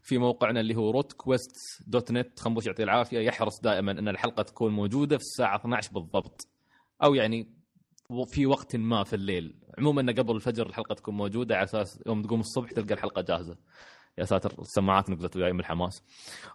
[0.02, 1.56] في موقعنا اللي هو Root Quest
[1.86, 3.18] dot net خنبوش يعطيه العافية.
[3.18, 6.48] يحرص دائما إن الحلقة تكون موجودة في الساعة 12 بالضبط.
[7.02, 7.56] أو يعني
[8.26, 9.54] في وقت ما في الليل.
[9.78, 13.56] عموما إن قبل الفجر الحلقة تكون موجودة على أساس يوم تقوم الصبح تلقى الحلقة جاهزة.
[14.18, 16.02] يا ساتر السماعات نقزت وياي من الحماس.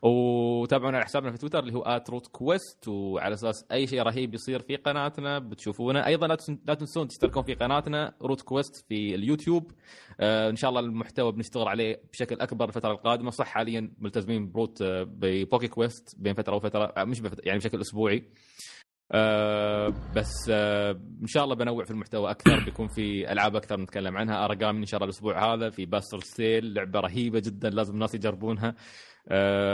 [0.01, 4.61] وتابعونا على حسابنا في تويتر اللي هو @Root Quest وعلى أساس أي شيء رهيب يصير
[4.61, 6.05] في قناتنا بتشوفونه.
[6.05, 9.72] أيضا لا تنس- لا تنسون تشتركون في قناتنا Root Quest في اليوتيوب.
[10.19, 13.31] آه إن شاء الله المحتوى بنشتغل عليه بشكل أكبر الفترة القادمة.
[13.31, 17.81] صح حاليا ملتزمين بروت آه، ب Poke Quest بين فترة وفترة آه، مش يعني بشكل
[17.81, 18.31] أسبوعي.
[19.11, 24.17] آه بس آه إن شاء الله بنوع في المحتوى أكثر بيكون في ألعاب أكثر نتكلم
[24.17, 24.45] عنها.
[24.45, 28.75] اراجامي إن شاء الله الأسبوع هذا في باستر ستيل لعبة رهيبة جدا لازم الناس يجربونها.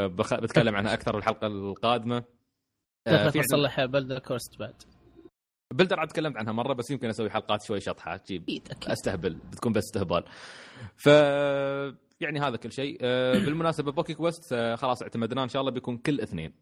[0.08, 0.34] بخ...
[0.34, 2.24] بتكلم عنها أكثر الحلقة القادمة.
[3.06, 4.74] تخاف في تصلح بلد كورست بعد؟
[5.74, 8.44] بلدر عاد تكلمت عنها مرة بس يمكن أسوي حلقات شوي شطحة تجيب
[8.88, 10.24] أستهبل بتكون بس استهبال
[10.96, 11.06] ف
[12.22, 12.98] يعني هذا كل شيء.
[13.02, 16.54] آه، بالمناسبة بوكي كويست آه، خلاص اعتمدناه إن شاء الله بيكون كل اثنين.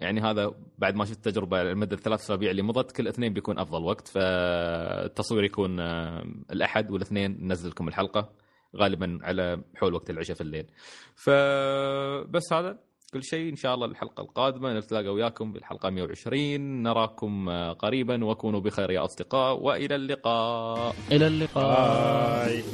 [0.00, 3.58] يعني هذا بعد ما شفت تجربة على مدى الثلاث أسابيع اللي مضت كل اثنين بيكون
[3.58, 4.08] أفضل وقت.
[4.08, 8.28] فالتصوير يكون آه، الأحد والاثنين ننزل لكم الحلقة
[8.76, 10.66] غالبا على حول وقت العشاء في الليل.
[11.14, 12.78] فبس هذا
[13.12, 13.50] كل شيء.
[13.50, 19.04] إن شاء الله الحلقة القادمة نتلاقى وياكم بالحلقة 120 نراكم آه، قريبا وكونوا بخير يا
[19.04, 20.94] أصدقاء وإلى اللقاء.
[21.12, 22.46] إلى اللقاء.
[22.46, 22.64] باي.